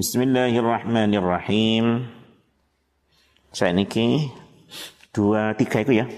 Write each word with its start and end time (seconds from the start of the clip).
Bismillahirrahmanirrahim. 0.00 2.08
Saya 3.52 3.76
niki 3.76 4.32
dua 5.12 5.52
tiga 5.52 5.84
itu 5.84 6.00
ya. 6.00 6.08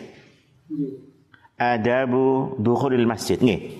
Adabu 1.59 2.55
dukhulil 2.63 3.11
masjid 3.11 3.43
nggih. 3.43 3.75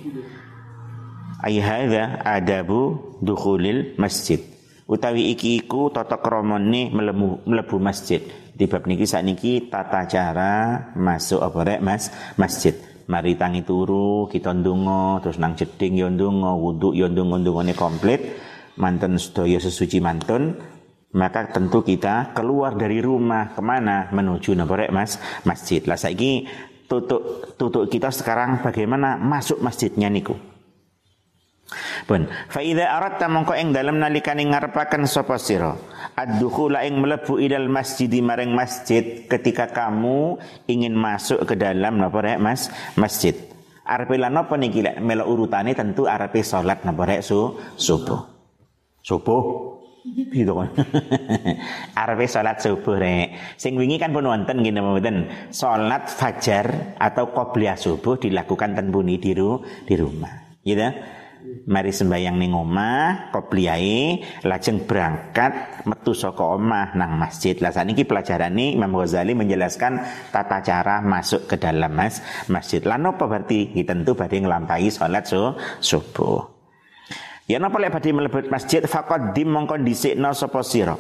Ai 1.39 1.63
hadza 1.63 2.19
adabu 2.19 3.15
dukhulil 3.23 3.95
masjid. 3.95 4.43
Utawi 4.91 5.39
iki 5.39 5.63
iku 5.63 5.95
tata 5.95 6.19
kramane 6.19 6.91
mlebu 6.91 7.47
mlebu 7.47 7.79
masjid. 7.79 8.27
Di 8.59 8.67
bab 8.67 8.91
niki 8.91 9.07
sakniki 9.07 9.71
tata 9.71 10.03
cara 10.11 10.83
masuk 10.99 11.47
apa 11.47 11.63
rek 11.63 11.79
Mas 11.79 12.11
masjid. 12.35 12.75
Mari 13.07 13.39
tangi 13.39 13.63
turu, 13.63 14.27
kita 14.27 14.51
ndonga, 14.51 15.23
terus 15.23 15.39
nang 15.39 15.55
jeding 15.55 15.95
ya 15.95 16.11
ndonga, 16.11 16.59
wudu 16.59 16.91
ya 16.91 17.07
ndonga 17.07 17.39
ndongane 17.39 17.79
komplit. 17.79 18.51
Manten 18.81 19.21
sedaya 19.21 19.61
sesuci 19.61 20.01
mantun, 20.01 20.57
maka 21.13 21.53
tentu 21.53 21.85
kita 21.85 22.33
keluar 22.33 22.73
dari 22.73 23.05
rumah. 23.05 23.53
Ke 23.53 23.61
mana? 23.61 24.09
Menuju 24.11 24.57
naborek 24.57 24.89
mas. 24.89 25.21
Masjid. 25.45 25.85
Lah 25.85 26.01
saiki 26.01 26.49
tutuk 26.89 27.57
tutuk 27.61 27.89
kita 27.89 28.09
sekarang 28.09 28.65
bagaimana 28.65 29.21
masuk 29.21 29.61
masjidnya 29.61 30.09
niku? 30.09 30.37
Pun 32.05 32.29
fa 32.53 32.61
idza 32.61 32.85
aratta 32.85 33.33
mongko 33.33 33.57
ing 33.57 33.73
dalem 33.73 33.97
nalikane 33.97 34.45
ngarepaken 34.45 35.09
sapa 35.09 35.41
sira? 35.41 35.73
Ad-dukhula 36.13 36.85
ing 36.85 37.01
mlebu 37.01 37.41
idal 37.41 37.73
masjid 37.73 38.11
maring 38.21 38.53
masjid 38.53 39.25
ketika 39.25 39.73
kamu 39.73 40.37
ingin 40.69 40.93
masuk 40.93 41.45
ke 41.49 41.57
dalam 41.57 41.97
napa 41.97 42.21
rek 42.21 42.41
Mas. 42.41 42.69
Masjid. 42.97 43.37
Arepe 43.85 44.21
lan 44.21 44.37
napa 44.37 44.57
niki? 44.61 44.85
Lek 44.85 45.01
tentu 45.77 46.05
arepe 46.05 46.45
salat 46.45 46.85
napa 46.85 47.09
rek 47.09 47.25
su 47.25 47.57
subuh 47.81 48.32
subuh 49.03 49.73
gitu 50.35 50.59
kan. 50.59 50.71
Arep 52.03 52.21
salat 52.27 52.59
subuh 52.59 52.99
rek. 52.99 53.55
Sing 53.55 53.79
wingi 53.79 54.03
kan 54.03 54.11
pun 54.11 54.27
wonten 54.27 54.63
ngene 54.63 54.83
mboten. 54.83 55.17
Salat 55.55 56.11
fajar 56.11 56.97
atau 56.99 57.31
qobliyah 57.31 57.79
subuh 57.79 58.19
dilakukan 58.19 58.75
ten 58.75 58.91
di, 58.91 59.33
ru, 59.35 59.63
di 59.87 59.95
rumah. 59.95 60.59
Gitu. 60.63 60.89
Mari 61.43 61.91
sembahyang 61.91 62.39
ning 62.39 62.55
omah, 62.55 63.35
qobliyai, 63.35 64.23
lajeng 64.47 64.87
berangkat 64.87 65.83
metu 65.91 66.15
saka 66.15 66.55
omah 66.55 66.95
nang 66.95 67.19
masjid. 67.19 67.59
Lah 67.59 67.75
saniki 67.75 68.07
pelajarane 68.07 68.79
Imam 68.79 68.95
Ghazali 68.95 69.35
menjelaskan 69.35 70.07
tata 70.31 70.63
cara 70.63 71.03
masuk 71.03 71.51
ke 71.51 71.59
dalam 71.59 71.91
mas 71.99 72.23
masjid. 72.47 72.79
Lan 72.87 73.11
apa 73.11 73.27
berarti? 73.27 73.75
Tentu 73.83 74.15
badhe 74.15 74.39
nglampahi 74.39 74.87
salat 74.95 75.27
so, 75.27 75.59
subuh. 75.83 76.62
Ya 77.53 77.61
napa 77.61 77.77
lek 77.77 77.93
badhe 77.93 78.17
mlebet 78.17 78.49
masjid 78.49 78.81
faqaddim 78.81 79.53
mongko 79.53 79.77
dhisikna 79.85 80.33
sapa 80.33 80.65
sira. 80.65 80.97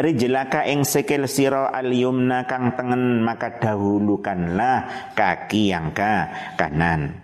Rijlaka 0.00 0.64
ing 0.64 0.80
sikil 0.80 1.28
sira 1.28 1.68
al 1.68 1.92
yumna 1.92 2.48
kang 2.48 2.72
tengen 2.72 3.20
maka 3.20 3.60
dahulukanlah 3.60 5.12
kaki 5.12 5.76
yang 5.76 5.92
ke 5.92 6.32
kanan. 6.56 7.20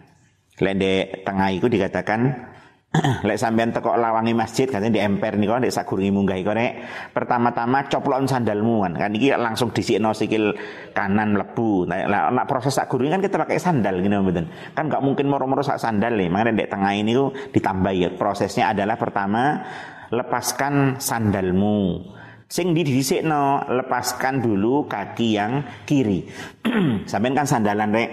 Lek 0.60 0.76
tengah 1.24 1.56
itu 1.56 1.72
dikatakan 1.72 2.49
Lek 3.22 3.38
sampean 3.38 3.70
teko 3.70 3.94
lawangi 3.94 4.34
masjid 4.34 4.66
katanya 4.66 4.98
di 4.98 5.00
emper 5.06 5.38
nih 5.38 5.46
kok 5.46 5.62
sakurungi 5.62 6.10
munggah 6.10 6.34
iku 6.34 6.50
nek 6.50 6.72
pertama-tama 7.14 7.86
coplon 7.86 8.26
sandalmu 8.26 8.82
kan. 8.82 8.92
Kan 8.98 9.10
iki 9.14 9.30
langsung 9.30 9.70
disikno 9.70 10.10
sikil 10.10 10.50
kanan 10.90 11.38
lebu. 11.38 11.86
Nah, 11.86 12.10
nah 12.34 12.44
proses 12.50 12.74
sakurungi 12.74 13.14
kan 13.14 13.22
kita 13.22 13.46
pakai 13.46 13.62
sandal 13.62 14.02
gitu 14.02 14.10
mboten. 14.18 14.74
Kan 14.74 14.90
nggak 14.90 15.06
mungkin 15.06 15.30
moro-moro 15.30 15.62
sak 15.62 15.78
sandal 15.78 16.18
nih. 16.18 16.26
Makanya 16.34 16.50
di 16.50 16.66
tengah 16.66 16.92
ini 16.98 17.14
tuh 17.14 17.30
ditambah 17.54 17.92
ya. 17.94 18.10
Prosesnya 18.18 18.74
adalah 18.74 18.98
pertama 18.98 19.62
lepaskan 20.10 20.98
sandalmu. 20.98 22.10
Sing 22.50 22.74
di 22.74 22.82
no 23.22 23.62
lepaskan 23.70 24.42
dulu 24.42 24.90
kaki 24.90 25.38
yang 25.38 25.86
kiri. 25.86 26.26
sampean 27.10 27.38
kan 27.38 27.46
sandalan 27.46 27.94
rek 27.94 28.10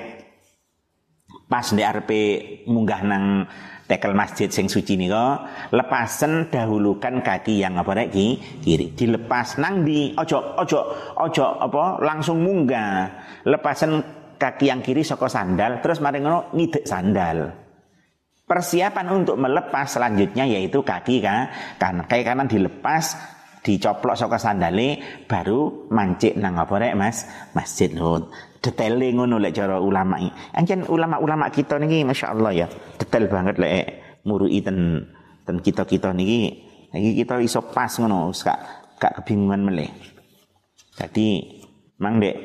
pas 1.47 1.65
di 1.73 1.81
RP 1.81 2.11
munggah 2.69 3.01
nang 3.01 3.47
tekel 3.87 4.11
masjid 4.11 4.51
sing 4.51 4.67
suci 4.67 4.99
nika 4.99 5.47
lepasen 5.71 6.51
dahulukan 6.51 7.23
kaki 7.23 7.63
yang 7.63 7.79
apa 7.79 8.03
rek 8.03 8.11
kiri. 8.11 8.91
Dilepas. 8.93 9.57
Nang 9.57 9.87
di 9.87 10.11
ojo 10.13 10.59
ojo 10.59 10.79
ojo 11.15 11.45
apa? 11.63 12.03
Langsung 12.03 12.43
munggah. 12.43 13.07
Lepasen 13.47 14.03
kaki 14.37 14.69
yang 14.69 14.83
kiri 14.83 15.01
soko 15.01 15.31
sandal 15.31 15.79
terus 15.79 16.03
mari 16.03 16.19
ngono 16.19 16.51
ngidek 16.53 16.85
sandal. 16.85 17.37
Persiapan 18.47 19.07
untuk 19.11 19.35
melepas 19.35 19.87
selanjutnya 19.87 20.47
yaitu 20.47 20.83
kaki 20.83 21.19
kan 21.19 21.51
kan 21.75 22.03
kayak 22.07 22.31
kanan 22.31 22.47
dilepas 22.47 23.15
dicoplok 23.59 24.15
saka 24.15 24.39
sandale 24.39 25.03
baru 25.27 25.91
mancik 25.91 26.39
nang 26.39 26.55
apa 26.55 26.95
Mas? 26.95 27.27
Masjid 27.51 27.91
lho 27.91 28.31
detaile 28.59 29.13
ngono 29.13 29.37
lek 29.37 29.53
cara 29.53 29.77
ulama 29.81 30.17
iki 30.21 30.31
ulama-ulama 30.89 31.49
kita 31.53 31.77
niki 31.77 32.03
masyaallah 32.03 32.51
ya 32.53 32.67
detail 32.97 33.29
banget 33.29 33.55
lek 33.61 33.85
murui 34.27 34.59
ten 34.59 35.07
ten 35.47 35.63
kita-kita 35.63 36.11
niki. 36.11 36.67
Iki 36.87 37.23
kita 37.23 37.43
iso 37.43 37.59
pas 37.71 37.91
ngono 37.99 38.31
gak 38.31 38.59
gak 38.97 39.21
kebingungan 39.21 39.61
meleh 39.69 39.91
jadi 40.97 41.27
mang 42.01 42.17
dek 42.17 42.35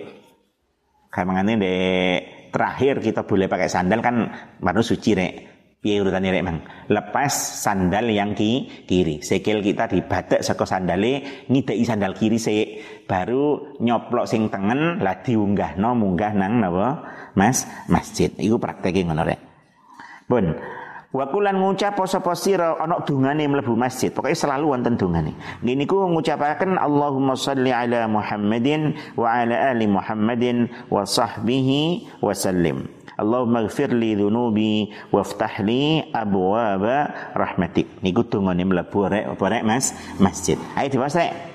kayak 1.08 1.26
mangane 1.28 1.52
dek 1.56 2.20
terakhir 2.52 3.00
kita 3.00 3.24
boleh 3.24 3.48
pakai 3.48 3.68
sandal 3.72 4.04
kan 4.04 4.28
baru 4.60 4.84
suci 4.84 5.16
rek 5.16 5.34
piye 5.82 5.98
rek 5.98 6.46
mang 6.46 6.62
lepas 6.86 7.34
sandal 7.58 8.06
yang 8.06 8.38
ki, 8.38 8.86
kiri 8.86 9.18
sekil 9.18 9.58
kita 9.58 9.90
dibatek 9.90 10.38
saka 10.38 10.62
sandale 10.62 11.44
ngideki 11.50 11.82
sandal 11.82 12.14
kiri 12.14 12.38
se 12.38 12.78
baru 13.10 13.74
nyoplok 13.82 14.30
sing 14.30 14.46
tengen 14.46 15.02
lah 15.02 15.18
no 15.74 15.90
munggah 15.98 16.32
nang 16.38 16.62
napa 16.62 17.02
Mas 17.34 17.66
masjid 17.90 18.30
iku 18.38 18.62
prakteke 18.62 19.02
ngono 19.02 19.26
rek 19.26 19.40
pun 20.30 20.54
Wakulan 21.12 21.60
ngucap 21.60 22.00
sapa 22.08 22.32
sira 22.32 22.72
ana 22.80 23.04
dungane 23.04 23.44
mlebu 23.44 23.76
masjid. 23.76 24.08
Pokoke 24.08 24.32
selalu 24.32 24.72
wonten 24.72 24.96
dungane. 24.96 25.36
Ngene 25.60 25.84
ku 25.84 26.08
ngucapaken 26.08 26.80
Allahumma 26.80 27.36
shalli 27.36 27.68
ala 27.68 28.08
Muhammadin 28.08 28.96
wa 29.12 29.44
ala 29.44 29.76
ali 29.76 29.84
Muhammadin 29.84 30.72
wa 30.88 31.04
sahbihi 31.04 32.16
wa 32.24 32.32
sallim. 32.32 32.88
Allahumma 33.22 33.62
ighfir 33.62 33.94
li 33.94 34.18
dhunubi 34.18 34.90
waftah 35.14 35.62
li 35.62 36.02
abwaba 36.10 37.30
rahmatik. 37.38 38.02
Niku 38.02 38.26
dungane 38.26 38.66
mlebu 38.66 39.06
rek 39.06 39.38
rek 39.38 39.62
Mas? 39.62 39.94
Masjid. 40.18 40.58
Ayo 40.74 40.90
diwasa 40.90 41.22
rek. 41.22 41.51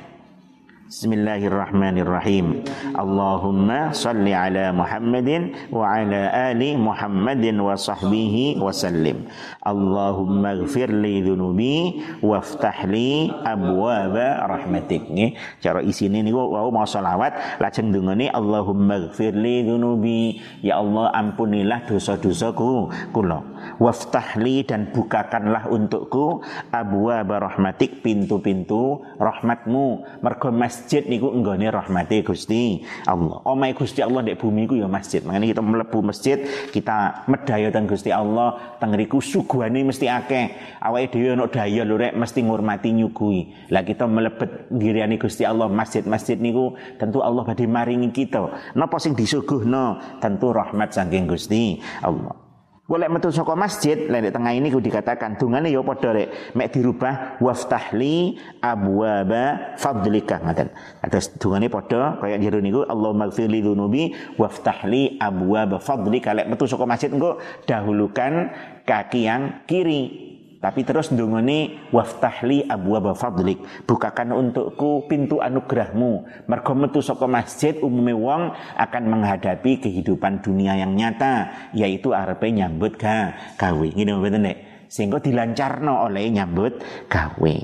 Bismillahirrahmanirrahim. 0.88 2.64
Allahumma 2.96 3.92
salli 3.92 4.32
ala 4.32 4.72
Muhammadin 4.72 5.68
wa 5.68 5.84
ala 5.84 6.32
ali 6.48 6.80
Muhammadin 6.80 7.60
wa 7.60 7.76
sahbihi 7.76 8.56
wa 8.56 8.72
sallim. 8.72 9.28
Allahumma 9.68 10.56
ighfir 10.56 10.88
li 10.88 11.20
dhunubi 11.28 12.00
waftah 12.24 12.88
li 12.88 13.28
abwaba 13.28 14.48
rahmatik. 14.48 15.12
Nggih, 15.12 15.36
cara 15.60 15.84
isine 15.84 16.24
niku 16.24 16.40
wau 16.40 16.72
mau 16.72 16.88
selawat 16.88 17.60
lajeng 17.60 17.92
dungane 17.92 18.32
Allahumma 18.32 19.12
ighfir 19.12 19.36
li 19.36 19.68
dhunubi. 19.68 20.40
Ya 20.64 20.80
Allah 20.80 21.12
ampunilah 21.12 21.84
dosa-dosaku 21.84 22.96
kula. 23.12 23.44
Waftah 23.84 24.40
li 24.40 24.64
dan 24.64 24.96
bukakanlah 24.96 25.68
untukku 25.68 26.48
abwaba 26.72 27.44
rahmatik 27.44 28.00
pintu-pintu 28.00 29.04
rahmatmu. 29.20 30.08
Mergo 30.24 30.56
masjid 30.78 31.02
niku 31.10 31.34
enggone 31.34 31.74
rahmati 31.74 32.22
Gusti 32.22 32.86
Allah. 33.10 33.42
Omahe 33.50 33.74
Gusti 33.74 34.06
Allah 34.06 34.22
ndek 34.22 34.38
bumi 34.38 34.70
iku 34.70 34.78
ya 34.78 34.86
masjid. 34.86 35.26
Makanya 35.26 35.50
kita 35.50 35.62
mlebu 35.66 36.00
masjid, 36.06 36.38
kita 36.70 37.26
medaya 37.26 37.74
dan 37.74 37.90
Gusti 37.90 38.14
Allah, 38.14 38.78
teng 38.78 38.94
riku 38.94 39.18
suguhane 39.18 39.82
mesti 39.82 40.06
akeh. 40.06 40.78
Awake 40.86 41.18
dhewe 41.18 41.34
ono 41.34 41.50
daya 41.50 41.82
lho 41.82 41.98
rek 41.98 42.14
mesti 42.14 42.46
ngurmati 42.46 42.94
nyugui. 42.94 43.74
Lah 43.74 43.82
kita 43.82 44.06
melebet 44.06 44.70
ngiriani 44.70 45.18
Gusti 45.18 45.50
Allah 45.50 45.66
masjid-masjid 45.66 46.38
niku 46.38 46.78
tentu 47.02 47.26
Allah 47.26 47.42
badhe 47.42 47.66
maringi 47.66 48.14
kita. 48.14 48.78
Napa 48.78 49.02
sing 49.02 49.18
disuguhno? 49.18 49.98
Tentu 50.22 50.54
rahmat 50.54 50.94
saking 50.94 51.26
Gusti 51.26 51.82
Allah. 52.06 52.47
Boleh 52.88 53.12
metu 53.12 53.28
saka 53.36 53.52
masjid, 53.52 54.08
lek 54.08 54.32
tengah 54.32 54.56
ini 54.56 54.72
ku 54.72 54.80
dikatakan 54.80 55.36
dungane 55.36 55.68
ya 55.68 55.84
padha 55.84 56.16
rek, 56.16 56.56
mek 56.56 56.72
dirubah 56.72 57.36
waftahli 57.44 58.40
abwaba 58.64 59.76
fadlika 59.76 60.40
ngaten. 60.40 60.72
Atas 61.04 61.36
dungane 61.36 61.68
padha 61.68 62.16
kaya 62.16 62.40
jero 62.40 62.64
niku 62.64 62.88
Allahumma 62.88 63.28
ighfirli 63.28 63.60
dzunubi 63.60 64.16
waftahli 64.40 65.20
abwaba 65.20 65.84
fadlika. 65.84 66.32
Lek 66.32 66.48
metu 66.48 66.64
saka 66.64 66.88
masjid 66.88 67.12
engko 67.12 67.44
dahulukan 67.68 68.56
kaki 68.88 69.28
yang 69.28 69.68
kiri 69.68 70.27
tapi 70.58 70.82
terus 70.82 71.14
ndongone 71.14 71.78
waftahli 71.94 72.66
abwaba 72.66 73.14
fadlik. 73.14 73.62
Bukakan 73.86 74.34
untukku 74.34 75.06
pintu 75.06 75.38
anugerahmu. 75.38 76.26
Mergo 76.50 76.74
metu 76.74 77.00
masjid 77.30 77.78
umume 77.78 78.18
wong 78.18 78.58
akan 78.74 79.04
menghadapi 79.06 79.78
kehidupan 79.78 80.42
dunia 80.42 80.74
yang 80.74 80.98
nyata, 80.98 81.54
yaitu 81.78 82.10
arepe 82.10 82.50
nyambut 82.50 82.98
ga 82.98 83.38
gawe. 83.54 83.88
Ngene 83.94 84.18
mboten 84.18 84.42
nek. 84.50 84.58
Sehingga 84.90 85.22
dilancarno 85.22 86.10
oleh 86.10 86.26
nyambut 86.34 86.82
gawe. 87.06 87.56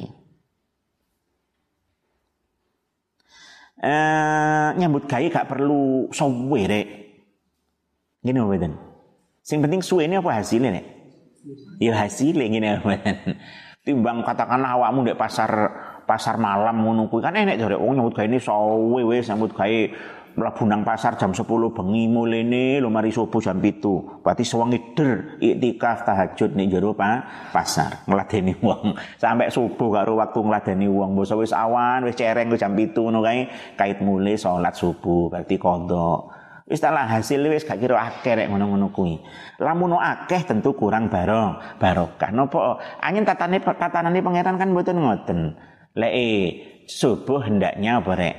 Eh 3.83 4.69
nyambut 4.77 5.09
gawe 5.09 5.25
gak 5.33 5.49
perlu 5.49 6.13
suwe 6.13 6.61
rek. 6.69 6.87
Ngene 8.21 8.37
mboten. 8.37 8.73
Sing 9.41 9.65
penting 9.65 9.81
suwene 9.81 10.21
apa 10.21 10.39
hasilnya 10.39 10.77
nek? 10.77 10.92
Ya 11.79 11.93
hasilnya 11.99 12.77
mboten. 12.79 13.35
Timbang 13.83 14.23
katakanlah 14.23 14.79
awakmu 14.79 15.03
ndek 15.03 15.19
pasar 15.19 15.51
pasar 16.07 16.39
malam 16.39 16.83
ngono 16.83 17.11
kuwi 17.11 17.19
kan 17.19 17.35
enek 17.35 17.59
jare 17.59 17.75
wong 17.75 17.99
nyambut 17.99 18.15
gawe 18.15 18.27
ini 18.27 18.39
suwe 18.39 19.03
wis 19.03 19.27
nyambut 19.27 19.51
gawe 19.51 19.79
mlebu 20.33 20.63
nang 20.65 20.81
pasar 20.81 21.19
jam 21.19 21.35
10 21.35 21.45
bengi 21.45 22.09
mulene 22.09 22.79
lho 22.79 22.87
mari 22.87 23.11
subuh 23.11 23.43
jam 23.43 23.59
7. 23.59 24.23
Berarti 24.23 24.43
sewengi 24.47 24.79
der 24.95 25.37
iktikaf 25.43 26.07
tahajud 26.07 26.55
ning 26.55 26.71
jero 26.71 26.95
pa, 26.95 27.27
pasar 27.51 28.07
ngladeni 28.07 28.55
wong. 28.65 28.95
Sampai 29.19 29.51
subuh 29.51 29.91
karo 29.93 30.15
waktu 30.15 30.39
ngladeni 30.39 30.87
wong. 30.87 31.19
Mbok 31.19 31.43
wis 31.43 31.51
awan 31.51 32.07
wis 32.07 32.15
cereng 32.15 32.55
jam 32.55 32.73
7 32.73 32.95
ngono 32.95 33.19
kae 33.19 33.51
kait 33.75 33.99
mulai 33.99 34.39
salat 34.39 34.73
subuh 34.73 35.27
berarti 35.27 35.59
kodok. 35.59 36.42
Wis 36.63 36.79
lah 36.79 37.11
hasil 37.11 37.43
wis 37.51 37.67
gak 37.67 37.83
kira 37.83 37.99
akeh 37.99 38.39
rek 38.39 38.47
ngono-ngono 38.47 38.95
kuwi. 38.95 39.19
Lamun 39.59 39.99
akeh 39.99 40.47
tentu 40.47 40.71
kurang 40.79 41.11
baro, 41.11 41.59
barokah. 41.75 42.31
Napa 42.31 42.79
angin 43.03 43.27
tatane 43.27 43.59
tatanane 43.59 44.23
pangeran 44.23 44.55
kan 44.55 44.71
mboten 44.71 45.03
ngoten. 45.03 45.39
Lek 45.99 46.15
subuh 46.87 47.43
hendaknya 47.43 47.99
apa 47.99 48.11
rek? 48.15 48.35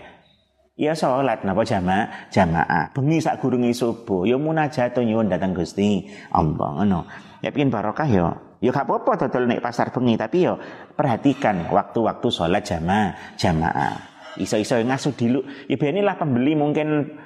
Ya 0.74 0.96
sholat 0.96 1.44
napa 1.44 1.68
jamaah 1.68 2.32
jamaah. 2.32 2.96
Bengi 2.96 3.20
sak 3.20 3.44
gurunge 3.44 3.76
subuh 3.76 4.24
ya 4.24 4.40
munajat 4.40 4.96
nyuwun 4.96 5.28
datang 5.28 5.52
Gusti 5.52 6.08
Allah 6.32 6.80
ngono. 6.80 7.04
Ya 7.44 7.52
pengin 7.52 7.68
barokah 7.68 8.08
ya. 8.08 8.32
Ya 8.64 8.72
gak 8.72 8.88
apa-apa 8.88 9.28
dodol 9.28 9.52
nek 9.52 9.60
pasar 9.60 9.92
bengi 9.92 10.16
tapi 10.16 10.48
ya 10.48 10.56
perhatikan 10.96 11.68
waktu-waktu 11.68 12.26
sholat 12.32 12.64
jamaah 12.64 13.36
jamaah. 13.36 13.94
Iso-iso 14.40 14.80
ngasuh 14.80 15.12
dulu. 15.12 15.44
Ya 15.68 15.76
lah 16.02 16.16
pembeli 16.16 16.56
mungkin 16.58 17.20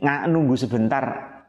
nggak 0.00 0.20
nunggu 0.30 0.54
sebentar 0.58 1.04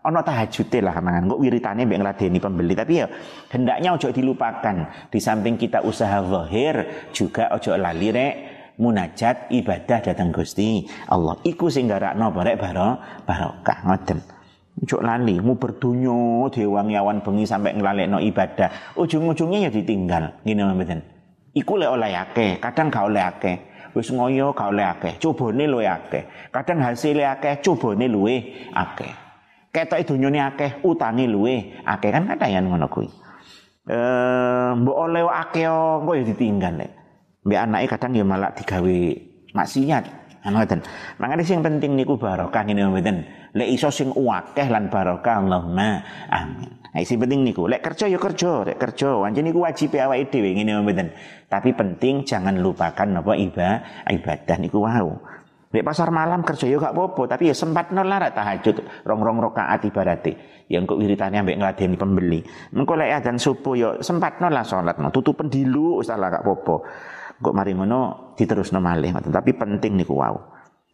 ono 0.06 0.22
tahajud 0.22 0.70
lah 0.86 1.02
mangan 1.02 1.34
kok 1.34 1.42
wiritane 1.42 1.82
mbek 1.90 2.00
ngladeni 2.06 2.38
pembeli 2.38 2.74
tapi 2.78 2.94
ya 3.02 3.08
hendaknya 3.50 3.90
ojo 3.98 4.14
dilupakan 4.14 5.10
di 5.10 5.20
samping 5.20 5.58
kita 5.58 5.82
usaha 5.82 6.22
zahir 6.22 7.10
juga 7.10 7.50
ojo 7.58 7.74
lali 7.74 8.14
rek 8.14 8.36
munajat 8.78 9.50
ibadah 9.50 10.00
datang 10.04 10.30
Gusti 10.30 10.86
Allah 11.10 11.42
iku 11.42 11.74
sing 11.74 11.90
garakno 11.90 12.30
barek 12.30 12.56
baro 12.60 13.02
barokah 13.26 13.82
ngoten 13.88 14.36
Ojo 14.76 15.00
lali, 15.00 15.40
mu 15.40 15.56
berdunyo 15.56 16.52
dewangi 16.52 17.00
awan 17.00 17.24
bengi 17.24 17.48
sampai 17.48 17.80
no 17.80 18.20
ibadah. 18.20 19.00
Ujung-ujungnya 19.00 19.64
ya 19.64 19.70
ditinggal. 19.72 20.44
Gini 20.44 20.60
mboten. 20.68 21.00
Iku 21.56 21.80
le 21.80 21.88
oleh 21.88 22.12
akeh, 22.12 22.60
kadang 22.60 22.92
gak 22.92 23.08
oleh 23.08 23.24
akeh. 23.24 23.56
Wis 23.96 24.12
ngoyo 24.12 24.52
gak 24.52 24.76
oleh 24.76 24.84
akeh, 24.84 25.14
cobane 25.24 25.64
luwe 25.72 25.88
akeh. 25.88 26.52
Kadang 26.52 26.84
hasil 26.84 27.16
akeh, 27.16 27.64
cobane 27.64 28.12
luwe 28.12 28.68
akeh. 28.76 29.12
Ketok 29.72 30.04
dunyane 30.12 30.40
akeh, 30.44 30.84
utange 30.84 31.24
luwe 31.32 31.80
akeh. 31.88 32.12
Kan 32.12 32.28
kadang 32.28 32.68
ngono 32.68 32.92
kuwi. 32.92 33.08
Eh, 33.88 34.70
mbok 34.76 34.98
oleh 35.00 35.24
akeh 35.24 35.64
engko 35.64 36.12
ya 36.12 36.24
ditinggal 36.28 36.74
lek. 36.76 36.92
Mbek 37.48 37.60
anake 37.64 37.88
kadang 37.96 38.12
ya 38.20 38.26
malah 38.28 38.52
digawe 38.52 38.98
maksiat. 39.56 40.04
Ngoten. 40.46 40.80
Makanya 41.18 41.42
sing 41.42 41.64
penting 41.64 41.96
niku 41.96 42.20
barokah 42.20 42.68
ngene 42.68 42.92
mboten. 42.92 43.24
Lek 43.56 43.70
iso 43.72 43.88
sing 43.90 44.12
akeh 44.12 44.68
lan 44.68 44.92
barokah 44.92 45.40
Allahumma 45.40 46.04
amin 46.30 46.85
Nah, 46.96 47.04
sing 47.04 47.20
penting 47.20 47.44
niku, 47.44 47.68
lek 47.68 47.84
kerja 47.84 48.08
ya 48.08 48.16
kerja, 48.16 48.64
lek 48.64 48.80
kerja, 48.80 49.20
wancen 49.20 49.44
niku 49.44 49.68
wajib 49.68 50.00
awake 50.00 50.32
dhewe 50.32 50.56
ngene 50.56 50.80
mboten. 50.80 51.12
Tapi 51.52 51.76
penting 51.76 52.24
jangan 52.24 52.56
lupakan 52.56 53.20
napa 53.20 53.36
ibadah, 53.36 54.08
ibadah 54.08 54.56
niku 54.64 54.80
wau. 54.80 55.20
Lek 55.76 55.84
pasar 55.84 56.08
malam 56.08 56.48
kerja 56.48 56.72
ya 56.72 56.80
gak 56.80 56.96
apa-apa, 56.96 57.36
tapi 57.36 57.52
ya 57.52 57.56
sempat 57.58 57.92
nolar 57.92 58.32
tahajud 58.32 59.04
rong-rong 59.04 59.44
rakaat 59.44 59.84
ibarate. 59.92 60.64
Ya 60.72 60.80
engko 60.80 60.96
wiritane 60.96 61.36
ambek 61.36 61.60
ngladeni 61.60 62.00
pembeli. 62.00 62.40
Engko 62.72 62.96
lek 62.96 63.12
adzan 63.12 63.44
subuh 63.44 63.76
ya 63.76 63.90
sempat 64.00 64.40
nolar 64.40 64.64
salat, 64.64 64.96
tutupen 65.12 65.52
dilu 65.52 66.00
wis 66.00 66.08
lah 66.08 66.32
gak 66.32 66.48
apa-apa. 66.48 66.76
Kok 67.44 67.52
mari 67.52 67.76
ngono 67.76 68.32
diterusno 68.40 68.80
malih. 68.80 69.12
Tapi 69.20 69.52
penting 69.52 70.00
niku 70.00 70.16
wau. 70.16 70.40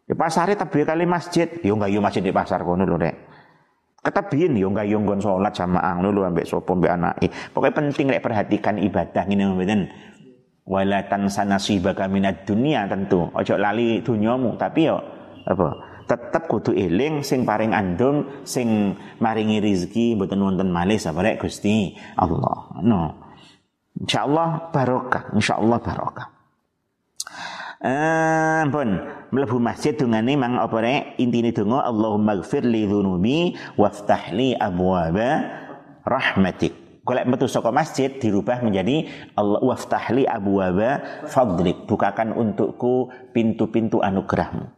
Ya 0.09 0.17
pasare 0.17 0.57
tebih 0.57 0.81
kali 0.81 1.05
masjid, 1.05 1.45
yo 1.61 1.77
enggak 1.77 1.93
yo 1.93 2.01
masjid 2.01 2.25
di 2.25 2.33
pasar 2.33 2.65
kono 2.65 2.89
lho 2.89 2.97
rek. 2.97 3.15
Yo 4.01 4.65
enggak 4.73 4.89
yo 4.89 4.97
nggon 4.97 5.21
salat 5.21 5.53
jamaah 5.53 6.01
ngono 6.01 6.09
lho 6.09 6.21
ambek 6.25 6.49
sapa 6.49 6.73
ambek 6.73 6.89
anake. 6.89 7.27
Pokoke 7.53 7.69
penting 7.69 8.09
rek 8.09 8.25
perhatikan 8.25 8.81
ibadah 8.81 9.29
ngene 9.29 9.53
mboten. 9.53 9.81
Wala 10.65 11.05
tansa 11.05 11.45
nasibaka 11.45 12.09
minad 12.09 12.41
dunia 12.41 12.89
tentu. 12.89 13.29
Ojo 13.29 13.53
lali 13.61 14.01
dunyamu, 14.01 14.57
tapi 14.57 14.89
yo 14.89 14.97
apa? 15.45 15.91
tetep 16.09 16.43
kudu 16.51 16.75
eling 16.75 17.23
sing 17.23 17.47
paring 17.47 17.71
andum 17.71 18.43
sing 18.43 18.99
maringi 19.23 19.63
rizki 19.63 20.19
mboten 20.19 20.43
wonten 20.43 20.67
malih 20.67 20.99
sabarek 20.99 21.39
Gusti 21.39 21.95
Allah. 22.19 22.81
No. 22.83 23.15
Insyaallah 23.95 24.73
barokah, 24.75 25.31
insyaallah 25.31 25.79
barokah. 25.79 26.40
Eh, 27.81 28.61
pun 28.69 28.93
mlebu 29.33 29.57
masjid 29.57 29.97
dungane 29.97 30.37
mang 30.37 30.53
apa 30.61 30.77
rek 30.85 31.17
intine 31.17 31.49
donga 31.49 31.81
Allahumma 31.81 32.37
ighfir 32.37 32.61
li 32.61 32.85
dzunubi 32.85 33.57
waftah 33.73 34.29
li 34.37 34.53
abwaba 34.53 35.49
rahmatik. 36.05 37.01
Kalau 37.01 37.25
metu 37.25 37.49
saka 37.49 37.73
masjid 37.73 38.13
dirubah 38.13 38.61
menjadi 38.61 39.09
Allah 39.33 39.65
waftah 39.65 40.13
li 40.13 40.29
abwaba 40.29 41.25
fadlik. 41.25 41.89
Bukakan 41.89 42.37
untukku 42.37 43.09
pintu-pintu 43.33 43.97
anugerahmu. 43.97 44.69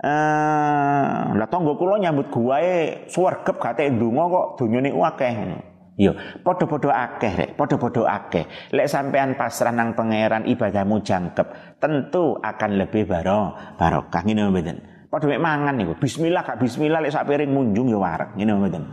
Eh, 0.00 1.16
lah 1.36 1.48
tangga 1.52 1.76
kula 1.76 2.00
nyambut 2.00 2.32
guwae 2.32 3.04
swargep 3.12 3.60
gate 3.60 3.92
ndonga 3.92 4.24
kok 4.32 4.46
donyane 4.56 4.88
akeh. 4.88 5.36
Yo, 5.96 6.12
podo-podo 6.44 6.92
akeh 6.92 7.32
rek, 7.32 7.50
podo-podo 7.56 8.04
akeh. 8.04 8.44
Lek 8.76 8.84
sampean 8.84 9.32
pasrah 9.32 9.72
nang 9.72 9.96
pangeran 9.96 10.44
ibadahmu 10.44 11.00
jangkep, 11.00 11.80
tentu 11.80 12.36
akan 12.36 12.70
lebih 12.76 13.08
baro 13.08 13.56
barokah 13.80 14.20
ngene 14.20 14.52
mboten. 14.52 14.76
Podo 15.08 15.24
mek 15.24 15.40
mangan 15.40 15.72
niku. 15.72 15.96
Bismillah 15.96 16.44
gak 16.44 16.60
bismillah 16.60 17.00
lek 17.00 17.16
sak 17.16 17.24
piring 17.24 17.48
munjung 17.48 17.88
ya 17.88 17.96
wareg 17.96 18.36
ngene 18.36 18.52
mboten. 18.60 18.84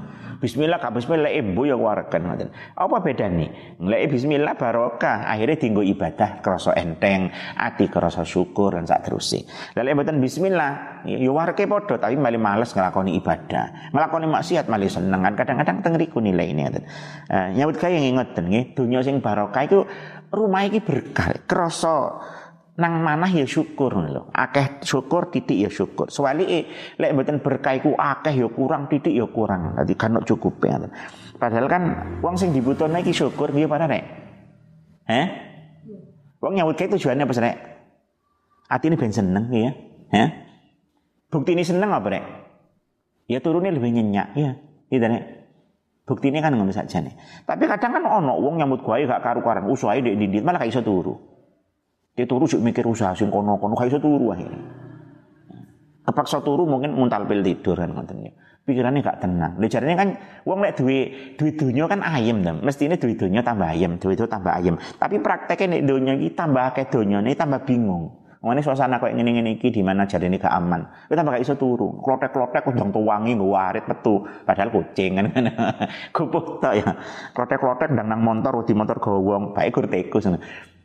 Bismillah 0.44 0.76
gak 0.76 1.00
bismillah 1.00 1.32
ibu 1.32 1.64
ya 1.64 1.80
wareken 1.80 2.28
ngoten. 2.28 2.52
Apa 2.76 3.00
bedane? 3.00 3.80
Lek 3.80 4.12
bismillah 4.12 4.60
barokah, 4.60 5.24
akhirnya 5.24 5.56
tinggo 5.56 5.80
ibadah 5.80 6.44
krasa 6.44 6.76
enteng, 6.76 7.32
ati 7.56 7.88
krasa 7.88 8.28
syukur 8.28 8.76
dan 8.76 8.84
sak 8.84 9.08
terusé. 9.08 9.48
Lek 9.72 9.96
mboten 9.96 10.20
bismillah, 10.20 11.00
ya 11.08 11.32
wareke 11.32 11.64
padha 11.64 11.96
tapi 11.96 12.20
malah 12.20 12.36
males 12.36 12.76
nglakoni 12.76 13.16
ibadah. 13.24 13.96
Nglakoni 13.96 14.28
maksiat 14.28 14.68
malah 14.68 14.92
seneng 14.92 15.24
kan 15.24 15.34
kadang-kadang 15.40 15.80
teng 15.80 15.96
riku 15.96 16.20
nilai 16.20 16.52
ini 16.52 16.68
ngoten. 16.68 16.84
Uh, 17.32 17.48
nyambut 17.56 17.80
kaya 17.80 18.04
ngoten 18.04 18.44
nggih, 18.52 18.76
donya 18.76 19.00
sing 19.00 19.24
barokah 19.24 19.64
iku 19.64 19.88
rumah 20.28 20.68
iki 20.68 20.84
berkah, 20.84 21.40
krasa 21.48 22.20
nang 22.74 23.06
manah 23.06 23.30
ya 23.30 23.46
syukur 23.46 23.94
lho. 23.94 24.34
Akeh 24.34 24.82
syukur 24.82 25.30
titik 25.30 25.58
ya 25.58 25.70
syukur. 25.70 26.10
Sewalike 26.10 26.70
lek 26.98 27.14
mboten 27.14 27.38
berkah 27.46 27.78
akeh 27.78 28.34
ya 28.34 28.48
kurang 28.50 28.90
titik 28.90 29.14
ya 29.14 29.30
kurang. 29.30 29.78
Dadi 29.78 29.94
kan 29.94 30.18
cukup 30.26 30.58
ya. 30.66 30.82
Padahal 31.38 31.70
kan 31.70 31.84
wong 32.26 32.34
sing 32.34 32.50
dibutuhne 32.50 33.06
iki 33.06 33.14
syukur 33.14 33.54
nggih 33.54 33.70
para 33.70 33.86
nek. 33.86 34.04
Heh? 35.06 35.28
Wong 36.42 36.58
nyawut 36.58 36.74
kae 36.74 36.90
tujuannya 36.90 37.30
apa 37.30 37.34
nek? 37.38 37.56
Atine 38.74 38.98
ben 38.98 39.14
seneng 39.14 39.54
ya. 39.54 39.72
Heh? 40.10 40.30
Bukti 41.30 41.54
ini 41.54 41.62
seneng 41.62 41.94
apa 41.94 42.10
nek? 42.10 42.24
Ya 43.30 43.38
turunnya 43.38 43.70
lebih 43.70 43.94
nyenyak 43.94 44.28
ya. 44.34 44.58
Iya 44.90 45.08
nek. 45.10 45.24
Bukti 46.04 46.34
ini 46.34 46.44
kan 46.44 46.52
ngono 46.52 46.74
saja 46.74 47.00
nih. 47.00 47.16
Tapi 47.48 47.64
kadang 47.70 47.96
kan 47.96 48.04
ono 48.04 48.36
wong 48.36 48.60
nyambut 48.60 48.84
gawe 48.84 49.00
gak 49.08 49.24
karu-karuan, 49.24 49.72
usahae 49.72 50.04
ndek 50.04 50.20
dindit 50.20 50.44
malah 50.44 50.60
gak 50.60 50.76
iso 50.76 50.84
turu. 50.84 51.33
Dia 52.14 52.30
turu 52.30 52.46
juga 52.46 52.70
mikir 52.70 52.86
usaha 52.86 53.18
sing 53.18 53.34
kono-kono 53.34 53.74
kaiso 53.74 53.98
turu 53.98 54.30
akhirnya. 54.30 54.62
Kepaksa 56.04 56.46
turu 56.46 56.70
mungkin 56.70 56.94
muntal 56.94 57.26
pil 57.26 57.42
tidur 57.42 57.74
kan 57.74 57.90
ngoten 57.90 58.30
ya. 58.30 58.32
Pikirannya 58.64 59.04
gak 59.04 59.20
tenang. 59.24 59.60
Lha 59.60 59.68
jarene 59.68 59.94
kan 59.98 60.10
wong 60.48 60.64
lek 60.64 60.80
duwe 60.80 61.00
duwe 61.36 61.52
donya 61.58 61.84
kan 61.90 62.00
ayem 62.06 62.46
ta. 62.46 62.54
Mestine 62.54 62.96
duwe 62.96 63.18
donya 63.18 63.42
tambah 63.44 63.68
ayem, 63.68 63.98
duwe 63.98 64.14
itu 64.14 64.24
tambah 64.30 64.54
ayem. 64.56 64.76
Tapi 65.00 65.20
prakteknya 65.20 65.80
nek 65.80 65.84
donya 65.84 66.14
iki 66.16 66.32
tambah 66.38 66.64
akeh 66.72 66.86
donyane 66.88 67.34
tambah 67.34 67.66
bingung. 67.66 68.24
Ngene 68.44 68.60
suasana 68.60 69.00
kok 69.00 69.08
ngene-ngene 69.08 69.56
iki 69.56 69.72
di 69.72 69.80
mana 69.80 70.04
jarene 70.04 70.36
gak 70.36 70.52
aman. 70.52 70.84
Kowe 71.08 71.16
tambah 71.16 71.40
gak 71.40 71.44
iso 71.48 71.56
turu. 71.56 72.04
Klotek-klotek 72.04 72.68
ujung 72.68 72.92
tuwangi 72.92 73.40
nggo 73.40 73.56
warit 73.56 73.88
metu. 73.88 74.28
Padahal 74.44 74.70
kucing 74.70 75.12
kan. 75.16 75.26
Gupuk 76.16 76.60
tok 76.60 76.76
ya. 76.76 76.92
Klotek-klotek 77.32 77.96
ndang 77.96 78.12
nang 78.12 78.20
motor 78.20 78.68
di 78.68 78.76
motor 78.76 79.00
gowong, 79.00 79.56
bae 79.56 79.72
gur 79.72 79.88
tekus. 79.88 80.28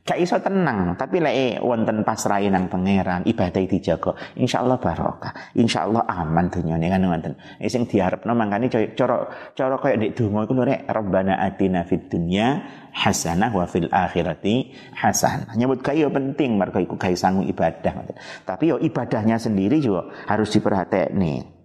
Gak 0.08 0.16
iso 0.16 0.40
tenang 0.40 0.96
tapi 0.96 1.20
lek 1.20 1.60
wonten 1.60 2.00
pasrahe 2.00 2.48
nang 2.48 2.72
pangeran 2.72 3.28
ibadah 3.28 3.60
dijaga 3.60 4.16
insyaallah 4.40 4.80
barokah 4.80 5.52
insyaallah 5.52 6.08
aman 6.08 6.48
dunyane 6.48 6.88
kan 6.88 7.04
wonten 7.04 7.36
sing 7.68 7.84
diharapno 7.84 8.32
mangkane 8.32 8.72
cara 8.72 9.28
cara 9.52 9.76
kaya 9.76 10.00
ndek 10.00 10.16
donga 10.16 10.48
iku 10.48 10.52
lho 10.56 10.64
rek 10.64 10.80
rabbana 10.88 11.36
atina 11.44 11.84
fid 11.84 12.08
dunya 12.08 12.64
hasanah 12.98 13.52
wa 13.52 13.64
fil 13.68 13.86
akhirati 13.92 14.74
hasanah. 14.96 15.54
Nyebut 15.54 15.84
kaya 15.84 16.10
penting 16.10 16.58
mergo 16.58 16.82
iku 16.82 16.98
gawe 16.98 17.14
sangu 17.14 17.46
ibadah 17.46 17.94
tapi 18.42 18.72
yo 18.72 18.76
ibadahnya 18.80 19.38
sendiri 19.38 19.78
juga 19.78 20.10
harus 20.26 20.50
diperhatekne. 20.50 21.58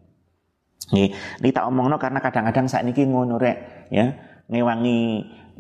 Nih, 0.94 1.10
ini 1.16 1.50
tak 1.56 1.72
omongno 1.72 1.96
karena 1.96 2.20
kadang-kadang 2.20 2.68
saat 2.68 2.84
ini 2.84 3.08
ngono 3.08 3.40
rek, 3.40 3.88
ya 3.88 4.12
ngewangi 4.52 5.00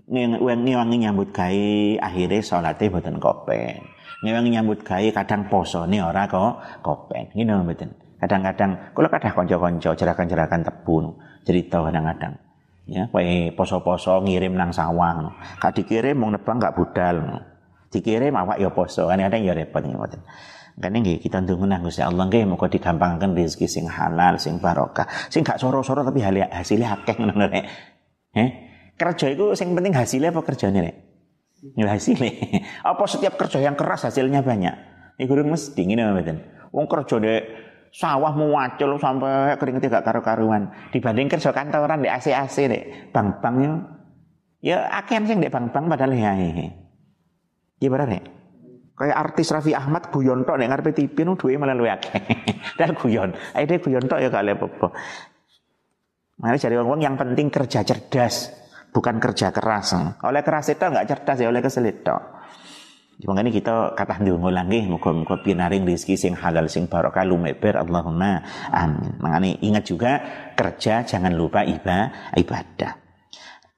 ngewangi 0.10 0.96
nyambut 1.02 1.32
gawe 1.32 1.72
akhirnya 2.02 2.40
sholatnya 2.44 2.92
boten 2.92 3.18
kopen. 3.18 3.82
Ngewangi 4.24 4.50
nyambut 4.56 4.80
gawe 4.84 5.08
kadang 5.12 5.48
poso 5.48 5.84
nih 5.88 6.04
ora 6.04 6.28
kok 6.28 6.84
kopen. 6.86 7.34
Ngene 7.36 7.64
mboten? 7.64 7.90
Kadang-kadang 8.24 8.96
kalau 8.96 9.10
kadang 9.12 9.36
konco-konco 9.36 9.92
jerakan-jerakan 10.00 10.64
tebu 10.64 10.96
cerita 11.44 11.84
kadang-kadang. 11.84 12.40
Ya 12.88 13.08
kowe 13.12 13.24
poso-poso 13.56 14.24
ngirim 14.24 14.56
nang 14.56 14.76
sawah 14.76 15.32
kak 15.60 15.76
dikirim 15.76 16.20
mau 16.20 16.28
nebang 16.32 16.60
gak 16.60 16.76
budal 16.76 17.44
dikirim 17.92 18.36
awak 18.36 18.60
ya 18.60 18.72
poso. 18.72 19.08
Kadang-kadang 19.12 19.42
ya 19.44 19.54
repot 19.56 19.84
ngoten 19.84 20.24
Kan 20.74 20.98
nggih 20.98 21.22
kita 21.22 21.38
ndonga 21.38 21.70
nang 21.70 21.86
Gusti 21.86 22.02
Allah 22.02 22.26
nggih 22.26 22.50
muga 22.50 22.66
digampangkan 22.66 23.38
rezeki 23.38 23.70
sing 23.70 23.86
halal, 23.86 24.42
sing 24.42 24.58
barokah, 24.58 25.06
sing 25.30 25.46
gak 25.46 25.62
soro-soro 25.62 26.02
tapi 26.02 26.26
hasilnya 26.26 26.98
akeh 26.98 27.14
ngono 27.14 27.46
rek. 27.46 27.66
Eh? 28.34 28.73
Kerja 28.94 29.26
itu 29.34 29.58
yang 29.58 29.74
penting 29.74 29.94
hasilnya 29.94 30.30
apa 30.30 30.42
kerjanya 30.46 30.82
nih? 30.86 30.96
Ya 31.80 31.88
hasilnya. 31.88 32.32
Apa 32.92 33.08
setiap 33.08 33.40
kerja 33.40 33.64
yang 33.64 33.80
keras 33.80 34.04
hasilnya 34.04 34.44
banyak? 34.44 34.76
Ini 35.16 35.24
gurung 35.32 35.48
mesti 35.48 35.80
ini 35.80 35.96
mboten. 35.96 36.38
Wong 36.76 36.86
kerja 36.92 37.16
dek 37.24 37.42
sawah 37.94 38.36
muacul 38.36 39.00
sampai 39.00 39.56
kering 39.62 39.80
tidak 39.80 40.04
karu-karuan 40.04 40.74
dibanding 40.92 41.30
kerja 41.30 41.56
kantoran 41.56 42.04
di 42.04 42.10
AC-AC 42.12 42.56
dek 42.68 42.84
bang-bang 43.16 43.56
yo. 43.64 43.74
Ya 44.60 44.92
akhirnya 44.92 45.32
sing 45.32 45.40
dek 45.40 45.56
bang-bang 45.56 45.88
padahal 45.88 46.12
ya. 46.12 46.32
Iya 47.80 47.88
benar 47.88 48.12
nih. 48.12 48.24
Kayak 48.94 49.18
artis 49.18 49.48
Raffi 49.50 49.72
Ahmad 49.72 50.12
guyon 50.12 50.44
tok 50.44 50.60
nek 50.60 50.68
ngarepe 50.68 50.92
TV 50.92 51.16
nu 51.24 51.40
duwe 51.40 51.56
malah 51.56 51.80
luwih 51.80 51.96
akeh. 51.96 52.12
Dan 52.80 52.94
guyon. 53.00 53.32
Ae 53.56 53.66
guyon 53.66 54.04
tok 54.06 54.20
ya 54.20 54.28
gak 54.28 54.44
apa-apa. 54.52 54.88
Mari 56.44 56.58
cari 56.60 56.76
wong 56.76 57.00
yang 57.00 57.16
penting 57.16 57.48
kerja 57.48 57.88
cerdas 57.88 58.63
bukan 58.94 59.18
kerja 59.18 59.50
keras. 59.50 59.98
Oleh 60.22 60.46
keras 60.46 60.70
itu 60.70 60.86
enggak 60.86 61.10
cerdas 61.10 61.38
ya 61.42 61.50
oleh 61.50 61.60
keselit 61.66 62.06
tok. 62.06 62.22
Makanya 63.24 63.52
kita 63.54 63.74
kata 63.94 64.20
ndonga 64.20 64.50
lagi 64.52 64.90
muga-muga 64.90 65.38
pinaring 65.40 65.86
rezeki 65.86 66.18
sing 66.18 66.34
halal 66.34 66.66
sing 66.66 66.90
barokah 66.90 67.24
lumeber 67.24 67.78
Allahumma 67.78 68.42
amin. 68.74 69.22
Makanya 69.22 69.50
ingat 69.64 69.84
juga 69.86 70.12
kerja 70.58 71.06
jangan 71.06 71.32
lupa 71.32 71.62
ibadah 71.64 72.34
ibadah. 72.36 72.92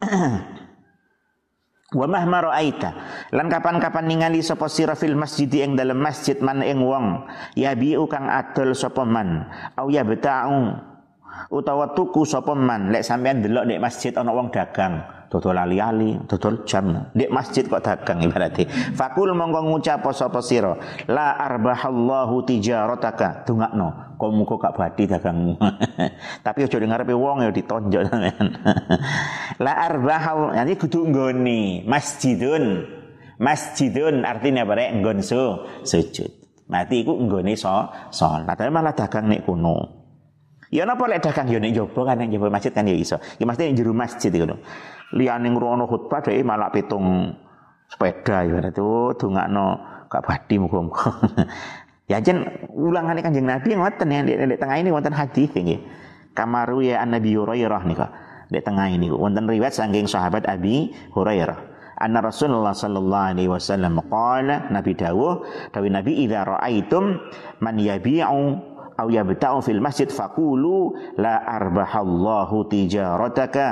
Wa 2.00 2.08
mahma 2.10 2.42
ra'aita 2.52 2.92
lan 3.32 3.48
kapan-kapan 3.48 4.10
ningali 4.10 4.42
sapa 4.42 4.66
sira 4.68 4.98
fil 4.98 5.16
masjid 5.16 5.48
ing 5.62 5.78
dalam 5.78 6.02
masjid 6.02 6.36
man 6.42 6.60
ing 6.66 6.82
wong 6.82 7.24
ya 7.56 7.72
biu 7.78 8.10
kang 8.10 8.28
adol 8.28 8.74
sapa 8.74 9.06
man 9.06 9.48
au 9.78 9.88
ya 9.94 10.04
beta'u 10.04 10.95
utawa 11.50 11.94
tuku 11.94 12.25
sapa 12.25 12.56
man 12.58 12.89
lek 12.89 13.06
sampean 13.06 13.44
delok 13.44 13.65
nek 13.68 13.82
masjid 13.82 14.12
ana 14.15 14.32
wong 14.34 14.50
dagang 14.50 15.04
dodol 15.30 15.58
ali-ali 15.58 16.15
dodol 16.30 16.63
jam. 16.63 17.12
Nek 17.12 17.30
masjid 17.30 17.65
kok 17.65 17.84
dagang 17.84 18.24
ibarate 18.24 18.70
fakul 18.96 19.36
monggo 19.36 19.65
ngucap 19.65 20.06
sapa 20.15 20.39
sira 20.39 20.77
la 21.12 21.36
arbahallahu 21.36 22.46
tijarataka. 22.48 23.44
Dongakno 23.44 24.15
kok 24.15 24.32
muga 24.32 24.56
gak 24.56 24.74
badi 24.80 25.04
dagangmu? 25.10 25.54
Tapi 26.46 26.60
aja 26.63 26.77
ngarepe 26.80 27.13
wong 27.13 27.44
ya 27.44 27.51
ditonjok 27.51 28.04
sampean 28.08 28.48
la 29.65 29.74
arbahal 29.75 30.56
yani 30.56 30.74
kudu 30.80 31.12
nggone 31.12 31.84
masjidun. 31.84 32.65
Masjidun 33.36 34.24
artinya 34.24 34.63
apa 34.63 34.80
rek? 34.80 34.89
Nggon 35.04 35.20
sujud. 35.84 36.32
Mati 36.72 37.04
iku 37.04 37.20
nggone 37.20 37.60
so 37.60 37.92
salat. 38.08 38.56
Malah 38.72 38.96
dagang 38.96 39.27
nek 39.27 39.44
kuno 39.44 40.05
Ya 40.74 40.84
napa 40.86 41.06
lek 41.06 41.22
dagang 41.22 41.50
yo 41.52 41.62
nek 41.62 41.72
njaba 41.74 42.02
kan 42.14 42.16
nek 42.18 42.28
njaba 42.34 42.48
masjid 42.50 42.72
kan 42.74 42.90
ya 42.90 42.96
iso. 42.98 43.18
Ya 43.38 43.46
mesti 43.46 43.70
ning 43.70 43.78
jero 43.78 43.94
masjid 43.94 44.34
iku 44.34 44.46
lho. 44.50 44.58
Liyane 45.14 45.48
ngrono 45.54 45.86
khutbah 45.86 46.26
dhek 46.26 46.42
malah 46.42 46.74
pitung 46.74 47.38
sepeda 47.86 48.42
ibarat 48.42 48.74
itu 48.74 49.14
dongakno 49.22 49.66
gak 50.10 50.22
badi 50.26 50.56
muga-muga. 50.58 51.10
ya 52.12 52.18
jen 52.22 52.46
ulangane 52.74 53.22
Kanjeng 53.22 53.46
Nabi 53.46 53.78
ngoten 53.78 54.10
ya 54.10 54.22
di 54.26 54.58
tengah 54.58 54.78
ini 54.82 54.90
wonten 54.90 55.14
hadis 55.14 55.54
nggih. 55.54 55.82
Kamaru 56.36 56.84
ya 56.84 57.06
An 57.06 57.14
Nabi 57.14 57.38
Hurairah 57.38 57.82
nika. 57.86 58.08
Di 58.50 58.60
tengah 58.62 58.90
ini 58.90 59.08
wonten 59.14 59.46
riwayat 59.46 59.74
saking 59.74 60.10
sahabat 60.10 60.50
Abi 60.50 60.92
Hurairah. 61.14 61.76
Anna 61.96 62.20
Rasulullah 62.20 62.76
sallallahu 62.76 63.28
alaihi 63.32 63.48
wasallam 63.48 64.04
qala 64.12 64.68
Nabi 64.68 65.00
dawuh 65.00 65.48
dawi 65.72 65.88
Nabi 65.88 66.28
idza 66.28 66.44
raaitum 66.44 67.24
man 67.64 67.80
yabi'u 67.80 68.75
au 68.98 69.08
yabta'u 69.10 69.62
fil 69.62 69.82
masjid 69.82 70.08
faqulu 70.10 70.96
la 71.18 71.38
arbahallahu 71.40 72.68
tijarataka. 72.70 73.68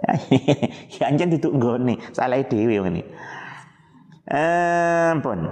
Ya 0.96 1.12
anjen 1.12 1.28
duduk 1.36 1.52
nggone 1.60 2.00
salah 2.16 2.40
dhewe 2.40 2.80
ngene 2.80 3.04
ampun. 4.32 5.44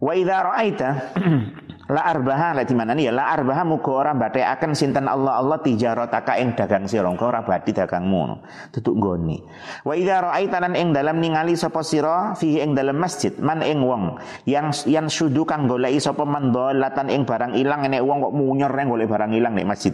Wa 0.00 0.12
idza 0.16 0.36
ra'aita 0.42 0.88
La 1.90 2.06
arbaha 2.06 2.54
la 2.54 2.62
di 2.62 2.74
mana 2.78 2.94
ya 2.94 3.10
la 3.10 3.34
arbaha 3.34 3.66
muga 3.66 3.90
ora 3.90 4.12
akan 4.14 4.78
sinten 4.78 5.10
Allah 5.10 5.42
Allah 5.42 5.58
tijarataka 5.58 6.38
ing 6.38 6.54
dagang 6.54 6.86
sira 6.86 7.10
engko 7.10 7.26
ora 7.26 7.42
badi 7.42 7.74
dagangmu 7.74 8.38
tutuk 8.70 8.94
nggone. 8.94 9.42
Wa 9.82 9.98
idza 9.98 10.22
ra'aita 10.22 10.62
lan 10.62 10.78
ing 10.78 10.94
dalam 10.94 11.18
ningali 11.18 11.58
sapa 11.58 11.82
sira 11.82 12.38
fihi 12.38 12.62
ing 12.62 12.78
dalam 12.78 12.94
masjid 12.94 13.34
man 13.42 13.66
ing 13.66 13.82
wong 13.82 14.22
yang 14.46 14.70
yang 14.86 15.10
sudu 15.10 15.42
kang 15.42 15.66
goleki 15.66 15.98
sapa 15.98 16.22
man 16.22 16.54
ing 17.10 17.26
barang 17.26 17.58
ilang 17.58 17.82
nek 17.90 18.02
wong 18.06 18.22
kok 18.22 18.34
munyer 18.38 18.70
golek 18.70 19.10
barang 19.10 19.34
ilang 19.34 19.58
nek 19.58 19.66
masjid 19.66 19.92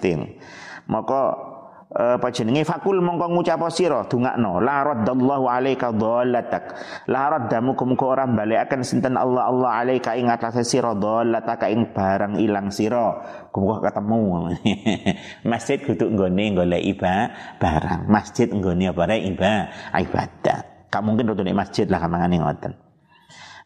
Maka 0.87 1.56
apa 1.95 2.35
jenenge? 2.35 2.67
Fakul 2.67 2.99
mongko 2.99 3.31
ngucap 3.31 3.63
sira 3.71 4.03
dungakno. 4.11 4.59
La 4.59 4.83
raddallahu 4.83 5.47
alaika 5.47 5.95
dhallatak 5.95 6.65
la 7.07 7.31
raddamu 7.31 7.79
muga 7.79 8.07
ora 8.07 8.25
balekaken 8.27 8.83
sinten 8.83 9.15
Allah 9.15 9.47
Allah 9.47 9.71
alaika 9.87 10.19
ing 10.19 10.27
atase 10.27 10.67
sira 10.67 10.99
dhallatak 10.99 11.71
ing 11.71 11.95
barang 11.95 12.43
ilang 12.43 12.75
sira. 12.75 13.23
Muga 13.55 13.89
ketemu. 13.89 14.53
Masjid 15.51 15.79
kudu 15.81 16.11
nggone 16.11 16.45
golek 16.59 16.83
iba 16.83 17.15
barang. 17.63 18.11
Masjid 18.11 18.51
nggone 18.51 18.91
apa 18.91 19.15
iba 19.17 19.53
ibadah. 19.95 20.59
Gak 20.87 21.03
mungkin 21.03 21.29
rutune 21.29 21.51
masjid 21.51 21.85
lah 21.91 21.99
kamangane 21.99 22.39
ngoten. 22.39 22.73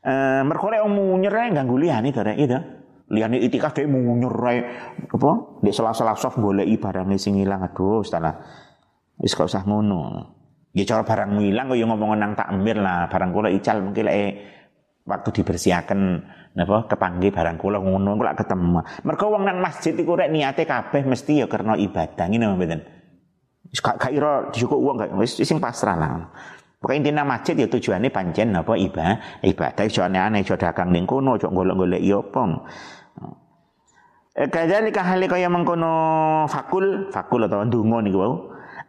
Eh 0.01 0.41
mergo 0.41 0.73
lek 0.73 0.81
munyer 0.89 1.53
ganggu 1.53 1.77
liyane 1.77 2.09
to 2.11 2.25
rek 2.25 2.39
itu 2.41 2.80
liyane 3.11 3.43
itikaf 3.43 3.75
dhewe 3.75 3.91
munyer 3.91 4.35
ae. 4.47 4.59
Apa? 5.11 5.31
Ndek 5.61 5.75
sela-sela 5.75 6.15
soft 6.15 6.39
goleki 6.39 6.79
barange 6.79 7.19
sing 7.19 7.37
ilang. 7.37 7.67
Aduh 7.67 8.07
salah 8.07 8.39
wis 9.19 9.35
gak 9.35 9.51
usah 9.51 9.67
ngono. 9.67 10.33
Ya 10.71 10.87
cara 10.87 11.03
barang 11.03 11.43
ilang 11.43 11.67
kok 11.67 11.79
ya 11.79 11.87
ngomong 11.91 12.15
nang 12.15 12.33
takmir 12.39 12.79
lah. 12.79 13.11
Barang 13.11 13.35
kula 13.35 13.51
ical 13.51 13.83
mungkin 13.83 14.07
lek 14.07 14.31
waktu 15.03 15.29
dibersihkan 15.43 16.01
napa 16.55 16.87
kepanggih 16.87 17.35
barang 17.35 17.59
kula 17.59 17.83
ngono 17.83 18.15
kula 18.15 18.39
ketemu. 18.39 18.79
Mergo 19.03 19.27
wong 19.35 19.43
nang 19.43 19.59
masjid 19.59 19.93
iku 19.99 20.15
rek 20.15 20.31
niate 20.31 20.63
kabeh 20.63 21.03
mesti 21.03 21.43
ya 21.43 21.47
karena 21.51 21.75
ibadah 21.75 22.27
ngene 22.31 22.47
mboten? 22.55 22.81
Wis 23.71 23.83
gak 23.83 23.99
gak 23.99 24.13
ira 24.15 24.51
uang 24.55 24.97
gak 25.03 25.11
wis 25.19 25.43
sing 25.43 25.59
pasrah 25.59 25.99
lah. 25.99 26.31
Pokoknya 26.81 27.13
intinya 27.13 27.37
masjid 27.37 27.53
ya 27.61 27.69
tujuannya 27.69 28.09
pancen 28.09 28.57
apa 28.57 28.73
ibadah 28.73 29.43
ibadah. 29.45 29.85
Iso 29.85 30.01
aneh-aneh 30.01 30.41
iso 30.41 30.57
dagang 30.57 30.89
ning 30.95 31.05
kono 31.05 31.37
iso 31.37 31.53
golek-golek 31.53 32.01
ya 32.01 32.25
apa 34.31 34.63
Eh, 34.63 35.03
hale 35.03 35.27
kaya 35.27 35.51
mengkono 35.51 36.47
fakul, 36.47 37.11
fakul 37.11 37.51
atau 37.51 37.67
ndonga 37.67 37.99
niku 38.07 38.19
wau. 38.23 38.35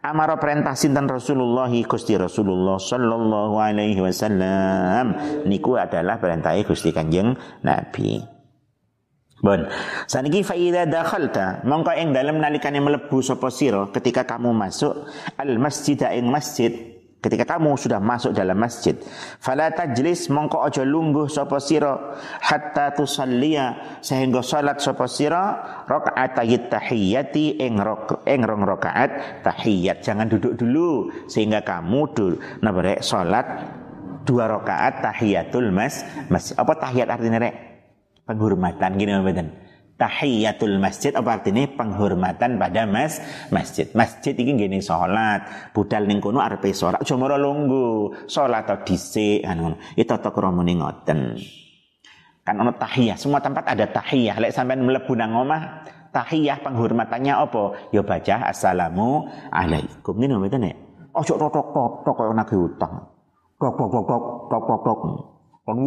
Amara 0.02 0.34
perintah 0.34 0.74
sinten 0.74 1.06
Rasulullah 1.06 1.70
Gusti 1.70 2.18
Rasulullah 2.18 2.74
sallallahu 2.74 3.54
alaihi 3.54 4.02
wasallam 4.02 5.14
niku 5.46 5.78
adalah 5.78 6.18
perintah 6.18 6.58
Gusti 6.66 6.90
Kanjeng 6.90 7.38
Nabi. 7.62 8.18
Bon. 9.42 9.66
Saniki 10.06 10.46
fa 10.46 10.54
idza 10.54 10.86
dakhalta 10.86 11.66
mongko 11.66 11.94
ing 11.98 12.14
dalem 12.14 12.38
nalikane 12.38 12.78
mlebu 12.78 13.22
sapa 13.22 13.50
sira 13.50 13.90
ketika 13.90 14.22
kamu 14.22 14.54
masuk 14.54 15.10
al 15.34 15.58
masjid 15.58 15.98
ing 16.14 16.30
masjid 16.30 16.91
Ketika 17.22 17.54
kamu 17.54 17.78
sudah 17.78 18.02
masuk 18.02 18.34
dalam 18.34 18.58
masjid, 18.58 18.98
fala 19.38 19.70
tajlis 19.70 20.26
mongko 20.26 20.66
aja 20.66 20.82
lungguh 20.82 21.30
sapa 21.30 21.62
sira 21.62 22.18
hatta 22.42 22.98
tusalliya 22.98 23.98
sehingga 24.02 24.42
salat 24.42 24.82
sapa 24.82 25.06
sira 25.06 25.54
rakaat 25.86 26.34
tahiyyati 26.66 27.62
ing 27.62 27.78
ing 28.26 28.40
rong 28.42 28.62
rakaat 28.66 29.38
tahiyat. 29.46 30.02
Jangan 30.02 30.26
duduk 30.34 30.58
dulu 30.58 31.14
sehingga 31.30 31.62
kamu 31.62 32.10
dul 32.10 32.34
nabrek 32.58 33.06
salat 33.06 33.70
dua 34.26 34.50
rakaat 34.50 35.06
tahiyatul 35.06 35.70
mas 35.70 36.02
masjid. 36.26 36.58
Apa 36.58 36.74
tahiyat 36.74 37.06
artinya 37.06 37.38
rek? 37.38 37.54
Penghormatan 38.26 38.98
gini 38.98 39.14
mboten. 39.14 39.71
Tahiyatul 39.92 40.82
masjid 40.82 41.14
apa 41.14 41.38
artinya 41.38 41.62
penghormatan 41.78 42.58
pada 42.58 42.88
mas 42.90 43.22
masjid. 43.54 43.86
Masjid 43.94 44.34
ini 44.34 44.66
gini 44.66 44.78
sholat. 44.82 45.70
Budal 45.70 46.10
ning 46.10 46.18
kono 46.18 46.42
arepe 46.42 46.74
sholat. 46.74 47.06
Cuma 47.06 47.30
lunggu. 47.38 48.10
Sholat 48.26 48.66
atau 48.66 48.82
kan 48.82 49.56
ngono. 49.60 49.76
Itu 49.94 50.10
tata 50.10 50.34
krama 50.34 50.66
ngoten. 50.66 51.38
Kan 52.42 52.54
ono 52.58 52.74
tahiyah. 52.74 53.14
Semua 53.14 53.38
tempat 53.38 53.62
ada 53.70 53.86
tahiyah. 53.86 54.42
Lek 54.42 54.50
sampean 54.50 54.82
mlebu 54.82 55.14
nang 55.14 55.38
omah 55.38 55.86
tahiyah 56.10 56.58
penghormatannya 56.66 57.38
apa? 57.38 57.94
Ya 57.94 58.02
baca 58.02 58.50
assalamu 58.50 59.30
alaikum. 59.54 60.18
Ini 60.18 60.34
namanya 60.34 60.58
nek. 60.58 60.76
Ojo 61.14 61.38
tok 61.38 61.50
tok 61.54 61.66
tok 61.70 61.92
tok 62.02 62.14
kaya 62.18 62.32
nagih 62.34 62.58
utang. 62.58 62.94
Tok 63.60 63.74
tok 63.78 63.88
tok 63.92 64.04
tok 64.50 64.62
tok 64.66 64.80
tok. 64.82 65.00
Kon 65.62 65.78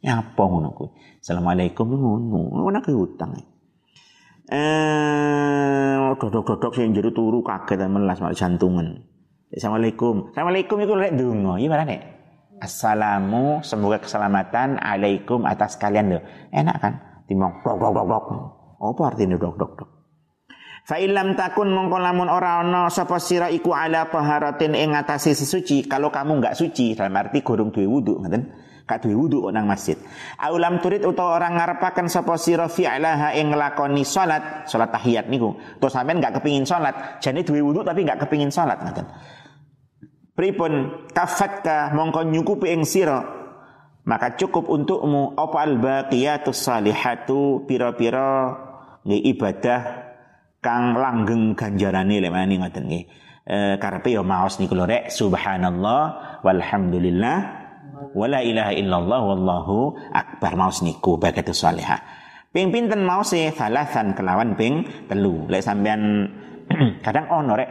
ngun. 0.00 0.08
Nyapa 0.08 0.42
ngono 0.42 0.68
kuwi. 0.72 0.88
Assalamualaikum 1.20 1.86
ngono. 1.92 2.40
Ngono 2.56 2.70
nagih 2.72 2.96
utang. 2.96 3.36
Eh, 4.50 5.96
dodok-dodok 6.18 6.74
sing 6.74 6.90
jero 6.90 7.14
turu 7.14 7.44
kaget 7.44 7.86
melas 7.86 8.18
malah 8.18 8.34
jantungan. 8.34 8.98
Assalamualaikum. 9.54 10.34
Assalamualaikum 10.34 10.76
iku 10.82 10.94
lek 10.98 11.14
donga. 11.14 11.54
Iya 11.60 11.68
mana 11.70 11.84
nek? 11.86 12.00
Assalamu, 12.60 13.64
semoga 13.64 14.04
keselamatan 14.04 14.76
alaikum 14.76 15.48
atas 15.48 15.80
kalian 15.80 16.18
loh. 16.18 16.22
Enak 16.52 16.76
kan? 16.76 16.92
Timong 17.24 17.62
dok 17.62 17.76
dok 17.78 17.92
dok 17.94 18.06
dok. 18.10 18.24
Apa 18.80 19.02
artinya 19.06 19.38
dok 19.38 19.54
dok 19.56 19.72
dok? 19.80 19.90
Fa 20.84 20.96
illam 20.98 21.38
takun 21.38 21.70
mongko 21.70 22.02
lamun 22.02 22.26
ora 22.26 22.64
ana 22.64 22.90
sapa 22.90 23.20
sira 23.22 23.52
iku 23.52 23.70
ala 23.70 24.10
taharatin 24.10 24.74
ing 24.74 24.96
ngatasi 24.96 25.36
sesuci, 25.36 25.86
kalau 25.86 26.10
kamu 26.10 26.40
enggak 26.42 26.58
suci 26.58 26.98
dalam 26.98 27.14
arti 27.14 27.44
gurung 27.44 27.70
duwe 27.70 27.86
wudu, 27.86 28.18
ngoten. 28.18 28.42
Gak 28.90 29.06
duwe 29.06 29.14
wudu 29.14 29.46
nang 29.54 29.70
masjid. 29.70 29.94
Aulam 30.42 30.82
turid 30.82 31.06
utawa 31.06 31.38
orang 31.38 31.54
ngarepaken 31.62 32.10
sapa 32.10 32.34
sira 32.34 32.66
fi'laha 32.66 33.38
ing 33.38 33.54
nglakoni 33.54 34.02
salat, 34.02 34.66
salat 34.66 34.90
tahiyat 34.90 35.30
niku. 35.30 35.54
Terus 35.78 35.94
sampean 35.94 36.18
enggak 36.18 36.42
kepingin 36.42 36.66
salat, 36.66 37.22
jane 37.22 37.46
duwe 37.46 37.62
wudu 37.62 37.86
tapi 37.86 38.02
enggak 38.02 38.26
kepingin 38.26 38.50
salat, 38.50 38.82
ngoten. 38.82 39.06
Pripun 40.34 41.06
kafatka 41.14 41.94
mongko 41.94 42.26
nyukupi 42.26 42.74
ing 42.74 42.82
sira 42.82 43.40
maka 44.10 44.34
cukup 44.34 44.66
untukmu 44.72 45.36
apa 45.36 45.58
al 45.60 45.76
baqiyatus 45.78 46.66
salihatu 46.66 47.68
pira-pira 47.68 48.56
ibadah 49.04 49.80
kang 50.58 50.96
langgeng 50.96 51.54
ganjarane 51.54 52.18
lek 52.18 52.32
mani 52.32 52.58
ngoten 52.58 52.84
nggih. 52.88 53.04
E, 53.40 53.56
karepe 53.80 54.12
ya 54.12 54.22
maos 54.24 54.60
niku 54.60 54.76
lho 54.76 54.84
rek 54.88 55.12
subhanallah 55.12 56.02
walhamdulillah 56.44 57.59
wala 58.16 58.40
ilaha 58.40 58.72
illallah 58.74 59.20
wallahu 59.22 59.94
akbar 60.12 60.56
maos 60.56 60.80
niku 60.80 61.20
bagatus 61.20 61.62
salihah. 61.64 62.00
Ping 62.50 62.74
pinten 62.74 63.06
maos 63.06 63.30
e 63.30 63.54
salasan 63.54 64.18
kelawan 64.18 64.58
ping 64.58 65.06
telu. 65.06 65.46
Lek 65.46 65.62
sampean 65.62 66.26
kadang 67.06 67.30
ono 67.30 67.54
rek 67.54 67.70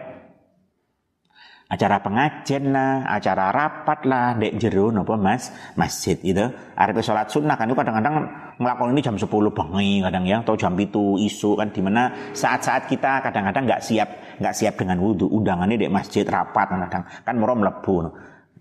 acara 1.70 2.02
pengajian 2.02 2.74
lah, 2.74 3.06
acara 3.06 3.54
rapat 3.54 4.00
lah, 4.10 4.34
dek 4.34 4.58
jeru 4.58 4.90
nopo 4.90 5.14
mas 5.20 5.54
masjid 5.78 6.18
itu. 6.26 6.42
Arep 6.74 6.98
sholat 7.04 7.30
sunnah 7.30 7.54
kan 7.60 7.70
kadang-kadang 7.70 8.26
melakukan 8.58 8.92
ini 8.96 9.02
jam 9.06 9.16
10 9.16 9.30
bengi 9.30 10.02
kadang 10.02 10.26
ya, 10.26 10.42
atau 10.42 10.58
jam 10.58 10.74
itu 10.80 11.22
isu 11.22 11.60
kan 11.60 11.70
di 11.70 11.82
mana 11.86 12.32
saat-saat 12.34 12.90
kita 12.90 13.22
kadang-kadang 13.22 13.70
nggak 13.70 13.84
siap 13.86 14.10
nggak 14.42 14.56
siap 14.56 14.74
dengan 14.82 14.98
wudhu 15.04 15.30
undangannya 15.30 15.78
dek 15.78 15.94
masjid 15.94 16.26
rapat 16.26 16.68
kadang 16.72 17.04
kan 17.06 17.36
merom 17.38 17.62
lebu. 17.62 18.10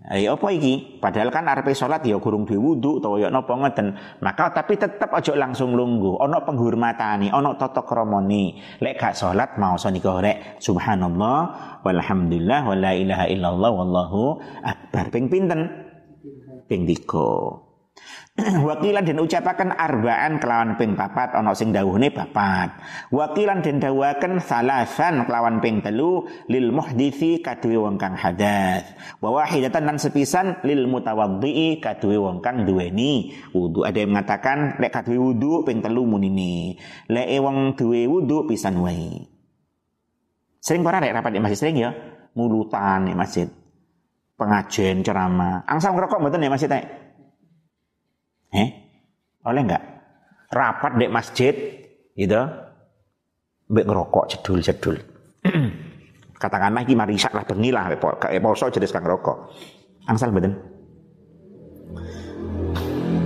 Ya 0.09 0.33
apa 0.33 0.49
iki? 0.49 0.97
Padahal 0.97 1.29
kan 1.29 1.45
arepe 1.45 1.69
salat 1.77 2.01
ya 2.01 2.17
gurung 2.17 2.41
duwe 2.41 2.57
wudu 2.57 2.97
utawa 2.97 3.21
ya 3.21 3.29
napa 3.29 3.53
ngeten. 3.53 3.93
Maka 4.25 4.49
tapi 4.49 4.73
tetep 4.73 5.05
aja 5.13 5.37
langsung 5.37 5.77
lungguh. 5.77 6.17
Ana 6.17 6.41
penghormatane, 6.41 7.29
ana 7.29 7.53
tata 7.53 7.85
kramane. 7.85 8.57
Lek 8.81 8.97
gak 8.97 9.13
salat 9.13 9.61
maosa 9.61 9.93
nika 9.93 10.17
rek 10.17 10.57
subhanallah 10.57 11.37
walhamdulillah 11.85 12.61
wala 12.65 12.91
ilaha 12.97 13.25
illallah 13.29 13.69
wallahu 13.69 14.41
akbar. 14.65 15.13
Ping 15.13 15.29
pinten? 15.29 15.69
Ping 16.65 16.89
3. 16.89 17.68
wakilan 18.69 19.03
dan 19.03 19.17
ucapakan 19.19 19.69
arbaan 19.75 20.39
kelawan 20.39 20.75
ping 20.79 20.95
papat 20.95 21.35
ono 21.35 21.51
sing 21.55 21.75
dawuhne 21.75 22.11
papat. 22.13 22.75
Wakilan 23.11 23.59
dan 23.63 23.83
dawakan 23.83 24.39
salasan 24.39 25.27
kelawan 25.27 25.59
ping 25.59 25.83
telu 25.83 26.27
lil 26.47 26.71
muhdisi 26.71 27.43
kaduwe 27.43 27.77
wong 27.79 27.95
kang 27.99 28.15
hadas. 28.15 28.87
Wa 29.19 29.29
wahidatan 29.33 29.87
dan 29.87 29.97
sepisan 29.99 30.61
lil 30.63 30.87
mutawaddi 30.87 31.83
kaduwe 31.83 32.17
wong 32.19 32.39
kang 32.39 32.63
duweni. 32.63 33.35
Wudu 33.51 33.83
ada 33.83 33.97
yang 33.99 34.15
mengatakan 34.15 34.79
lek 34.79 34.93
kaduwe 34.93 35.19
wudu 35.19 35.67
ping 35.67 35.83
telu 35.83 36.07
munine. 36.07 36.79
Lek 37.11 37.27
wong 37.41 37.75
duwe 37.75 38.07
wudu 38.07 38.47
pisan 38.47 38.79
wae. 38.79 39.27
Sering 40.59 40.83
para 40.83 40.99
lek 40.99 41.15
rapat 41.15 41.31
di 41.35 41.39
masjid? 41.39 41.59
Sering 41.67 41.77
ya? 41.79 41.91
Mulutan 42.35 43.07
di 43.07 43.15
masjid. 43.15 43.47
Pengajian 44.39 45.03
ceramah. 45.03 45.67
Angsam 45.67 45.99
ngerokok 45.99 46.23
mboten 46.23 46.47
ya 46.47 46.51
masjid 46.51 46.71
nek 46.71 47.08
Eh? 48.53 48.69
Oleh 49.45 49.61
enggak? 49.65 49.83
Rapat 50.49 50.97
di 50.97 51.05
masjid 51.07 51.53
gitu. 52.17 52.41
Mbek 53.69 53.85
ngerokok 53.85 54.25
cedul-cedul. 54.33 54.97
Katakanlah 56.41 56.81
iki 56.81 56.97
mari 56.97 57.19
isak 57.19 57.35
lah 57.35 57.45
bengi 57.45 57.69
lah 57.69 57.91
kayak 57.99 58.41
poso 58.41 58.71
jenis 58.73 58.95
kang 58.95 59.05
rokok. 59.05 59.53
Angsal 60.09 60.33
mboten? 60.33 60.57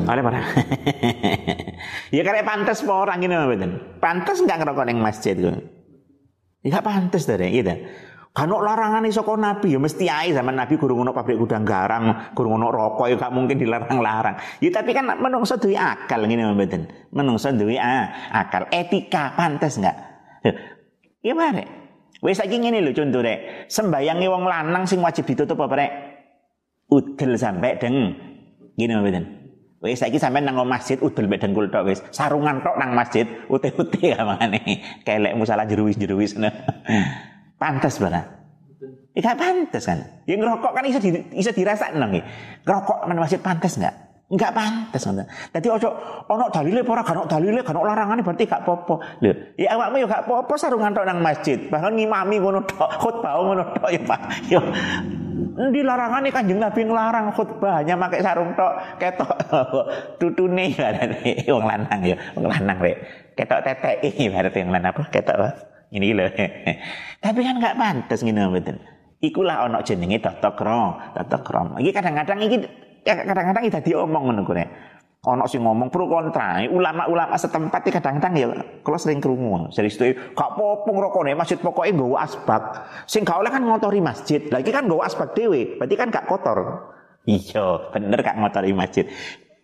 Oleh 0.03 0.19
para. 0.19 0.41
ya 2.15 2.21
karena 2.27 2.43
pantas 2.43 2.83
po 2.83 3.07
orang 3.07 3.23
ini 3.23 3.31
mboten. 3.31 3.71
Pantas 4.03 4.43
enggak 4.43 4.59
ngerokok 4.59 4.85
ning 4.89 4.99
masjid 4.99 5.37
ku. 5.39 5.53
Ya 6.63 6.83
pantas 6.83 7.23
dari 7.23 7.55
gitu. 7.55 7.71
Kano 8.33 8.65
larangan 8.65 9.05
saka 9.13 9.37
Nabi 9.37 9.77
ya 9.77 9.79
mesti 9.79 10.09
ae 10.09 10.33
zaman 10.33 10.57
Nabi 10.57 10.73
gurung 10.81 11.05
ono 11.05 11.13
pabrik 11.13 11.37
gudang 11.37 11.61
garang, 11.61 12.33
gurung 12.33 12.57
ono 12.57 12.73
rokok 12.73 13.05
ya 13.05 13.15
gak 13.21 13.29
mungkin 13.29 13.61
dilarang-larang. 13.61 14.57
Ya 14.57 14.73
tapi 14.73 14.89
kan 14.89 15.05
menungso 15.05 15.61
duwe 15.61 15.77
akal 15.77 16.25
ngene 16.25 16.49
mboten. 16.49 16.89
Menungso 17.13 17.53
duwe 17.53 17.77
ah, 17.77 18.33
akal, 18.33 18.65
etika 18.73 19.37
pantas 19.37 19.77
enggak? 19.77 19.93
Ya 21.21 21.37
bare. 21.37 21.83
Wis 22.25 22.41
saiki 22.41 22.57
ngene 22.57 22.81
lho 22.81 22.89
contoh 22.97 23.21
rek. 23.21 23.69
Sembayange 23.69 24.25
wong 24.25 24.49
lanang 24.49 24.89
sing 24.89 24.97
wajib 25.05 25.29
ditutup 25.29 25.61
apa 25.69 25.75
rek? 25.77 25.91
Udel 26.89 27.37
sampai 27.37 27.77
deng. 27.77 28.17
Gini 28.73 28.97
mboten. 28.97 29.23
Wis 29.77 30.01
saiki 30.01 30.17
sampean 30.17 30.49
nang 30.49 30.57
masjid 30.65 30.97
udel 31.05 31.29
mek 31.29 31.37
dengkul 31.37 31.69
tok 31.69 31.85
wis. 31.85 32.01
Sarungan 32.09 32.65
tok 32.65 32.81
nang 32.81 32.97
masjid, 32.97 33.29
ute-ute 33.45 34.17
kamane. 34.17 34.81
Kelekmu 35.05 35.45
salah 35.45 35.69
jeruwis-jeruwis. 35.69 36.33
Pantas 37.63 37.95
barang. 37.95 38.27
Tidak 39.15 39.35
pantas 39.39 39.83
kan. 39.87 39.99
Yang 40.27 40.39
ngerokok 40.43 40.71
kan 40.75 40.83
bisa 40.83 40.99
di, 40.99 41.09
bisa 41.31 41.51
dirasakan 41.55 41.95
nang 41.95 42.11
Ngerokok 42.67 43.07
mana 43.07 43.23
masih 43.23 43.39
pantas 43.39 43.79
enggak? 43.79 43.95
Enggak 44.27 44.51
pantas 44.51 45.01
ngono. 45.07 45.23
Dadi 45.53 45.67
ojo 45.71 45.89
ono 46.27 46.45
dalile 46.51 46.81
ora 46.83 47.05
gak 47.05 47.15
ono 47.15 47.23
dalile 47.29 47.63
gak 47.63 47.71
ono 47.71 47.87
larangane 47.87 48.19
berarti 48.19 48.43
gak 48.43 48.67
popo. 48.67 48.99
Lho, 49.23 49.55
ya 49.55 49.79
awakmu 49.79 50.03
ya 50.03 50.07
gak 50.11 50.25
popo 50.27 50.59
sarungan 50.59 50.91
tok 50.91 51.07
nang 51.07 51.23
masjid. 51.23 51.55
Bahkan 51.71 51.93
ngimami 51.95 52.35
ngono 52.41 52.59
tok, 52.67 52.91
khutbah 52.99 53.31
ngono 53.39 53.63
tok 53.79 53.89
ya 53.93 54.01
Pak. 54.03 54.21
Yo 54.51 54.59
di 55.53 55.81
larangan 55.85 56.25
kanjeng 56.33 56.57
Nabi 56.57 56.81
ngelarang 56.81 57.29
khutbah 57.37 57.85
hanya 57.85 57.93
pakai 57.93 58.25
sarung 58.25 58.57
tok 58.57 58.73
ketok 58.97 59.31
tutune 60.19 60.73
berarti 60.79 61.45
wong 61.45 61.65
lanang 61.69 62.01
ya 62.01 62.17
wong 62.33 62.49
lanang 62.49 62.77
rek 62.81 62.97
ketok 63.37 63.61
teteki 63.61 64.29
berarti 64.33 64.65
wong 64.65 64.73
lanang 64.73 64.91
apa 64.97 65.03
ketok 65.13 65.35
apa 65.37 65.49
ini 65.93 66.17
loh. 66.17 66.25
Tapi 67.23 67.39
kan 67.45 67.55
nggak 67.61 67.77
pantas 67.77 68.25
ngene 68.25 68.49
mboten. 68.49 68.77
Ikulah 69.23 69.69
ono 69.69 69.79
jenenge 69.85 70.19
tata 70.19 70.51
krama, 70.51 71.15
tata 71.15 71.39
krama. 71.39 71.79
Iki 71.79 71.91
kadang-kadang 71.95 72.43
iki 72.43 72.57
kadang-kadang 73.07 73.63
iki 73.63 73.71
dadi 73.71 73.91
omong 73.95 74.23
ngono 74.27 74.41
kuwi. 74.43 74.65
Ono 75.23 75.47
sing 75.47 75.63
ngomong 75.63 75.87
pro 75.87 76.11
kontra. 76.11 76.59
Ulama-ulama 76.67 77.39
setempat 77.39 77.87
kadang-kadang 77.87 78.33
ya 78.35 78.47
kalau 78.83 78.99
sering 78.99 79.23
krungu. 79.23 79.71
Serius 79.71 79.95
itu 79.95 80.11
gak 80.35 80.49
apa-apa 80.59 80.89
ngrokone 80.91 81.31
masjid 81.31 81.55
pokoknya 81.55 81.95
nggawa 81.95 82.17
asbak. 82.27 82.63
Sing 83.07 83.23
gak 83.23 83.39
oleh 83.39 83.47
kan 83.47 83.63
ngotori 83.63 84.03
masjid. 84.03 84.43
Lagi 84.51 84.67
kan 84.75 84.83
nggawa 84.83 85.07
asbak 85.07 85.31
dhewe, 85.31 85.79
berarti 85.79 85.95
kan 85.95 86.11
gak 86.11 86.27
kotor. 86.27 86.59
Iya, 87.23 87.95
bener 87.95 88.19
gak 88.19 88.35
ngotori 88.35 88.75
masjid. 88.75 89.07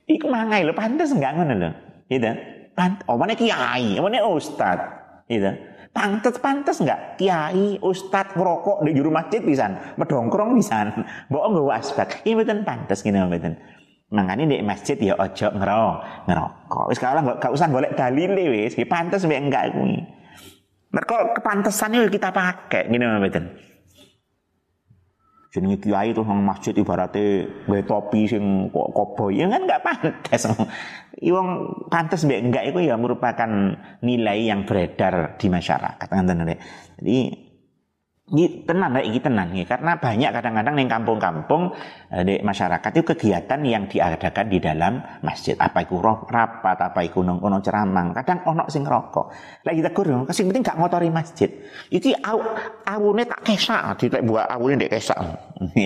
Iku 0.07 0.31
mangai 0.31 0.63
lho, 0.63 0.71
pantes 0.71 1.11
enggak 1.11 1.35
ngono 1.35 1.53
lho. 1.59 1.69
Gitu. 2.07 2.31
Pant 2.71 3.03
omane 3.11 3.35
kiai, 3.35 3.99
omane 3.99 4.23
ustad. 4.23 4.79
Gitu. 5.27 5.51
Pantes-pantes 5.89 6.85
enggak 6.85 7.17
kiai, 7.17 7.81
ustad 7.81 8.37
ngerokok 8.37 8.85
di 8.85 8.93
juru 8.93 9.09
masjid 9.09 9.41
pisan, 9.41 9.73
medongkrong 9.97 10.53
pisan. 10.55 10.93
Mbok 11.33 11.45
nggawa 11.49 11.81
asbak. 11.81 12.21
Ini 12.23 12.37
mboten 12.37 12.61
pantes 12.61 13.01
ngene 13.01 13.25
mboten. 13.25 13.53
Mangane 14.09 14.45
di 14.49 14.61
masjid 14.61 14.97
ya 14.97 15.17
ojo 15.17 15.47
ngero, 15.53 16.01
ngerokok. 16.29 16.85
Wis 16.93 17.01
kalau 17.01 17.25
enggak 17.25 17.37
gak 17.41 17.53
usah 17.53 17.67
golek 17.69 17.93
dalile 17.97 18.45
wis, 18.53 18.77
pantes 18.85 19.25
mek 19.25 19.41
enggak 19.49 19.73
kuwi. 19.73 19.97
Mereka 20.89 21.37
kepantesannya 21.41 22.09
kita 22.09 22.29
pakai 22.33 22.89
gini 22.89 23.05
mboten. 23.05 23.68
Jenenge 25.49 25.81
kiai 25.81 26.13
tuh 26.13 26.21
nang 26.21 26.45
masjid 26.45 26.77
ibaratnya 26.77 27.49
gawe 27.65 27.81
topi 27.89 28.29
sing 28.29 28.69
kok 28.69 28.89
koboi. 28.93 29.41
Ya 29.41 29.49
kan 29.49 29.65
enggak 29.65 29.81
pantas 29.81 30.41
wong 31.19 31.47
pantas 31.89 32.21
mbek 32.23 32.39
enggak 32.45 32.63
itu 32.69 32.79
ya 32.85 32.95
merupakan 32.95 33.49
nilai 34.05 34.45
yang 34.45 34.69
beredar 34.69 35.35
di 35.41 35.47
masyarakat. 35.49 36.07
Ngoten 36.07 36.53
jadi 37.01 37.48
ini 38.29 38.61
tenan 38.61 38.93
lah, 38.93 39.01
ini 39.01 39.17
tenan 39.17 39.49
ya. 39.57 39.65
karena 39.65 39.97
banyak 39.97 40.29
kadang-kadang 40.29 40.73
di 40.77 40.85
kampung-kampung 40.85 41.73
eh, 42.13 42.21
di 42.21 42.35
masyarakat 42.45 42.91
itu 42.93 43.03
kegiatan 43.13 43.59
yang 43.65 43.89
diadakan 43.89 44.45
di 44.45 44.61
dalam 44.61 45.01
masjid. 45.25 45.57
Apa 45.57 45.81
itu 45.81 45.97
rapat, 45.97 46.77
apa 46.77 46.99
itu 47.01 47.25
nong 47.25 47.41
ono 47.41 47.57
ceramang. 47.57 48.13
Kadang 48.13 48.45
ono 48.45 48.69
sing 48.69 48.85
rokok. 48.85 49.33
Lagi 49.65 49.81
kita 49.81 49.91
kurang, 49.97 50.29
kasih 50.29 50.45
penting 50.45 50.61
gak 50.61 50.77
ngotori 50.77 51.09
masjid. 51.09 51.49
Iki 51.89 52.21
aw, 52.21 52.37
awune 52.85 53.25
tak 53.25 53.41
kesak, 53.41 53.97
tidak 53.97 54.21
buat 54.21 54.45
awune 54.45 54.77
dek 54.77 54.93
kesak. 54.93 55.17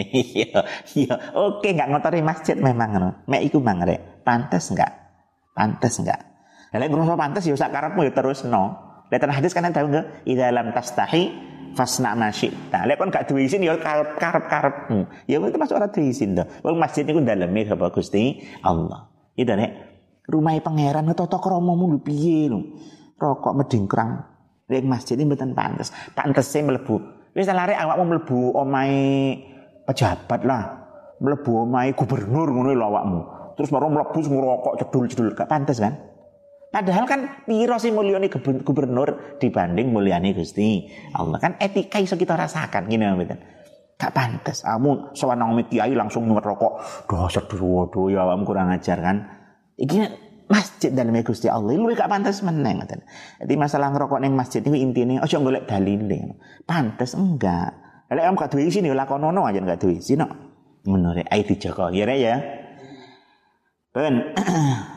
Iya, 0.04 0.62
iya. 0.94 1.16
Oke, 1.34 1.74
gak 1.74 1.90
ngotori 1.90 2.22
masjid 2.22 2.54
memang. 2.54 3.24
Mek 3.26 3.42
iku 3.48 3.58
mang 3.64 3.82
rek. 3.82 4.22
Pantes 4.22 4.70
enggak? 4.70 4.92
Pantes 5.56 5.98
enggak? 5.98 6.20
Lalu 6.74 6.94
ngerasa 6.94 7.16
pantes 7.18 7.44
ya 7.46 7.56
sakarepmu 7.58 8.02
ya 8.06 8.12
terus 8.14 8.46
no. 8.46 8.78
Lihat 9.10 9.30
hadis 9.30 9.54
kan 9.54 9.70
tahu 9.70 9.90
enggak? 9.94 10.06
Dalam 10.26 10.74
tastahi 10.74 11.53
fasna 11.74 12.14
masyita. 12.14 12.86
Lek 12.86 13.02
kon 13.02 13.10
gak 13.10 13.26
duwe 13.28 13.50
izin 13.50 13.66
ya 13.66 13.76
karep-karepmu. 13.82 15.28
Ya 15.28 15.42
itu 15.42 15.58
masuk 15.58 15.76
ora 15.78 15.90
duwe 15.90 16.14
izin 16.14 16.38
to. 16.38 16.46
Wong 16.62 16.78
masjid 16.78 17.04
niku 17.04 17.20
daleme 17.26 17.66
sapa 17.66 17.90
Gusti 17.90 18.40
Allah. 18.62 19.10
Itu 19.34 19.52
nek 19.54 19.72
rumah 20.30 20.56
pangeran 20.62 21.12
tata 21.12 21.38
kramamu 21.42 21.98
lho 21.98 22.00
piye 22.00 22.48
lho. 22.48 22.62
Rokok 23.18 23.54
medingkrang. 23.58 24.12
Lek 24.70 24.86
masjid 24.86 25.18
ini 25.18 25.28
mboten 25.28 25.52
pantes. 25.58 25.92
Pantese 26.14 26.62
mlebu. 26.62 26.96
Wis 27.34 27.50
lare 27.50 27.74
awakmu 27.74 28.04
mlebu 28.14 28.38
omahe 28.54 29.42
pejabat 29.90 30.42
lah. 30.46 30.64
Mlebu 31.18 31.66
omahe 31.66 31.98
gubernur 31.98 32.54
ngono 32.54 32.72
lho 32.72 32.86
awakmu. 32.86 33.20
Terus 33.58 33.70
baru 33.70 33.90
mlebu 33.90 34.18
ngrokok 34.22 34.74
cedul-cedul 34.82 35.34
gak 35.34 35.50
pantes 35.50 35.82
kan? 35.82 36.13
Padahal 36.74 37.06
kan 37.06 37.46
piro 37.46 37.78
sih 37.78 37.94
mulyani 37.94 38.34
gubernur 38.66 39.38
dibanding 39.38 39.94
mulyani 39.94 40.34
Gusti 40.34 40.90
Allah. 41.14 41.38
Kan 41.38 41.54
etika 41.62 42.02
iso 42.02 42.18
kita 42.18 42.34
rasakan 42.34 42.90
gini 42.90 43.06
mboten. 43.14 43.38
Gak 43.94 44.10
pantas. 44.10 44.66
Kamu 44.66 45.14
sowan 45.14 45.38
nang 45.38 45.54
kiai 45.70 45.94
langsung 45.94 46.26
ngerokok. 46.34 47.06
Dosa 47.06 47.46
waduh 47.46 48.10
ya 48.10 48.26
awakmu 48.26 48.42
kurang 48.50 48.74
ajar 48.74 48.98
kan. 49.06 49.22
Iki 49.78 50.02
masjid 50.50 50.90
dalam 50.90 51.14
Gusti 51.22 51.46
Allah 51.46 51.78
lu 51.78 51.94
gak 51.94 52.10
pantas 52.10 52.42
meneng 52.42 52.82
ngoten. 52.82 53.06
Jadi 53.46 53.54
masalah 53.54 53.94
ngerokok 53.94 54.18
neng 54.26 54.34
masjid 54.34 54.66
itu 54.66 54.74
intinya 54.74 55.22
ojo 55.22 55.46
golek 55.46 55.70
dalile. 55.70 56.42
Pantas 56.66 57.14
enggak. 57.14 57.70
Lek 58.10 58.26
kamu 58.26 58.38
gak 58.42 58.50
duwe 58.50 58.74
sini 58.74 58.90
lakonono 58.90 59.46
aja 59.46 59.62
gak 59.62 59.78
duwe 59.78 60.02
sini. 60.02 60.26
Menurut 60.90 61.22
ai 61.30 61.46
dijaga 61.46 61.94
ya 61.94 62.10
ya. 62.18 62.36
Ben 63.94 64.34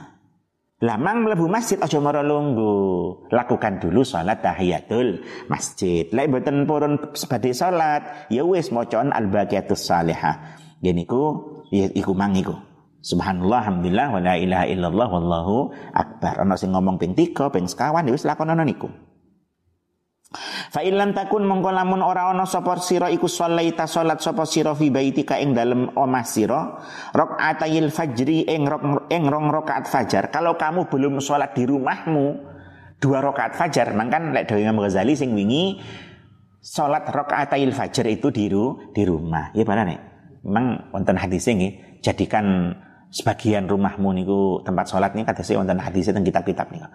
Lamang 0.85 1.25
mlebu 1.25 1.49
masjid 1.49 1.81
aja 1.81 1.97
mara 2.05 2.21
lunggu. 2.21 2.77
Lakukan 3.33 3.81
dulu 3.81 4.05
salat 4.05 4.45
tahiyatul 4.45 5.25
masjid. 5.49 6.05
Lek 6.12 6.29
mboten 6.29 6.69
purun 6.69 7.01
sebagai 7.17 7.57
salat, 7.57 8.29
ya 8.29 8.45
wis 8.45 8.69
macaan 8.69 9.09
al-baqiyatus 9.09 9.89
salihah. 9.89 10.61
Gini 10.85 11.09
ku 11.09 11.65
ya 11.73 11.89
iku 11.97 12.12
mang 12.12 12.37
iku. 12.37 12.53
Subhanallah, 13.01 13.65
alhamdulillah, 13.65 14.09
wa 14.12 14.21
la 14.21 14.35
ilaha 14.37 14.67
illallah, 14.69 15.09
wallahu 15.09 15.55
akbar. 15.97 16.45
Ana 16.45 16.61
sing 16.61 16.77
ngomong 16.77 17.01
ping 17.01 17.17
3, 17.17 17.55
ping 17.55 17.65
sekawan, 17.65 18.05
ya 18.05 18.12
wis 18.12 18.29
lakonono 18.29 18.61
niku. 18.61 18.93
Fa 20.75 20.83
illam 20.83 21.15
takun 21.15 21.47
mongko 21.47 21.71
lamun 21.71 22.03
ora 22.03 22.27
ana 22.35 22.51
sapa 22.51 22.75
sira 22.83 23.07
iku 23.15 23.31
sholaita 23.31 23.87
salat 23.87 24.19
sapa 24.19 24.43
sira 24.43 24.75
fi 24.75 24.91
baitika 24.91 25.39
ing 25.39 25.55
dalem 25.55 25.95
omah 25.95 26.27
sira 26.27 26.83
rakaatayil 27.15 27.95
fajri 27.95 28.43
ing 28.43 28.67
rok 28.67 29.07
ing 29.07 29.31
rong 29.31 29.55
rakaat 29.55 29.87
fajar. 29.87 30.35
Kalau 30.35 30.59
kamu 30.59 30.91
belum 30.91 31.23
salat 31.23 31.55
di 31.55 31.62
rumahmu 31.71 32.27
dua 32.99 33.23
rakaat 33.23 33.55
fajar, 33.55 33.95
mangkan 33.95 34.35
lek 34.35 34.51
Dewi 34.51 34.67
Imam 34.67 34.83
Ghazali 34.83 35.15
sing 35.15 35.31
wingi 35.31 35.79
salat 36.59 37.07
rakaatayil 37.07 37.71
fajar 37.71 38.11
itu 38.11 38.35
di 38.35 38.51
di 38.91 39.03
rumah. 39.07 39.55
Ya 39.55 39.62
para 39.62 39.87
nek. 39.87 40.01
Memang 40.43 40.91
wonten 40.91 41.19
hadis 41.19 41.47
nggih, 41.47 42.03
jadikan 42.03 42.75
sebagian 43.15 43.71
rumahmu 43.71 44.11
niku 44.11 44.62
tempat 44.67 44.91
salat 44.91 45.15
kata 45.15 45.47
saya 45.47 45.62
wonten 45.62 45.79
hadis 45.79 46.11
teng 46.11 46.27
kitab-kitab 46.27 46.67
niku. 46.75 46.91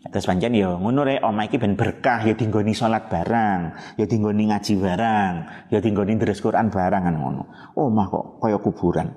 Terus 0.00 0.24
pancen 0.24 0.56
ya 0.56 0.80
ngono 0.80 1.04
rek 1.04 1.20
omah 1.20 1.44
iki 1.44 1.60
ben 1.60 1.76
berkah 1.76 2.24
ya 2.24 2.32
dinggoni 2.32 2.72
salat 2.72 3.12
barang, 3.12 3.60
ya 4.00 4.08
dinggoni 4.08 4.48
ngaji 4.48 4.72
barang, 4.80 5.32
ya 5.68 5.76
dinggoni 5.76 6.16
deres 6.16 6.40
Quran 6.40 6.72
barang 6.72 7.02
kan 7.04 7.14
ngono. 7.20 7.42
Omah 7.76 8.06
kok 8.08 8.24
kaya 8.40 8.56
kuburan. 8.56 9.12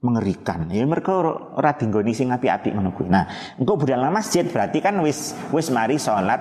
Mengerikan. 0.00 0.72
Ya 0.72 0.86
mereka 0.88 1.12
ora 1.58 1.76
dinggoni 1.76 2.16
sing 2.16 2.32
apik-apik 2.32 2.72
ngono 2.72 2.96
kuwi. 2.96 3.12
Nah, 3.12 3.28
engko 3.60 3.76
budal 3.76 4.08
masjid 4.08 4.48
berarti 4.48 4.80
kan 4.80 4.96
wis 5.04 5.36
wis 5.52 5.68
mari 5.68 6.00
salat 6.00 6.40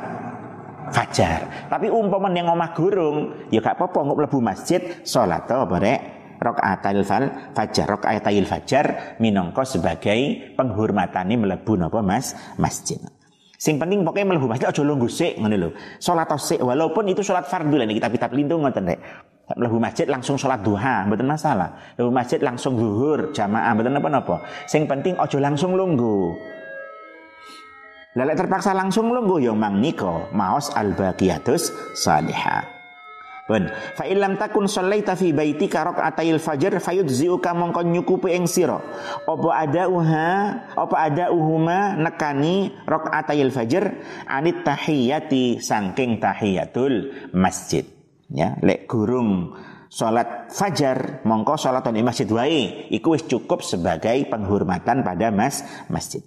fajar. 0.96 1.68
Tapi 1.68 1.92
umpama 1.92 2.32
yang 2.32 2.48
omah 2.48 2.72
gurung, 2.72 3.50
ya 3.52 3.60
gak 3.60 3.76
apa-apa 3.76 4.00
engko 4.00 4.16
mlebu 4.16 4.40
masjid 4.40 4.80
salat 5.04 5.44
apa 5.44 5.76
rek? 5.76 6.00
Rokaatil 6.38 7.02
fajar, 7.52 7.86
rokaatil 7.90 8.46
fajar 8.46 8.86
minangka 9.18 9.66
sebagai 9.66 10.54
penghormatane 10.54 11.34
mlebu 11.34 11.82
napa 11.82 12.06
Mas 12.06 12.38
masjid. 12.62 13.02
Sing 13.58 13.82
penting 13.82 14.06
pokoknya 14.06 14.38
mlebu 14.38 14.46
masjid 14.46 14.70
aja 14.70 14.86
lungguh 14.86 15.10
sik 15.10 15.42
ngene 15.42 15.58
lho. 15.58 15.70
Salat 15.98 16.30
sik 16.38 16.62
walaupun 16.62 17.10
itu 17.10 17.26
salat 17.26 17.50
fardu 17.50 17.74
lah 17.74 17.90
kitab-kitab 17.90 18.30
lindung 18.38 18.62
ngoten 18.62 18.86
rek. 18.86 19.02
Mlebu 19.58 19.82
masjid 19.82 20.06
langsung 20.06 20.38
salat 20.38 20.62
duha, 20.62 21.10
mboten 21.10 21.26
masalah. 21.26 21.74
Mlebu 21.98 22.14
masjid 22.14 22.38
langsung 22.38 22.78
zuhur 22.78 23.34
jamaah, 23.34 23.74
mboten 23.74 23.98
napa-napa. 23.98 24.46
Sing 24.70 24.86
penting 24.86 25.18
aja 25.18 25.38
langsung 25.42 25.74
lungguh. 25.74 26.38
Lelek 28.14 28.46
terpaksa 28.46 28.78
langsung 28.78 29.10
lungguh 29.10 29.50
yang 29.50 29.58
mang 29.58 29.82
niko 29.82 30.30
maos 30.38 30.70
al 30.78 30.94
baqiyatus 30.94 31.74
salihah. 31.98 32.77
Pun 33.48 33.72
fa 33.72 34.04
illam 34.04 34.36
takun 34.36 34.68
shallaita 34.68 35.16
fi 35.16 35.32
baitika 35.32 35.88
raka'atayil 35.88 36.36
fajr 36.36 36.84
fayudziuka 36.84 37.56
mongko 37.56 37.80
nyukupi 37.88 38.36
ing 38.36 38.44
sira. 38.44 38.76
Apa 39.24 39.50
ada 39.56 39.88
uha 39.88 40.32
apa 40.76 40.96
ada 41.00 41.32
uhuma 41.32 41.96
nekani 41.96 42.76
raka'atayil 42.84 43.56
fajr 43.56 43.84
anit 44.28 44.68
tahiyati 44.68 45.64
saking 45.64 46.20
tahiyatul 46.20 47.32
masjid. 47.32 47.88
Ya, 48.28 48.60
lek 48.60 48.92
gurung 48.92 49.56
salat 49.88 50.52
fajar 50.52 51.24
mongko 51.24 51.56
salat 51.56 51.88
di 51.88 52.04
masjid 52.04 52.28
wae 52.28 52.92
iku 52.92 53.16
wis 53.16 53.24
cukup 53.24 53.64
sebagai 53.64 54.28
penghormatan 54.28 55.08
pada 55.08 55.32
mas 55.32 55.64
masjid. 55.88 56.20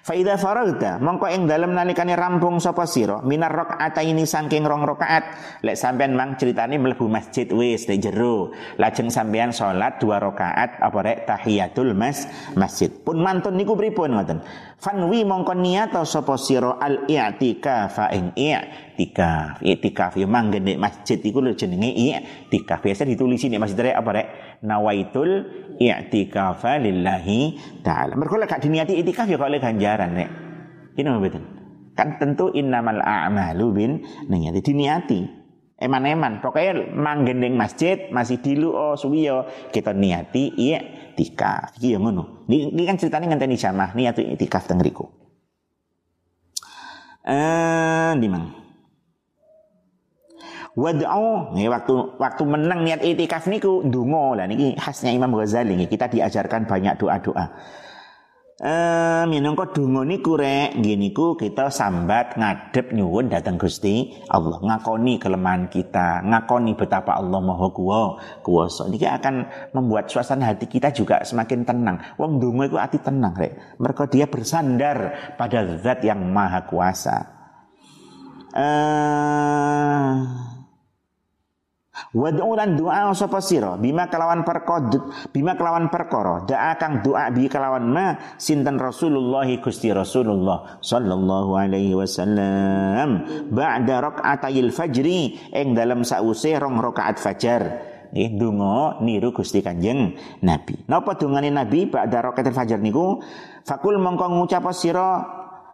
Faida 0.00 0.34
faragta 0.34 0.98
mongko 0.98 1.30
ing 1.30 1.46
dalem 1.46 1.70
nalikane 1.70 2.18
rampung 2.18 2.58
sapa 2.58 2.90
sira 2.90 3.22
minar 3.22 3.78
ini 4.02 4.26
saking 4.26 4.66
rong 4.66 4.82
rakaat. 4.82 5.24
Lek 5.62 5.78
sampean 5.78 6.18
mang 6.18 6.34
critane 6.34 6.74
mlebu 6.74 7.06
masjid 7.06 7.46
wis 7.54 7.86
de 7.86 7.94
jero. 8.02 8.50
Lajeng 8.82 9.14
sampean 9.14 9.54
salat 9.54 10.02
dua 10.02 10.18
rakaat 10.18 10.82
apa 10.82 10.98
rek 11.06 11.18
tahiyatul 11.22 11.94
mas 11.94 12.26
masjid. 12.58 12.90
Pun 12.90 13.22
mantun 13.22 13.54
niku 13.54 13.78
pripun 13.78 14.18
ngoten? 14.18 14.42
Fanwi 14.80 15.22
mongko 15.22 15.54
niat 15.54 15.94
sapa 16.02 16.34
sira 16.34 16.80
al 16.80 17.06
i'tikaf 17.06 18.10
ing 18.10 18.34
i'tikaf 18.34 19.60
i'tikaf 19.62 20.16
yo 20.16 20.26
manggen 20.26 20.64
nek 20.64 20.80
masjid 20.80 21.20
iku 21.20 21.44
lho 21.44 21.52
jenenge 21.54 21.92
i'tikaf 21.92 22.82
biasa 22.82 23.06
ditulisi 23.06 23.52
nek 23.52 23.62
masjid 23.62 23.92
rek 23.92 23.96
apa 24.00 24.10
rek 24.16 24.26
nawaitul 24.60 25.48
i'tikafa 25.80 26.80
lillahi 26.80 27.56
taala. 27.80 28.16
Mergo 28.16 28.36
lek 28.36 28.60
diniati 28.60 29.00
i'tikaf 29.00 29.28
ya 29.28 29.40
kok 29.40 29.48
ganjaran 29.48 30.10
nek. 30.12 30.30
Ini 30.96 31.08
mboten. 31.08 31.44
Kan 31.96 32.16
tentu 32.16 32.52
innamal 32.52 33.00
a'malu 33.00 33.66
bin 33.72 33.92
niati 34.28 34.60
diniati. 34.60 35.20
Eman-eman, 35.80 36.44
pokoknya 36.44 36.92
manggendeng 36.92 37.56
masjid 37.56 38.12
masih 38.12 38.44
dilu 38.44 38.76
oh 38.76 39.00
suwiyo 39.00 39.48
kita 39.72 39.96
niati 39.96 40.52
i'tikaf. 40.52 41.80
Iki 41.80 41.96
ya 41.96 41.98
ngono. 41.98 42.44
Ini, 42.52 42.84
kan 42.84 43.00
ceritanya 43.00 43.32
ngenteni 43.32 43.56
jamaah 43.56 43.96
niati 43.96 44.28
i'tikaf 44.28 44.68
teng 44.68 44.84
riku. 44.84 45.08
Eh, 47.24 48.12
di 48.20 48.28
mana? 48.28 48.59
Wad'u 50.78 51.50
nih 51.58 51.66
waktu 51.66 51.94
waktu 52.14 52.42
menang 52.46 52.86
niat 52.86 53.02
itikaf 53.02 53.50
niku 53.50 53.82
ndonga 53.82 54.38
lah 54.38 54.46
niki 54.46 54.78
khasnya 54.78 55.10
Imam 55.10 55.34
Ghazali 55.34 55.74
nih 55.74 55.90
kita 55.90 56.06
diajarkan 56.06 56.70
banyak 56.70 56.94
doa-doa. 56.94 57.46
Eh 58.60 59.24
minangka 59.24 59.72
donga 59.72 60.04
niku 60.04 60.36
rek 60.36 60.78
gini 60.84 61.16
ku 61.16 61.32
kita 61.32 61.72
sambat 61.72 62.36
ngadep 62.36 62.92
nyuwun 62.92 63.32
datang 63.32 63.56
Gusti 63.56 64.12
Allah 64.28 64.60
ngakoni 64.60 65.16
kelemahan 65.16 65.72
kita, 65.72 66.22
ngakoni 66.22 66.76
betapa 66.76 67.18
Allah 67.18 67.40
Maha 67.40 67.72
Kuwa, 67.72 68.20
kuwasa. 68.44 68.86
Niki 68.86 69.08
akan 69.08 69.48
membuat 69.72 70.12
suasana 70.12 70.54
hati 70.54 70.68
kita 70.68 70.92
juga 70.92 71.24
semakin 71.24 71.64
tenang. 71.66 71.98
Wong 72.20 72.36
donga 72.38 72.68
iku 72.68 72.76
hati 72.78 73.02
tenang 73.02 73.32
rek. 73.34 73.80
Mereka 73.80 74.06
dia 74.12 74.28
bersandar 74.28 75.34
pada 75.40 75.80
zat 75.80 76.04
yang 76.04 76.20
maha 76.30 76.62
kuasa. 76.68 77.16
Eh 78.54 80.14
Wad'u 82.10 82.52
lan 82.56 82.74
doa 82.74 83.12
sapa 83.14 83.38
sira? 83.38 83.78
Bima 83.78 84.10
kelawan 84.10 84.42
perkara 84.42 84.90
bima 85.30 85.54
kelawan 85.54 85.88
perkara. 85.88 86.42
Doa 86.44 86.72
kang 86.80 87.04
doa 87.04 87.30
bi 87.30 87.46
kelawan 87.46 87.86
ma 87.86 88.18
sinten 88.36 88.76
Rasulullah 88.80 89.46
Gusti 89.60 89.92
Rasulullah 89.94 90.80
sallallahu 90.82 91.50
alaihi 91.54 91.94
wasallam. 91.94 93.24
Ba'da 93.50 94.02
rakaatayil 94.10 94.74
fajri 94.74 95.38
ing 95.54 95.76
dalam 95.76 96.02
sause 96.02 96.50
rong 96.56 96.80
rakaat 96.80 97.20
fajar. 97.20 97.62
Nggih 98.10 98.42
donga 98.42 98.98
niru 99.06 99.30
Gusti 99.30 99.62
Kanjeng 99.62 100.18
Nabi. 100.42 100.82
Napa 100.90 101.14
dongane 101.14 101.54
Nabi 101.54 101.86
ba'da 101.86 102.26
rakaatil 102.26 102.56
fajar 102.56 102.82
niku? 102.82 103.22
Fakul 103.62 104.02
mongko 104.02 104.34
ngucap 104.34 104.66
sira 104.74 105.22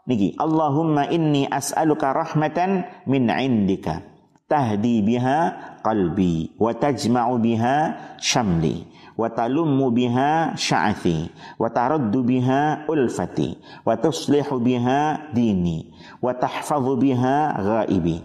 niki 0.06 0.36
Allahumma 0.38 1.08
inni 1.10 1.48
as'aluka 1.48 2.14
rahmatan 2.14 2.84
min 3.10 3.26
indika 3.32 4.15
tahdi 4.46 5.02
biha 5.02 5.38
qalbi 5.82 6.54
wa 6.54 6.70
tajma'u 6.70 7.34
biha 7.42 7.76
syamli 8.22 8.86
wa 9.18 9.26
talummu 9.32 9.90
biha 9.90 10.54
sya'athi 10.54 11.32
wa 11.58 11.66
taraddu 11.72 12.22
biha 12.22 12.86
ulfati 12.86 13.58
wa 13.82 13.98
tuslihu 13.98 14.62
biha 14.62 15.32
dini 15.34 15.90
wa 16.22 16.30
tahfadhu 16.36 16.94
biha 16.94 17.58
ghaibi. 17.58 18.22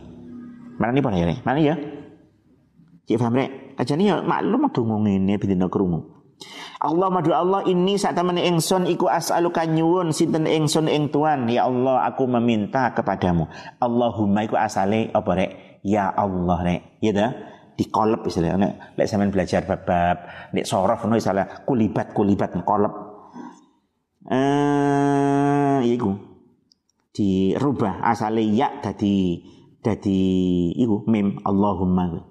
Mana 0.78 0.98
ni 0.98 1.02
ya 1.02 1.38
mana 1.46 1.60
ya? 1.62 1.76
Cik 3.06 3.18
faham 3.18 3.38
rek. 3.38 3.78
Aja 3.78 3.94
ni 3.98 4.10
ya 4.10 4.22
maklum 4.22 4.70
dongo 4.74 4.98
ngene 5.06 5.38
bidina 5.38 5.70
krungu. 5.70 6.22
Allah 6.82 7.14
madu 7.14 7.30
Allah 7.38 7.62
ini 7.70 8.02
saat 8.02 8.18
teman 8.18 8.42
engson 8.42 8.90
iku 8.90 9.06
as'aluka 9.06 9.70
nyuwun 9.70 10.10
sinten 10.10 10.50
engson 10.50 10.90
eng 10.90 11.14
tuan. 11.14 11.46
Ya 11.54 11.70
Allah 11.70 12.02
aku 12.10 12.26
meminta 12.26 12.90
kepadamu. 12.98 13.46
Allahumma 13.78 14.42
iku 14.42 14.58
asale 14.58 15.14
apa 15.14 15.32
rek 15.38 15.71
ya 15.86 16.10
Allah 16.14 16.60
nek. 16.66 16.82
Ya 17.02 17.12
dah 17.14 17.32
dikolep 17.78 18.26
istilahnya 18.26 18.58
nek. 18.58 18.74
Lek 18.98 19.08
sampean 19.10 19.34
belajar 19.34 19.66
bab-bab 19.66 20.18
nek 20.54 20.66
sorof 20.66 21.06
no 21.06 21.18
istilah 21.18 21.66
kulibat 21.66 22.14
kulibat 22.14 22.54
kolep. 22.66 22.94
Eh 24.30 25.80
iku. 25.86 26.12
Dirubah 27.12 28.08
asale 28.08 28.48
ya 28.48 28.80
dadi 28.80 29.42
dadi 29.82 30.22
iku 30.78 31.04
mim. 31.10 31.42
Allahumma. 31.44 32.30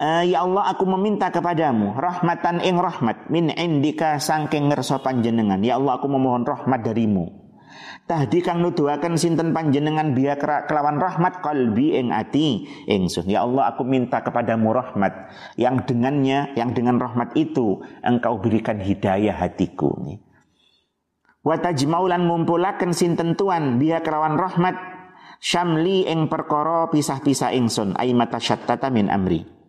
Uh, 0.00 0.24
ya 0.24 0.48
Allah 0.48 0.72
aku 0.72 0.88
meminta 0.88 1.28
kepadamu 1.28 1.92
rahmatan 1.92 2.64
ing 2.64 2.80
rahmat 2.80 3.28
min 3.28 3.52
indika 3.52 4.16
sangking 4.16 4.72
ngerso 4.72 5.04
panjenengan. 5.04 5.60
Ya 5.60 5.76
Allah 5.76 6.00
aku 6.00 6.08
memohon 6.08 6.48
rahmat 6.48 6.80
darimu 6.80 7.39
tahdi 8.10 8.42
kang 8.42 8.58
nuduhaken 8.58 9.14
sinten 9.14 9.54
panjenengan 9.54 10.10
biya 10.18 10.34
kelawan 10.66 10.98
rahmat 10.98 11.38
kalbi 11.46 11.94
ing 11.94 12.10
ati? 12.10 12.66
Ingsun 12.90 13.30
ya 13.30 13.46
Allah 13.46 13.70
aku 13.70 13.86
minta 13.86 14.18
kepadamu 14.18 14.74
rahmat. 14.74 15.30
Yang 15.54 15.94
dengannya 15.94 16.50
yang 16.58 16.74
dengan 16.74 16.98
rahmat 16.98 17.38
itu 17.38 17.78
engkau 18.02 18.42
berikan 18.42 18.82
hidayah 18.82 19.38
hatiku. 19.38 19.94
Wa 21.46 21.62
tajmaulan 21.62 22.26
ngumpulaken 22.26 22.90
sinten 22.90 23.38
tuan 23.38 23.78
biya 23.78 24.02
kelawan 24.02 24.34
rahmat. 24.34 24.74
Syamli 25.38 26.10
ing 26.10 26.26
perkara 26.26 26.90
pisah-pisah 26.90 27.54
ingsun. 27.54 27.94
Ay 27.94 28.10
mata 28.10 28.42
syattata 28.42 28.90
min 28.90 29.06
amri 29.06 29.59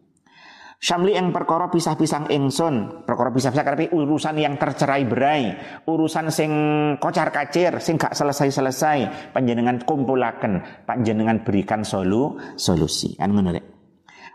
Syamli 0.81 1.13
yang 1.13 1.29
perkara 1.29 1.69
pisah-pisah 1.69 2.33
ingsun, 2.33 3.05
perkara 3.05 3.29
pisah-pisah 3.29 3.61
karena 3.61 3.85
urusan 3.93 4.33
yang 4.41 4.57
tercerai 4.57 5.05
berai, 5.05 5.53
urusan 5.85 6.33
sing 6.33 6.51
kocar 6.97 7.29
kacir, 7.29 7.77
sing 7.77 8.01
gak 8.01 8.17
selesai-selesai, 8.17 9.29
panjenengan 9.29 9.77
kumpulaken, 9.85 10.57
panjenengan 10.89 11.45
berikan 11.45 11.85
solu 11.85 12.33
solusi. 12.57 13.13
Kan 13.13 13.37
ngono 13.37 13.53
rek. 13.53 13.65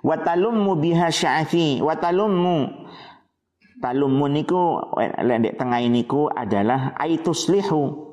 Wa 0.06 0.22
talummu 0.22 0.78
biha 0.78 1.10
sya'fi, 1.10 1.82
wa 1.82 1.98
talummu 1.98 2.86
talummu 3.82 4.30
niku 4.30 4.78
lendek 5.26 5.58
tengah 5.58 5.82
niku 5.90 6.30
adalah 6.30 6.94
aituslihu 6.94 8.06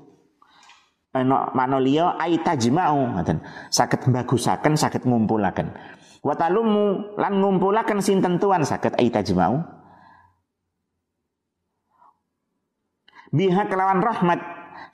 Eno 1.14 1.54
manolio 1.54 2.18
aitajma'u 2.18 3.14
ngoten. 3.14 3.38
Saged 3.70 4.10
bagusaken, 4.10 4.74
saged 4.74 5.06
ngumpulaken. 5.06 5.70
Watalumu 6.24 7.20
lan 7.20 7.44
ngumpulaken 7.44 8.00
sinten 8.00 8.40
tuan 8.40 8.64
saged 8.64 8.96
ai 8.96 9.12
tajma'u. 9.12 9.60
Biha 13.36 13.68
kelawan 13.68 14.00
rahmat 14.00 14.40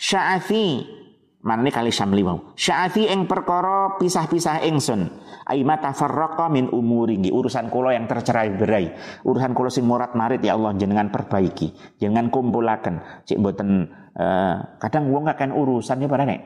sya'afi 0.01 0.97
mana 1.39 1.71
kali 1.71 1.93
syamli 1.93 2.19
mau 2.25 2.51
sya'afi 2.57 3.13
ing 3.13 3.29
perkara 3.29 4.01
pisah-pisah 4.01 4.65
ingsun. 4.65 5.05
Ai 5.45 5.61
mata 5.61 5.93
farraqa 5.93 6.49
min 6.49 6.65
umuri 6.73 7.21
urusan 7.29 7.69
kula 7.69 7.93
yang 7.93 8.09
tercerai 8.09 8.49
berai. 8.57 8.89
Urusan 9.21 9.53
kula 9.53 9.69
sing 9.69 9.85
morat 9.85 10.17
marit 10.17 10.41
ya 10.41 10.57
Allah 10.57 10.73
jenengan 10.73 11.13
perbaiki 11.13 12.01
jenengan 12.01 12.33
kumpulaken. 12.33 13.05
Cik 13.29 13.37
mboten 13.37 13.85
uh, 14.17 14.81
kadang 14.81 15.13
wong 15.13 15.29
akan 15.29 15.53
urusan 15.53 16.01
ya 16.01 16.09
pada 16.09 16.25
nek 16.25 16.41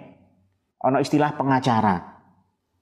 ana 0.83 0.99
istilah 0.99 1.39
pengacara. 1.39 2.19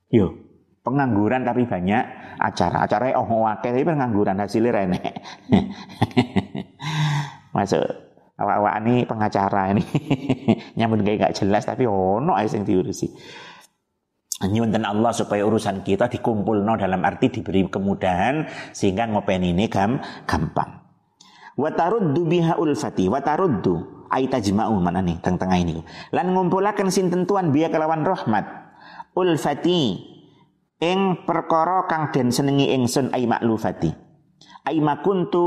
Yo 0.10 0.51
pengangguran 0.82 1.46
tapi 1.46 1.66
banyak 1.66 2.04
acara. 2.38 2.86
Acara 2.86 3.14
oh 3.18 3.48
akeh 3.48 3.74
tapi 3.74 3.86
pengangguran 3.86 4.38
hasilnya 4.42 4.72
rene 4.74 5.00
masuk. 7.56 7.86
Awak-awak 8.42 8.74
ini 8.82 8.96
pengacara 9.06 9.70
ini. 9.70 9.86
Nyamun 10.82 11.06
kayak 11.06 11.30
gak 11.30 11.46
jelas 11.46 11.70
tapi 11.70 11.86
ono 11.86 12.34
aja 12.34 12.58
yang 12.58 12.66
diurusi. 12.66 13.14
Nyunten 14.42 14.82
Allah 14.82 15.14
supaya 15.14 15.46
urusan 15.46 15.86
kita 15.86 16.10
dikumpul 16.10 16.66
no 16.66 16.74
dalam 16.74 17.06
arti 17.06 17.30
diberi 17.30 17.62
kemudahan 17.70 18.50
sehingga 18.74 19.06
ngopen 19.06 19.46
ini 19.46 19.70
gam, 19.70 20.02
gampang. 20.26 20.82
Wataruddu 21.54 22.26
biha 22.26 22.58
ulfati 22.58 23.06
wataruddu 23.06 24.10
aitajma'u 24.10 24.74
mana 24.82 25.06
nih 25.06 25.22
tengah-tengah 25.22 25.60
ini. 25.62 25.86
Lan 26.10 26.34
ngumpulakan 26.34 26.90
sinten 26.90 27.30
tuan 27.30 27.54
biya 27.54 27.70
kelawan 27.70 28.02
rahmat. 28.02 28.74
Ulfati 29.14 30.11
ing 30.82 31.24
perkara 31.30 31.86
kang 31.86 32.10
den 32.10 32.34
senengi 32.34 32.74
ingsun 32.74 33.14
ai 33.14 33.30
maklufati. 33.30 33.94
Ai 34.66 34.82
makuntu 34.82 35.46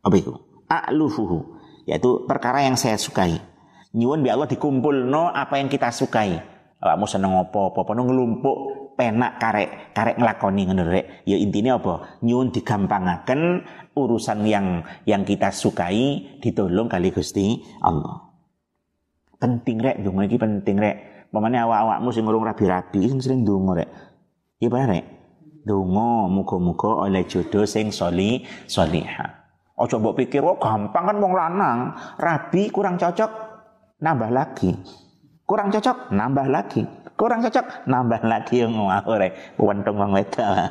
apa 0.00 0.14
itu? 0.16 0.32
A'lufuhu 0.66 1.60
yaitu 1.84 2.24
perkara 2.24 2.64
yang 2.64 2.80
saya 2.80 2.96
sukai. 2.96 3.36
Nyuwun 3.92 4.24
bi 4.24 4.32
Allah 4.32 4.48
dikumpul 4.48 5.04
no 5.04 5.28
apa 5.28 5.60
yang 5.60 5.68
kita 5.68 5.92
sukai. 5.92 6.40
Awakmu 6.80 7.04
seneng 7.04 7.36
apa 7.36 7.76
apa 7.76 7.90
no 7.92 8.08
ngelumpuk 8.08 8.56
penak 8.96 9.36
karek 9.36 9.92
karek 9.92 10.16
ngelakoni 10.16 10.62
ngono 10.64 10.82
rek. 10.88 11.28
Ya 11.28 11.36
intinya 11.36 11.76
apa? 11.76 12.20
Nyuwun 12.24 12.56
digampangaken 12.56 13.68
urusan 13.92 14.48
yang 14.48 14.86
yang 15.04 15.28
kita 15.28 15.52
sukai 15.52 16.40
ditolong 16.40 16.88
kali 16.88 17.12
Gusti 17.12 17.60
Allah. 17.84 18.32
Penting 19.36 19.76
rek. 19.82 19.96
Donga 20.00 20.24
iki 20.24 20.38
penting 20.40 20.76
rek 20.80 21.09
Pamane 21.30 21.62
awak-awakmu 21.62 22.10
sing 22.10 22.26
urung 22.26 22.42
rabi-rabi 22.42 23.06
sing 23.06 23.22
sering 23.22 23.46
donga 23.46 23.82
rek. 23.82 23.90
Ya 24.58 24.66
bener 24.66 24.98
rek. 24.98 25.06
Donga 25.62 26.26
muga-muga 26.26 27.06
oleh 27.06 27.22
jodoh 27.30 27.62
sing 27.62 27.94
soli 27.94 28.42
solihah. 28.66 29.38
Ojo 29.78 29.96
mbok 29.96 30.18
pikir 30.18 30.44
oh 30.44 30.58
gampang 30.58 31.08
kan 31.08 31.16
wong 31.22 31.32
lanang, 31.32 31.78
rabi 32.18 32.68
kurang 32.68 32.98
cocok 32.98 33.30
nambah 34.02 34.30
lagi. 34.34 34.74
Kurang 35.46 35.70
cocok 35.70 36.12
nambah 36.12 36.46
lagi. 36.50 36.82
Kurang 37.14 37.40
cocok 37.46 37.86
nambah 37.86 38.20
lagi 38.26 38.66
yang 38.66 38.74
ngawur 38.74 39.22
rek. 39.22 39.32
Wentung 39.56 40.02
wong 40.02 40.12
wedok. 40.12 40.50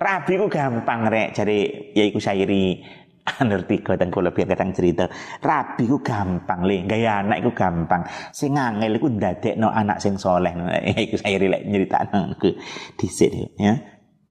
rabi 0.00 0.40
ku 0.40 0.48
gampang 0.48 1.12
rek 1.12 1.36
cari 1.36 1.92
yaiku 1.92 2.16
syairi 2.16 2.80
Nur 3.48 3.62
tiga 3.68 3.96
dan 3.96 4.08
kalau 4.08 4.32
biar 4.32 4.48
kadang 4.56 4.72
cerita 4.72 5.04
rabi 5.44 5.84
ku 5.84 6.00
gampang 6.00 6.64
le 6.64 6.88
gaya 6.88 7.20
anak 7.20 7.44
ku 7.44 7.52
gampang. 7.52 8.02
Sing 8.32 8.56
angel 8.56 8.96
ku 8.96 9.12
dadek 9.12 9.60
no 9.60 9.68
anak 9.68 10.00
sing 10.00 10.16
soleh. 10.16 10.52
Iku 11.04 11.16
saya 11.20 11.36
rilek 11.36 11.62
cerita 11.68 11.98
ku 12.40 12.48
dhisik 12.96 13.60
ya. 13.60 13.76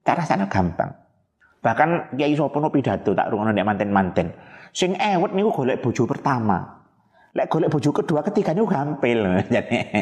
Cara 0.02 0.24
sana 0.26 0.50
gampang. 0.50 0.90
Bahkan 1.60 2.16
kiai 2.16 2.34
sapa 2.34 2.58
no 2.58 2.72
pidato 2.72 3.12
tak 3.14 3.30
rungono 3.30 3.52
nek 3.52 3.68
manten-manten. 3.68 4.28
Sing 4.74 4.96
ewet 4.96 5.32
niku 5.36 5.64
golek 5.64 5.82
bojo 5.84 6.08
pertama. 6.08 6.58
Lek 7.36 7.46
golek 7.52 7.70
bojo 7.70 7.90
kedua 7.94 8.26
ketiga 8.26 8.58
niku 8.58 8.68
gampil. 8.70 9.20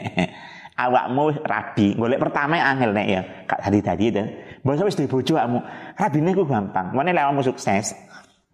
Awakmu 0.83 1.41
rabi 1.41 1.97
golek 1.97 2.21
pertama 2.21 2.61
angel 2.61 2.93
nek 2.93 3.07
ya. 3.09 3.21
Kak 3.49 3.67
tadi-tadi 3.67 4.05
itu 4.13 4.23
Basa 4.61 4.83
wis 4.83 4.99
duwe 4.99 5.07
bojo 5.07 5.33
awakmu. 5.39 5.59
Rabine 5.95 6.31
ku 6.35 6.43
gampang. 6.45 6.93
Mana 6.93 7.15
lek 7.15 7.23
awakmu 7.25 7.41
sukses 7.41 7.97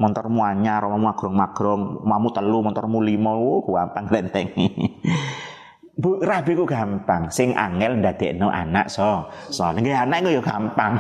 motormu 0.04 0.44
anyar, 0.44 0.84
omamu 0.84 1.16
magrong-magrong, 1.16 2.04
omamu 2.04 2.28
telu, 2.36 2.60
motormu 2.60 3.00
lima, 3.00 3.32
oh, 3.32 3.64
gampang 3.64 4.12
lenteng. 4.12 4.52
Bu, 6.04 6.20
rabi 6.20 6.58
ku 6.58 6.68
gampang, 6.68 7.32
sing 7.32 7.56
angel 7.56 8.02
ndadekno 8.02 8.50
anak 8.50 8.90
so. 8.92 9.30
So, 9.54 9.70
nggih 9.72 9.94
anak 9.94 10.26
ya 10.28 10.42
gampang. 10.44 11.00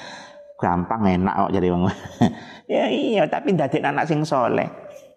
gampang 0.62 1.02
enak 1.06 1.34
kok 1.38 1.52
jadi 1.54 1.68
wong. 1.72 1.86
ya 2.74 2.84
iya, 2.90 3.24
tapi 3.30 3.56
ndadekno 3.56 3.94
anak 3.94 4.10
sing 4.10 4.26
soleh. 4.26 4.68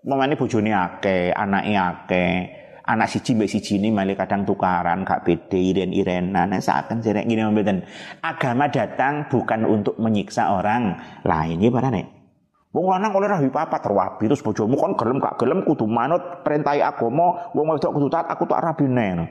Mamane 0.08 0.40
bojone 0.40 0.72
akeh, 0.72 1.34
anake 1.34 1.74
akeh, 1.76 2.34
anak 2.88 3.12
siji 3.12 3.36
mbek 3.36 3.52
siji 3.52 3.84
ini 3.84 3.92
malah 3.92 4.16
kadang 4.16 4.48
tukaran 4.48 5.04
gak 5.04 5.28
pede 5.28 5.60
iren-irenan 5.60 6.56
nah, 6.56 6.62
seakan 6.63 7.04
sirek 7.04 7.28
gini 7.28 7.44
mboten 7.44 7.84
agama 8.24 8.72
datang 8.72 9.28
bukan 9.28 9.68
untuk 9.68 10.00
menyiksa 10.00 10.56
orang 10.56 10.96
lain 11.28 11.60
ya 11.60 11.68
para 11.68 11.92
nek 11.92 12.17
Wong 12.78 12.94
lanang 12.94 13.10
oleh 13.18 13.26
rabi 13.26 13.50
papat 13.50 13.82
terwabi 13.82 14.30
terus 14.30 14.46
bojomu 14.46 14.78
kon 14.78 14.94
gelem 14.94 15.18
gak 15.18 15.42
gelem 15.42 15.66
kudu 15.66 15.90
manut 15.90 16.46
perintah 16.46 16.78
agama. 16.78 17.50
Wong 17.58 17.74
wedok 17.74 17.90
kudu 17.90 18.06
taat 18.06 18.30
aku 18.30 18.46
tak 18.46 18.62
rabine 18.62 19.18
no. 19.18 19.26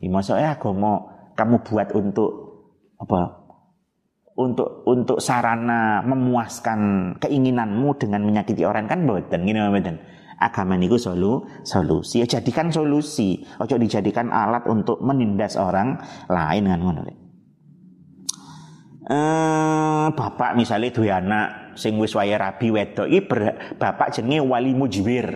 Ya 0.00 0.08
maksudnya 0.08 0.56
agama 0.56 1.04
kamu 1.36 1.60
buat 1.68 1.92
untuk 1.92 2.32
apa 2.96 3.44
untuk 4.40 4.88
untuk 4.88 5.20
sarana 5.20 6.00
memuaskan 6.00 7.12
keinginanmu 7.20 8.00
dengan 8.00 8.24
menyakiti 8.24 8.64
orang 8.64 8.88
kan 8.88 9.04
boten 9.04 9.44
ngene 9.44 9.68
mboten. 9.68 10.00
Agama 10.40 10.80
niku 10.80 10.96
solu 10.96 11.44
solusi. 11.60 12.24
Ya 12.24 12.40
jadikan 12.40 12.72
solusi. 12.72 13.44
Ojo 13.60 13.76
dijadikan 13.76 14.32
alat 14.32 14.64
untuk 14.64 15.04
menindas 15.04 15.60
orang 15.60 16.00
lain 16.32 16.64
kan 16.64 16.80
ngono 16.80 17.04
eh 19.10 20.06
bapak 20.14 20.54
misalnya 20.54 20.94
duwe 20.94 21.10
anak 21.10 21.69
sing 21.80 21.96
wis 21.96 22.12
waya 22.12 22.36
rabi 22.36 22.68
wedok 22.68 23.08
iki 23.08 23.24
bapak 23.80 24.12
jenenge 24.12 24.44
wali 24.44 24.76
mujwir 24.76 25.26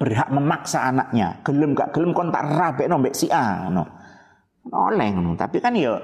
berhak 0.00 0.32
memaksa 0.32 0.88
anaknya. 0.88 1.44
Gelem 1.44 1.76
gak 1.76 1.92
gelem 1.92 2.16
kon 2.16 2.32
tak 2.32 2.48
rabekno 2.48 2.96
mbek 2.96 3.12
si 3.12 3.28
A 3.28 3.68
ngono. 3.68 3.84
Oleh 4.72 5.08
ngono. 5.12 5.36
Tapi 5.36 5.60
kan 5.60 5.76
ya 5.76 6.00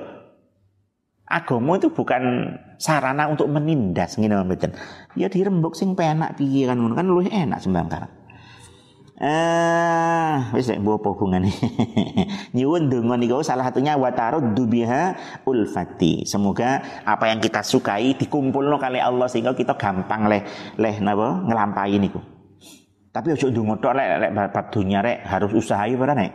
agama 1.25 1.81
itu 1.81 1.89
bukan 1.89 2.53
sarana 2.77 3.33
untuk 3.33 3.49
menindas 3.49 4.21
ngene 4.21 4.45
mboten. 4.45 4.77
Ya 5.17 5.33
dirembuk 5.33 5.73
sing 5.73 5.97
penak 5.97 6.37
piye 6.37 6.69
kan 6.69 6.77
ngono. 6.77 6.93
Kan 6.93 7.09
luwih 7.09 7.33
enak 7.33 7.65
sembangkar 7.65 8.18
Eh, 9.19 10.35
wis 10.55 10.71
nek 10.71 10.79
apa 10.79 11.11
hubungane. 11.11 11.51
Nyuwun 12.55 12.87
donga 12.87 13.19
niku 13.19 13.43
salah 13.43 13.67
satunya 13.67 13.99
watarud 13.99 14.55
dubiha 14.55 15.19
ulfati. 15.43 16.23
Semoga 16.23 17.03
apa 17.03 17.27
yang 17.27 17.43
kita 17.43 17.67
sukai 17.67 18.15
dikumpulno 18.15 18.79
kali 18.79 19.03
Allah 19.03 19.27
sehingga 19.27 19.59
kita 19.59 19.75
gampang 19.75 20.31
leh 20.31 20.47
leh 20.79 21.03
napa 21.03 21.35
nglampahi 21.51 21.99
niku. 21.99 22.23
Tapi 23.11 23.35
ojo 23.35 23.51
ndonga 23.51 23.75
tok 23.83 23.95
lek 23.99 24.07
lek 24.23 24.31
bab 24.55 24.67
dunya 24.71 25.03
rek 25.03 25.27
harus 25.27 25.51
usahae 25.51 25.99
para 25.99 26.15
nek. 26.15 26.33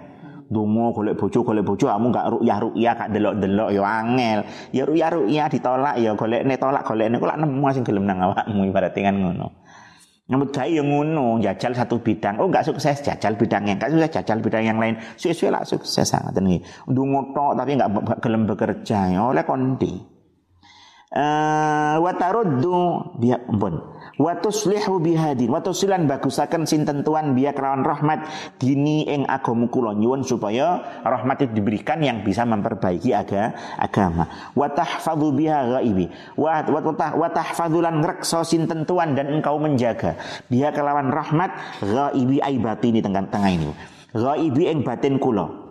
Donga 0.52 0.91
golek 0.91 1.15
bojo 1.15 1.39
golek 1.39 1.63
bojo 1.63 1.88
kamu 1.88 2.12
gak 2.12 2.28
ruyah 2.36 2.93
gak 3.00 3.10
delok-delok 3.15 3.69
ya 3.72 3.84
angel. 3.88 4.39
Ya 4.76 4.84
ruyah 5.08 5.48
ditolak 5.48 5.96
ya 6.04 6.19
golek 6.19 6.43
ne 6.43 6.60
tolak 6.60 6.84
golek 6.84 7.08
ne 7.08 7.15
kok 7.15 7.32
lak 7.32 7.39
nemu 7.39 7.63
sing 7.72 7.88
gelem 7.88 8.04
nang 8.04 8.19
awakmu 8.28 8.67
ibarat 8.67 8.91
kan 8.91 9.15
ngono. 9.15 9.62
Gawe 10.23 10.71
yang 10.71 10.88
ngono, 10.88 11.43
jajal 11.43 11.75
satu 11.75 11.99
bidang. 11.99 12.39
Oh 12.39 12.47
enggak 12.47 12.63
sukses, 12.63 13.03
jajal 13.03 13.36
bidang 13.36 13.67
yang 13.67 13.75
sukses, 13.75 14.07
jajal 14.07 14.39
bidang 14.39 14.63
yang 14.63 14.79
lain. 14.79 14.95
Suwe-suwe 15.19 15.51
lah 15.51 15.67
sukses 15.67 16.07
sangat 16.07 16.31
ini. 16.39 16.63
Ndungu 16.88 17.36
tok 17.36 17.59
tapi 17.59 17.75
enggak 17.75 17.91
gelem 18.23 18.47
bekerja. 18.47 19.19
Oleh 19.19 19.43
kondi. 19.43 20.12
Uh, 21.13 22.02
wa 22.02 22.10
taruddu 22.17 23.13
biya 23.21 23.38
ampun. 23.45 23.78
Wa 24.17 24.34
tuslihu 24.41 24.97
bihadin 24.97 25.45
wa 25.54 25.62
tusilan 25.62 26.10
bagusaken 26.10 26.65
sinten 26.65 27.06
tuan 27.06 27.38
biya 27.38 27.54
kelawan 27.54 27.86
rahmat 27.86 28.26
dini 28.58 29.06
ing 29.06 29.30
agamu 29.30 29.69
kula. 29.69 29.93
Supaya 30.26 30.82
rahmat 31.06 31.45
itu 31.45 31.62
diberikan 31.62 32.02
yang 32.02 32.26
bisa 32.26 32.49
memperbaiki 32.49 33.13
aga, 33.13 33.54
agama. 33.78 34.26
Wa 34.58 34.73
tahfadhu 34.73 35.38
biha 35.38 35.78
ghaibi. 35.78 36.10
Wa 36.34 36.65
wa 37.13 37.30
tahfadzulan 37.30 38.02
ngrekso 38.02 38.41
sinten 38.41 38.89
tuan 38.89 39.13
dan 39.13 39.30
engkau 39.38 39.62
menjaga. 39.62 40.17
Biya 40.49 40.73
kelawan 40.73 41.13
rahmat 41.13 41.82
ghaibi 41.86 42.41
aibatini 42.41 43.06
tengah 43.06 43.30
tengah 43.30 43.54
ini. 43.54 43.69
Ghaibi 44.17 44.65
ing 44.65 44.82
batin 44.82 45.21
kula 45.21 45.62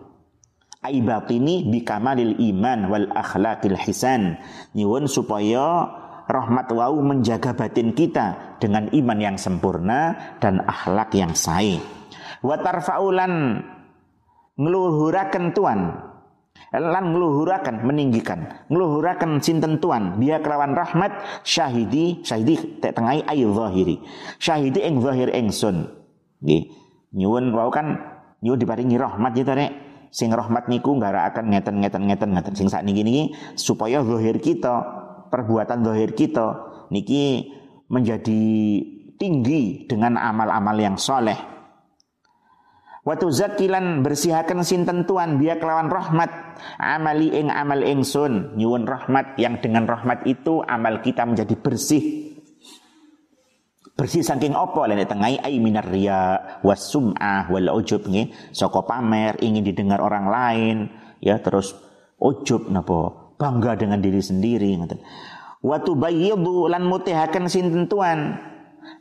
aibatini 0.83 1.63
bikamalil 1.71 2.37
iman 2.53 2.91
wal 2.91 3.09
akhlaqil 3.15 3.79
hisan. 3.79 4.37
Nyuwun 4.75 5.07
supaya 5.07 5.89
rahmat 6.27 6.69
wau 6.75 6.99
menjaga 7.01 7.55
batin 7.55 7.95
kita 7.95 8.59
dengan 8.59 8.91
iman 8.91 9.19
yang 9.19 9.37
sempurna 9.39 10.15
dan 10.43 10.61
akhlak 10.67 11.15
yang 11.15 11.33
sae. 11.33 11.79
Wa 12.43 12.59
tarfaulan 12.59 13.63
ngluhuraken 14.59 15.55
tuan. 15.55 15.81
Lan 16.73 17.13
ngluhuraken 17.13 17.85
meninggikan. 17.85 18.49
Ngluhuraken 18.73 19.45
sinten 19.45 19.77
tuan? 19.77 20.17
Biya 20.17 20.41
kelawan 20.41 20.73
rahmat 20.73 21.45
syahidi 21.45 22.25
syahidi 22.25 22.81
tek 22.81 22.97
tengai 22.97 23.21
ayu 23.29 23.53
zahiri. 23.53 24.01
Syahidi 24.41 24.81
ing 24.81 25.05
zahir 25.05 25.29
ingsun 25.37 25.89
nggih. 26.41 26.65
Nyuwun 27.13 27.53
wau 27.53 27.69
kan 27.69 28.01
nyuwun 28.41 28.57
diparingi 28.57 28.97
rahmat 28.97 29.37
ya 29.37 29.45
sing 30.13 30.29
rahmat 30.29 30.69
niku 30.69 31.01
nggak 31.01 31.33
akan 31.33 31.57
ngeten 31.57 31.81
ngeten 31.81 32.03
ngeten 32.05 32.31
ngeten. 32.37 32.53
Sing 32.53 32.69
saat 32.69 32.85
niki 32.85 33.01
niki 33.01 33.25
supaya 33.57 34.05
zahir 34.05 34.37
kita 34.39 34.75
perbuatan 35.33 35.81
zahir 35.81 36.13
kita 36.13 36.47
niki 36.93 37.49
menjadi 37.89 38.45
tinggi 39.17 39.89
dengan 39.89 40.21
amal-amal 40.21 40.77
yang 40.77 41.01
soleh. 41.01 41.37
Watu 43.03 43.35
zakilan 43.35 44.07
bersihakan 44.07 44.63
sinten 44.63 45.11
tuan 45.11 45.35
biar 45.35 45.59
kelawan 45.59 45.91
rahmat. 45.91 46.31
Amali 46.79 47.35
ing 47.35 47.51
amal 47.51 47.83
ingsun 47.83 48.55
nyuwun 48.55 48.87
rahmat. 48.87 49.35
Yang 49.43 49.67
dengan 49.67 49.91
rahmat 49.91 50.23
itu 50.29 50.63
amal 50.63 51.03
kita 51.03 51.27
menjadi 51.27 51.59
bersih 51.59 52.32
bersih 54.03 54.27
saking 54.27 54.59
apa? 54.59 54.91
Lene 54.91 55.07
tengai 55.07 55.39
ai 55.39 55.63
minar 55.63 55.87
riya 55.87 56.59
wasum'ah 56.67 57.47
wal 57.55 57.71
ujub 57.79 58.11
nggih. 58.11 58.35
Saka 58.51 58.83
pamer 58.83 59.39
ingin 59.39 59.63
didengar 59.63 60.03
orang 60.03 60.27
lain 60.27 60.77
ya 61.23 61.39
terus 61.39 61.79
ujub 62.19 62.67
napa? 62.67 63.31
Bangga 63.39 63.79
dengan 63.79 64.03
diri 64.03 64.19
sendiri 64.19 64.75
ngoten. 64.75 64.99
Wa 65.63 65.79
tubayyidu 65.79 66.67
lan 66.67 66.83
mutihaken 66.91 67.47
sinten 67.47 67.87
tuan 67.87 68.35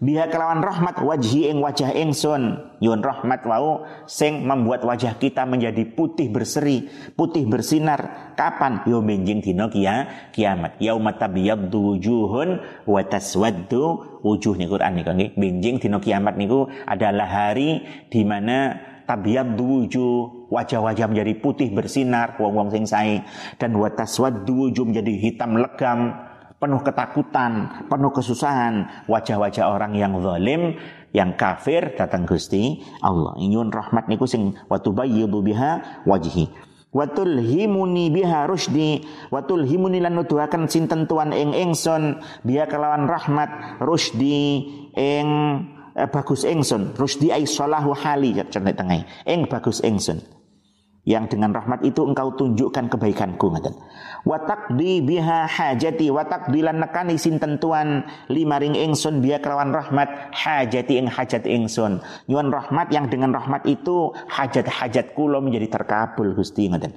biha 0.01 0.29
kelawan 0.31 0.65
rahmat 0.65 1.01
wajhi 1.01 1.51
ing 1.51 1.61
wajah 1.61 1.93
ingsun 1.93 2.57
yun 2.81 2.99
rahmat 3.01 3.45
wau 3.45 3.85
sing 4.09 4.45
membuat 4.45 4.81
wajah 4.81 5.17
kita 5.21 5.45
menjadi 5.45 5.85
putih 5.93 6.29
berseri 6.33 6.89
putih 7.13 7.45
bersinar. 7.45 8.33
Kapan? 8.33 8.81
Yo 8.89 9.03
menjing 9.05 9.43
dina 9.43 9.69
kia 9.69 10.29
kiamat. 10.33 10.81
Yauma 10.81 11.13
tabyaddu 11.13 11.95
wujuhun 11.95 12.49
wa 12.89 13.01
taswaddu. 13.05 14.09
Wujuh 14.21 14.53
nih 14.57 14.69
Quran 14.69 14.91
niku 14.97 15.11
nggih. 15.13 15.31
Benjing 15.37 15.75
dina 15.77 15.97
kiamat 16.01 16.37
niku 16.37 16.69
adalah 16.85 17.29
hari 17.29 17.85
di 18.09 18.21
mana 18.25 18.77
tabyaddu 19.05 19.61
wujuh 19.61 20.13
wajah-wajah 20.49 21.09
menjadi 21.09 21.33
putih 21.41 21.69
bersinar 21.73 22.37
wong-wong 22.41 22.73
sing 22.73 22.85
sae. 22.89 23.21
Dan 23.61 23.77
wa 23.77 23.89
taswaddu 23.93 24.69
wujuh 24.69 24.89
menjadi 24.89 25.13
hitam 25.17 25.61
legam 25.61 26.30
penuh 26.61 26.85
ketakutan, 26.85 27.83
penuh 27.89 28.13
kesusahan, 28.13 28.85
wajah-wajah 29.09 29.65
orang 29.65 29.97
yang 29.97 30.13
zalim, 30.21 30.77
yang 31.09 31.33
kafir 31.33 31.97
datang 31.97 32.29
Gusti 32.29 32.85
Allah. 33.01 33.33
Inyun 33.41 33.73
rahmat 33.73 34.05
niku 34.05 34.29
sing 34.29 34.53
watu 34.69 34.93
bayyidu 34.93 35.41
biha 35.41 36.05
wajhi. 36.05 36.53
Watul 36.91 37.39
himuni 37.39 38.11
biha 38.11 38.51
rusdi 38.51 38.99
watul 39.31 39.63
himuni 39.63 40.03
lan 40.03 40.11
nuduhaken 40.21 40.67
sinten 40.67 41.07
tuan 41.07 41.33
ing 41.33 41.55
ingsun. 41.55 42.19
Biha 42.43 42.67
kelawan 42.67 43.07
rahmat 43.07 43.79
rusdi 43.79 44.67
ing 44.93 45.27
eh, 45.95 46.09
bagus 46.11 46.43
ingsun. 46.43 46.93
Rusdi 46.93 47.31
ai 47.31 47.47
salahu 47.47 47.95
hali 47.95 48.35
cerita 48.51 48.75
tengah. 48.75 49.07
Ing 49.23 49.47
bagus 49.47 49.79
ingsun 49.81 50.40
yang 51.01 51.25
dengan 51.25 51.49
rahmat 51.49 51.81
itu 51.81 52.05
engkau 52.05 52.29
tunjukkan 52.37 52.93
kebaikanku 52.93 53.49
ngaten 53.49 53.73
wa 54.21 54.37
taqdi 54.37 55.01
biha 55.01 55.49
hajati 55.49 56.13
wa 56.13 56.21
taqdilan 56.25 56.77
nekani 56.77 57.17
tuan 57.57 58.05
limaring 58.29 58.77
ingsun 58.77 59.21
biya 59.21 59.41
kelawan 59.41 59.73
rahmat. 59.73 60.09
Hajati 60.31 60.97
ing 61.01 61.07
hajat 61.09 61.45
ingsun 61.45 62.01
nyuwun 62.29 62.53
rahmat 62.53 62.93
yang 62.93 63.09
dengan 63.09 63.33
rahmat 63.33 63.65
itu 63.65 64.13
hajat-hajat 64.29 65.13
kula 65.17 65.41
menjadi 65.41 65.79
terkabul 65.79 66.33
Gusti 66.37 66.69
ngaten 66.69 66.93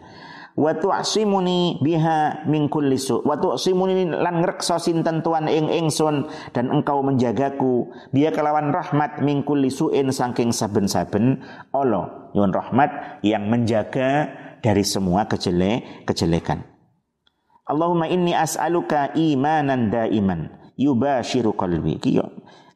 wa 0.55 0.71
tu'simuni 0.75 1.83
biha 1.83 2.47
min 2.47 2.71
kulli 2.71 2.99
su. 2.99 3.21
Wa 3.23 3.39
tu'simuni 3.39 4.07
lan 4.07 4.43
ngrekso 4.43 4.79
sinten 4.79 5.21
tuan 5.21 5.51
ing 5.51 5.71
ingsun 5.71 6.31
dan 6.55 6.71
engkau 6.71 7.03
menjagaku. 7.03 7.91
Biya 8.15 8.31
kelawan 8.31 8.71
rahmat 8.71 9.23
min 9.23 9.43
kulli 9.43 9.71
suin 9.71 10.15
saking 10.15 10.55
saben-saben. 10.55 11.43
Allah 11.75 12.31
nyuwun 12.35 12.55
rahmat 12.55 13.21
yang 13.27 13.51
menjaga 13.51 14.31
dari 14.63 14.87
semua 14.87 15.27
kejele 15.27 16.05
kejelekan. 16.07 16.63
Allahumma 17.65 18.07
inni 18.07 18.37
as'aluka 18.37 19.13
imanan 19.19 19.91
daiman. 19.91 20.53
Yubashiru 20.75 21.55
qalbi. 21.55 21.99
Iki 22.03 22.11
yo 22.19 22.27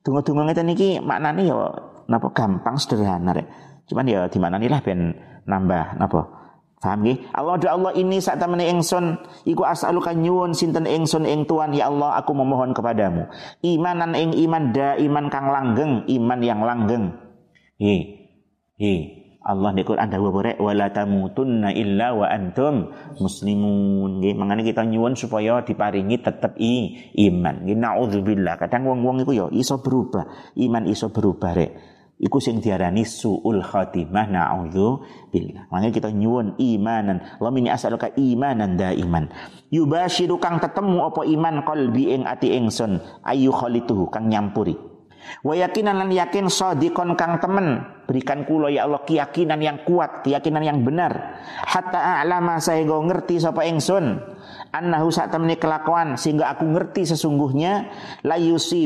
donga-donga 0.07 0.51
ngeten 0.51 0.71
iki 0.75 0.89
maknane 1.03 1.43
yo 1.47 1.59
napa? 2.07 2.31
Gampang 2.31 2.79
sederhana 2.79 3.35
rek. 3.35 3.47
Cuman 3.89 4.07
ya 4.07 4.29
di 4.29 4.39
mana 4.39 4.61
lah 4.61 4.81
ben 4.85 5.17
nambah 5.49 5.97
napa 5.97 6.38
Paham 6.79 7.03
nggih? 7.03 7.19
Allah 7.35 7.59
doa 7.59 7.73
Allah 7.75 7.93
ini 7.99 8.23
saat 8.23 8.39
temene 8.39 8.71
ingsun 8.71 9.19
iku 9.43 9.67
as'aluka 9.67 10.15
nyuwun 10.15 10.55
sinten 10.55 10.87
ingsun 10.87 11.27
ing 11.27 11.43
Tuhan 11.51 11.75
ya 11.75 11.91
Allah 11.91 12.23
aku 12.23 12.31
memohon 12.39 12.71
kepadamu. 12.71 13.27
Imanan 13.67 14.15
ing 14.15 14.31
iman 14.47 14.71
da 14.71 14.95
iman 14.95 15.27
kang 15.27 15.51
langgeng, 15.51 16.07
iman 16.07 16.39
yang 16.39 16.63
langgeng. 16.63 17.19
Hi. 17.83 17.99
Hi. 18.79 19.19
Allah 19.49 19.73
di 19.73 19.81
Quran 19.81 20.13
dawuh 20.13 20.29
borek 20.29 20.61
wala 20.61 20.93
tamutunna 20.93 21.73
illa 21.73 22.13
wa 22.13 22.29
antum 22.29 22.93
muslimun. 23.17 24.21
Nggih, 24.21 24.37
mangane 24.37 24.61
kita 24.61 24.85
nyuwun 24.85 25.17
supaya 25.17 25.65
diparingi 25.65 26.21
tetep 26.21 26.55
i 26.61 26.95
iman. 27.27 27.65
Nggih 27.65 27.79
naudzubillah. 27.81 28.61
Kadang 28.61 28.87
wong-wong 28.87 29.25
iku 29.25 29.33
ya 29.33 29.47
iso 29.51 29.81
berubah, 29.81 30.53
iman 30.53 30.85
iso 30.87 31.09
berubah 31.09 31.57
rek. 31.57 31.98
Iku 32.19 32.43
sing 32.43 32.59
diarani 32.59 33.07
suul 33.07 33.63
khatimah 33.63 34.27
naudzubillah. 34.27 35.71
Makanya 35.71 35.91
kita 35.95 36.11
nyuwun 36.11 36.59
imanan. 36.59 37.23
Allah 37.39 37.53
mini 37.55 37.71
asaluka 37.71 38.11
imanan 38.19 38.75
iman. 38.75 39.31
Yubashiru 39.71 40.43
kang 40.43 40.59
tetemu 40.59 41.07
apa 41.07 41.23
iman 41.23 41.63
qalbi 41.63 42.19
ing 42.19 42.27
ati 42.27 42.59
ingsun 42.59 42.99
ayu 43.23 43.55
khalituhu 43.55 44.11
kang 44.11 44.27
nyampuri. 44.27 44.75
Wa 45.47 45.55
yakinan 45.55 46.03
lan 46.03 46.11
yakin 46.11 46.51
sadiqon 46.51 47.15
kang 47.15 47.39
temen 47.39 47.87
berikan 48.11 48.43
kula 48.43 48.73
ya 48.73 48.89
Allah 48.89 49.05
keyakinan 49.07 49.61
yang 49.63 49.79
kuat, 49.87 50.27
keyakinan 50.27 50.65
yang 50.67 50.83
benar. 50.83 51.39
Hatta 51.71 52.19
a'lama 52.23 52.59
go 52.83 52.99
ngerti 53.07 53.39
sapa 53.39 53.63
ingsun 53.63 54.19
annahu 54.75 55.09
sak 55.15 55.31
temene 55.31 55.55
kelakuan 55.55 56.19
sehingga 56.19 56.51
aku 56.51 56.67
ngerti 56.67 57.07
sesungguhnya 57.15 57.87
la 58.27 58.37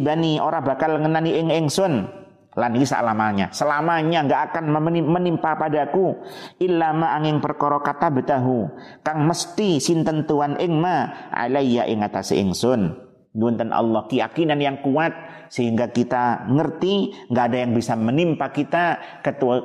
bani 0.04 0.36
ora 0.36 0.60
bakal 0.60 1.00
ngenani 1.00 1.32
ing 1.38 1.48
ingsun 1.48 2.21
lan 2.52 2.76
iki 2.76 2.84
selamanya 2.84 3.48
selamanya 3.48 4.20
enggak 4.28 4.42
akan 4.52 4.64
menimpa 5.08 5.56
padaku. 5.56 6.20
Illa 6.60 6.92
ma 6.92 7.16
angin 7.16 7.40
perkara 7.40 7.80
kata 7.80 8.12
betahu 8.12 8.68
kang 9.00 9.24
mesti 9.24 9.80
sinten 9.80 10.28
tuan 10.28 10.60
ing 10.60 10.76
ma? 10.76 11.28
Alayya 11.32 11.88
ing 11.88 12.04
atase 12.04 12.36
ingsun. 12.36 13.12
Nuwunten 13.32 13.72
Allah 13.72 14.04
keyakinan 14.12 14.60
yang 14.60 14.84
kuat 14.84 15.16
sehingga 15.48 15.88
kita 15.88 16.52
ngerti 16.52 17.28
nggak 17.32 17.46
ada 17.48 17.58
yang 17.64 17.72
bisa 17.72 17.96
menimpa 17.96 18.52
kita 18.52 19.00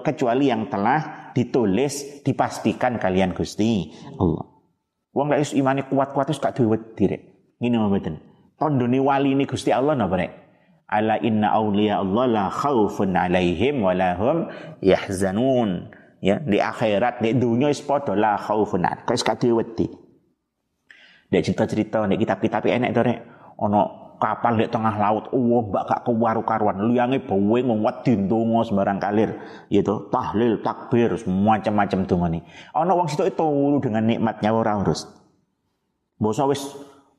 kecuali 0.08 0.48
yang 0.48 0.72
telah 0.72 1.32
ditulis 1.36 2.24
dipastikan 2.24 2.96
kalian 2.96 3.36
Gusti 3.36 3.92
Allah. 4.16 4.48
Wong 5.12 5.28
lek 5.34 5.52
imane 5.52 5.84
kuat-kuat 5.92 6.32
wis 6.32 6.40
gak 6.40 6.56
duwe 6.56 6.80
wedi 6.80 7.20
ngene 7.60 7.76
mboten. 7.76 8.16
Tandone 8.56 9.00
wali 9.04 9.36
ini 9.36 9.44
Gusti 9.44 9.76
Allah 9.76 10.00
napa 10.00 10.16
nek 10.16 10.47
ala 10.88 11.20
inna 11.20 11.52
awliya 11.52 12.00
Allah 12.00 12.26
la 12.28 12.46
khaufun 12.48 13.12
alaihim 13.14 13.84
wa 13.84 13.92
lahum 13.92 14.48
yahzanun. 14.80 15.92
Ya 16.18 16.42
di 16.42 16.58
akhirat 16.58 17.22
di 17.22 17.38
dunia 17.38 17.70
is 17.70 17.84
padha 17.84 18.18
la 18.18 18.40
khaufun 18.42 18.82
kok 19.06 19.14
is 19.14 19.22
kadhe 19.22 19.54
wedi 19.54 19.86
Dek 21.28 21.44
cerita-cerita 21.44 22.08
nek 22.08 22.18
kitab-kitab 22.18 22.66
enek 22.66 22.92
to 22.96 23.02
rek 23.04 23.20
ono 23.60 24.16
kapal 24.18 24.58
di 24.58 24.66
tengah 24.66 24.96
laut 24.98 25.30
oh 25.30 25.70
mbak 25.70 25.84
gak 25.86 26.02
kewaru 26.10 26.42
karuan 26.42 26.90
liange 26.90 27.22
bawe 27.22 27.60
ngwat 27.62 28.08
ndonga 28.08 28.64
sembarang 28.64 28.98
kalir. 28.98 29.36
Gitu 29.68 30.08
tahlil 30.10 30.64
takbir 30.64 31.20
macam-macam 31.28 32.00
dongane. 32.08 32.40
Ono 32.74 32.92
wong 32.98 33.08
situ 33.12 33.28
itu 33.28 33.46
dengan 33.84 34.08
nikmatnya 34.08 34.56
ora 34.56 34.80
urus 34.80 35.06
Bosa 36.18 36.50
wis 36.50 36.66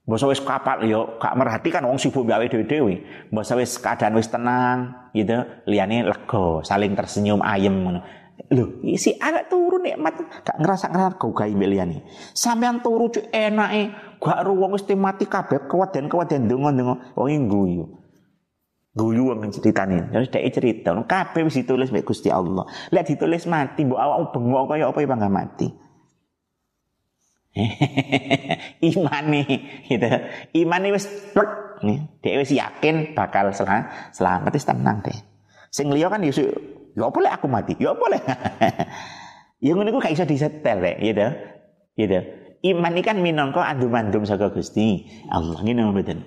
Mbasa 0.09 0.25
wis 0.25 0.41
kapal 0.41 0.89
yo 0.89 1.21
gak 1.21 1.37
merhatikan 1.37 1.85
wong 1.85 2.01
sibuk 2.01 2.25
gawe 2.25 2.41
dhewe-dhewe. 2.41 3.05
Mbasa 3.29 3.61
wis 3.61 3.77
keadaan 3.77 4.17
wis 4.17 4.33
tenang 4.33 5.13
gitu, 5.13 5.37
liyane 5.69 6.01
lega, 6.09 6.65
saling 6.65 6.97
tersenyum 6.97 7.45
ayem 7.45 7.77
ngono. 7.77 8.01
Lho, 8.49 8.81
isi 8.89 9.13
agak 9.21 9.53
turun 9.53 9.85
nikmat, 9.85 10.17
gak 10.49 10.57
ngerasa-ngerasa 10.65 11.21
kau 11.21 11.37
gawe 11.37 11.53
liyane. 11.53 12.09
Sampean 12.33 12.81
turu 12.81 13.13
cuk 13.13 13.29
enake, 13.29 13.93
gak 14.17 14.41
ro 14.49 14.57
wong 14.57 14.81
wis 14.81 14.89
mati 14.97 15.29
kabeh 15.29 15.69
kewaden-kewaden 15.69 16.49
donga-donga 16.49 17.13
wong 17.13 17.45
guyu. 17.45 17.85
Guyu 18.97 19.29
wong 19.29 19.53
ceritane. 19.53 20.09
Terus 20.09 20.33
dhek 20.33 20.49
cerita, 20.57 20.97
kabeh 21.05 21.45
wis 21.45 21.61
ditulis 21.61 21.93
mek 21.93 22.09
Gusti 22.09 22.33
Allah. 22.33 22.65
Lek 22.89 23.13
ditulis 23.13 23.45
mati, 23.45 23.85
mbok 23.85 24.01
awakmu 24.01 24.33
bengok 24.33 24.65
kaya 24.73 24.89
apa 24.89 24.99
ya 25.05 25.07
bangga 25.13 25.29
mati. 25.29 25.69
iman 28.95 29.25
nih 29.31 29.47
gitu. 29.89 30.09
Iman 30.65 30.81
nih 30.85 30.93
wis 30.95 31.07
plek 31.35 31.83
nih. 31.83 31.99
Dia 32.23 32.39
wis 32.39 32.53
yakin 32.55 33.17
bakal 33.19 33.51
selam 33.51 33.89
selamat 34.15 34.53
wis 34.55 34.67
tenang 34.67 34.99
deh. 35.03 35.19
Sing 35.69 35.93
liya 35.93 36.09
kan 36.09 36.23
yusuk 36.25 36.49
ya 36.97 37.09
boleh 37.11 37.31
aku 37.31 37.47
mati? 37.51 37.77
Ya 37.79 37.93
boleh 37.95 38.21
ya 39.65 39.73
ngono 39.75 39.89
iku 39.93 39.99
gak 40.01 40.15
iso 40.15 40.25
disetel 40.25 40.79
rek 40.81 40.97
gitu. 41.03 41.27
Gitu. 41.99 42.19
Iman 42.75 42.95
ini 42.99 43.03
kan 43.07 43.17
minangka 43.23 43.63
andum-andum 43.63 44.27
saka 44.27 44.51
Gusti 44.51 45.07
Allah. 45.31 45.63
Ngene 45.63 45.95
mboten. 45.95 46.19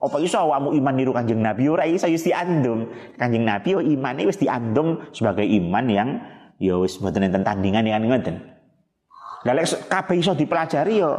Apa 0.00 0.16
iso 0.22 0.40
awakmu 0.40 0.72
iman 0.80 0.94
niru 0.96 1.12
Kanjeng 1.12 1.44
Nabi? 1.44 1.68
Ora 1.68 1.84
iso 1.84 2.08
wis 2.08 2.24
diandum. 2.24 2.88
Kanjeng 3.18 3.44
Nabi 3.44 3.76
oh 3.76 3.82
imane 3.82 4.24
wis 4.24 4.38
diandum 4.38 5.10
sebagai 5.10 5.44
iman 5.44 5.86
yang 5.90 6.08
ya 6.60 6.76
wis 6.76 7.00
mboten 7.00 7.26
enten 7.26 7.42
tandingan 7.42 7.88
yang 7.88 8.04
ngoten 8.04 8.59
lah 9.40 9.56
lek 9.56 9.88
kabeh 9.88 10.20
iso 10.20 10.36
dipelajari 10.36 11.00
yo 11.00 11.16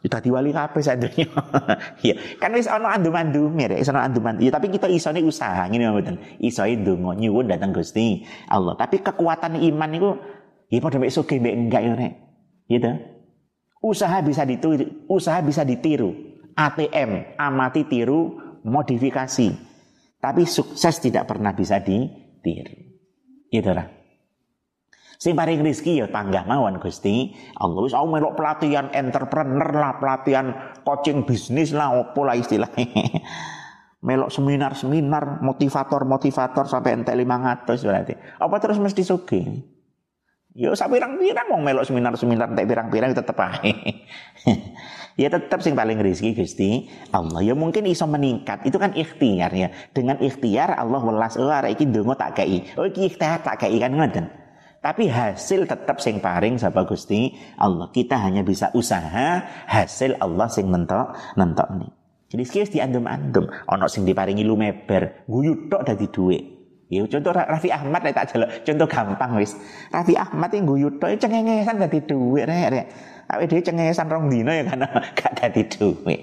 ya 0.00 0.08
dadi 0.08 0.32
wali 0.32 0.56
kabeh 0.56 0.80
sadurunge. 0.80 1.28
Iya, 2.06 2.14
kan 2.40 2.56
wis 2.56 2.64
ana 2.64 2.96
andum-andume 2.96 3.68
rek, 3.68 3.84
iso 3.84 3.92
ana 3.92 4.08
andum 4.08 4.24
Ya 4.40 4.48
tapi 4.48 4.72
kita 4.72 4.88
isone 4.88 5.20
usaha 5.20 5.68
ngene 5.68 5.92
mboten. 5.92 6.16
Isone 6.40 6.80
ndonga 6.80 7.18
nyuwun 7.20 7.50
datang 7.50 7.76
Gusti 7.76 8.24
Allah. 8.48 8.72
Tapi 8.78 9.04
kekuatan 9.04 9.60
iman 9.60 9.90
niku 9.92 10.10
ya 10.72 10.80
padha 10.80 10.96
mek 10.96 11.12
sugih 11.12 11.42
mek 11.44 11.54
enggak 11.60 11.82
yo 11.84 11.92
rek. 11.92 12.12
Gitu. 12.72 12.90
Usaha 13.84 14.24
bisa 14.24 14.48
ditiru, 14.48 15.06
usaha 15.06 15.38
bisa 15.44 15.62
ditiru. 15.62 16.10
ATM, 16.58 17.38
amati 17.38 17.86
tiru, 17.86 18.34
modifikasi. 18.66 19.48
Tapi 20.18 20.42
sukses 20.48 20.98
tidak 20.98 21.30
pernah 21.30 21.54
bisa 21.54 21.78
ditiru. 21.78 22.74
Gitu 23.52 23.70
lah. 23.70 23.97
Sing 25.18 25.34
paling 25.34 25.66
rezeki 25.66 25.98
ya 25.98 26.06
tanggah 26.06 26.46
mawon 26.46 26.78
Gusti. 26.78 27.34
Allah 27.58 27.82
wis 27.82 27.90
aku 27.90 28.06
melok 28.06 28.38
pelatihan 28.38 28.86
entrepreneur 28.94 29.66
lah, 29.74 29.98
pelatihan 29.98 30.54
coaching 30.86 31.26
bisnis 31.26 31.74
lah 31.74 31.90
opo 31.90 32.22
lah 32.22 32.38
istilahnya. 32.38 32.86
melok 34.06 34.30
seminar-seminar, 34.30 35.42
motivator-motivator 35.42 36.70
sampai 36.70 37.02
entek 37.02 37.18
500 37.18 37.66
berarti. 37.66 38.14
Apa 38.38 38.62
terus 38.62 38.78
mesti 38.78 39.02
sugih? 39.02 39.66
Yo 40.54 40.74
sak 40.78 40.90
pirang-pirang 40.90 41.50
wong 41.50 41.66
melok 41.66 41.82
seminar-seminar 41.82 42.54
entek 42.54 42.70
pirang-pirang 42.70 43.10
tetep 43.10 43.34
ae. 43.42 43.74
ya 45.20 45.34
tetap 45.34 45.66
sing 45.66 45.74
paling 45.74 45.98
rezeki 45.98 46.38
Gusti 46.38 46.86
Allah. 47.10 47.42
Ya 47.42 47.58
mungkin 47.58 47.90
iso 47.90 48.06
meningkat. 48.06 48.62
Itu 48.62 48.78
kan 48.78 48.94
ikhtiar 48.94 49.50
ya. 49.50 49.74
Dengan 49.90 50.22
ikhtiar 50.22 50.78
Allah 50.78 51.02
welas 51.02 51.34
oh 51.34 51.50
arek 51.50 51.74
iki 51.74 51.90
ndonga 51.90 52.14
tak 52.14 52.38
kei. 52.38 52.70
Oh 52.78 52.86
iki 52.86 53.10
ikhtiar 53.10 53.42
tak 53.42 53.66
kei 53.66 53.82
kan 53.82 53.98
ngoten. 53.98 54.47
Tapi 54.78 55.10
hasil 55.10 55.66
tetap 55.66 55.98
sing 55.98 56.22
paring 56.22 56.54
sapa 56.54 56.86
Gusti 56.86 57.34
Allah. 57.58 57.90
Kita 57.90 58.14
hanya 58.22 58.46
bisa 58.46 58.70
usaha, 58.78 59.42
hasil 59.66 60.14
Allah 60.22 60.46
sing 60.46 60.70
nentok 60.70 61.18
nentok 61.34 61.66
nih. 61.82 61.90
Jadi 62.28 62.42
sekilas 62.46 62.70
diandum-andum. 62.70 63.50
Ono 63.74 63.86
sing 63.90 64.06
diparingi 64.06 64.46
lumeber, 64.46 65.26
guyu 65.26 65.66
tok 65.66 65.82
dadi 65.82 66.06
dhuwit. 66.06 66.44
Ya 66.88 67.04
contoh 67.04 67.36
Raffi 67.36 67.68
Ahmad 67.74 68.00
tak 68.14 68.32
jelek. 68.32 68.64
Contoh 68.64 68.88
gampang 68.88 69.36
wis. 69.36 69.58
Raffi 69.92 70.14
Ahmad 70.14 70.54
yang 70.54 70.64
guyu 70.64 70.88
tok 70.96 71.10
ya 71.10 71.16
cengengesan 71.26 71.82
dadi 71.82 71.98
dhuwit 72.04 72.46
rek 72.46 72.68
rek. 72.70 72.86
Awake 73.28 73.48
dhewe 73.50 73.60
cengengesan 73.60 74.06
rong 74.08 74.32
dino 74.32 74.54
ya 74.54 74.62
karena 74.62 74.88
gak 75.18 75.32
dadi 75.42 75.62
dhuwit. 75.66 76.20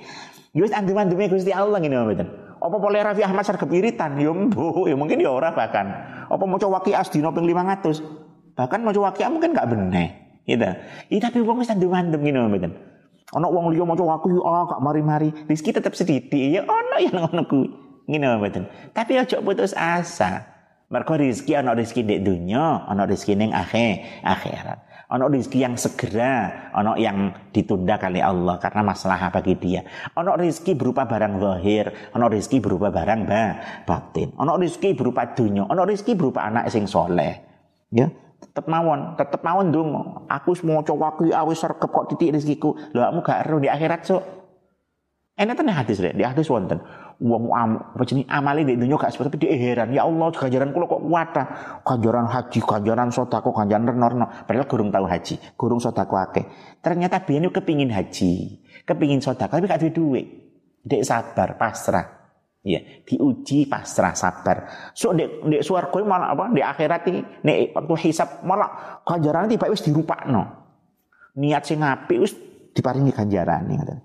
Ya 0.56 0.62
wis 0.64 0.72
andum-andume 0.72 1.28
Gusti 1.28 1.52
Allah 1.52 1.78
ngene 1.84 2.00
mboten. 2.00 2.30
Apa 2.64 2.78
boleh 2.80 3.04
Raffi 3.04 3.22
Ahmad 3.22 3.44
sarep 3.44 3.68
iritan? 3.68 4.16
Ya 4.16 4.32
mbuh, 4.32 4.88
ya 4.88 4.96
mungkin 4.96 5.20
ya 5.20 5.30
ora 5.30 5.52
bahkan. 5.52 5.86
Apa 6.32 6.44
maca 6.48 6.66
waki 6.66 6.96
asdina 6.96 7.30
ping 7.30 7.46
500? 7.46 8.25
Bahkan 8.56 8.80
mau 8.82 8.96
wakia 8.96 9.28
mungkin 9.28 9.52
gak 9.52 9.68
bener. 9.68 10.16
Gitu. 10.48 10.64
Iya 11.12 11.20
tapi 11.28 11.44
wong 11.44 11.60
wis 11.60 11.70
mandem 11.70 12.22
ngene 12.24 12.48
mboten. 12.48 12.72
Ana 13.36 13.52
wong 13.52 13.76
liya 13.76 13.84
maca 13.84 14.04
waku 14.06 14.40
ah 14.48 14.64
gak 14.70 14.82
mari-mari. 14.82 15.30
Rezeki 15.46 15.76
tetep 15.76 15.94
sedikit 15.94 16.40
ya 16.40 16.64
ana 16.64 16.98
yang 17.04 17.16
ngono 17.28 17.44
kuwi. 17.46 17.68
Ngene 18.08 18.40
mboten. 18.40 18.64
Tapi 18.96 19.20
aja 19.20 19.44
putus 19.44 19.76
asa. 19.76 20.56
Mergo 20.86 21.18
rezeki 21.18 21.58
ana 21.58 21.74
rezeki 21.74 22.02
di 22.06 22.16
dunia, 22.22 22.86
ana 22.86 23.10
rezeki 23.10 23.34
ning 23.34 23.52
akhir 23.52 24.22
akhirat. 24.22 24.80
Ana 25.06 25.26
rezeki 25.30 25.58
yang 25.62 25.76
segera, 25.78 26.70
ana 26.74 26.94
yang 26.98 27.34
ditunda 27.50 27.98
kali 27.98 28.22
Allah 28.22 28.62
karena 28.62 28.86
masalah 28.86 29.34
bagi 29.34 29.58
dia. 29.58 29.82
Ana 30.14 30.38
rezeki 30.38 30.78
berupa 30.78 31.10
barang 31.10 31.42
zahir, 31.42 31.90
ana 32.14 32.30
rezeki 32.30 32.58
berupa 32.62 32.94
barang 32.94 33.22
ba, 33.26 33.44
batin. 33.86 34.34
Ana 34.38 34.62
rezeki 34.62 34.94
berupa 34.94 35.26
dunia, 35.34 35.66
ana 35.66 35.90
rezeki 35.90 36.14
berupa 36.14 36.46
anak 36.46 36.70
sing 36.70 36.86
soleh. 36.86 37.42
Ya, 37.90 38.10
tetep 38.46 38.66
mawon, 38.70 39.18
tetep 39.18 39.42
mawon 39.42 39.74
dong. 39.74 39.90
Aku 40.30 40.54
semua 40.54 40.86
cowok 40.86 41.08
aku 41.10 41.22
awis 41.34 41.58
serkep 41.58 41.90
kok 41.90 42.06
titik 42.14 42.38
rezekiku. 42.38 42.78
Lho 42.94 43.02
kamu 43.02 43.20
gak 43.26 43.40
ero 43.46 43.58
di 43.58 43.70
akhirat 43.70 44.02
so. 44.06 44.18
Enak 45.36 45.60
tenan 45.60 45.76
hadis 45.76 46.00
rek, 46.00 46.16
di 46.16 46.24
hadis 46.24 46.48
wonten. 46.48 46.80
Wong 47.20 47.52
am, 47.52 47.96
apa 47.96 48.04
jenis 48.08 48.24
amali 48.28 48.64
di 48.64 48.80
dunia 48.80 48.96
gak 48.96 49.12
seperti 49.12 49.36
di 49.36 49.48
heran. 49.52 49.92
Ya 49.92 50.08
Allah, 50.08 50.32
ganjaran 50.32 50.72
kula 50.72 50.88
kok 50.88 51.04
kuat 51.04 51.36
Ganjaran 51.84 52.28
haji, 52.28 52.60
ganjaran 52.64 53.10
sodako, 53.12 53.52
ganjaran 53.52 53.84
renorno. 53.84 54.26
Padahal 54.48 54.68
gurung 54.68 54.96
tahu 54.96 55.04
haji, 55.04 55.36
gurung 55.60 55.84
sodako 55.84 56.16
ake. 56.24 56.48
Ternyata 56.80 57.24
biyen 57.28 57.52
kepingin 57.52 57.92
haji, 57.92 58.64
kepingin 58.88 59.20
sodako, 59.20 59.60
tapi 59.60 59.68
gak 59.68 59.84
duit 59.84 59.96
duit. 59.96 60.26
Dek 60.88 61.04
sabar, 61.04 61.60
pasrah. 61.60 62.25
Ya, 62.66 62.82
diuji 63.06 63.70
pasrah 63.70 64.18
sabar. 64.18 64.66
So 64.98 65.14
dek 65.14 65.46
dek 65.46 65.62
swarga 65.62 66.02
malah 66.02 66.34
apa? 66.34 66.50
Di 66.50 66.66
akhirat 66.66 67.02
iki 67.06 67.22
nek 67.46 67.78
waktu 67.78 68.10
hisab 68.10 68.42
malah 68.42 69.06
ganjaran 69.06 69.46
tiba 69.46 69.70
wis 69.70 69.86
dirupakno. 69.86 70.50
Niat 71.38 71.62
sing 71.62 71.86
apik 71.86 72.26
wis 72.26 72.34
diparingi 72.74 73.14
ganjaran 73.14 73.70
ngoten. 73.70 74.02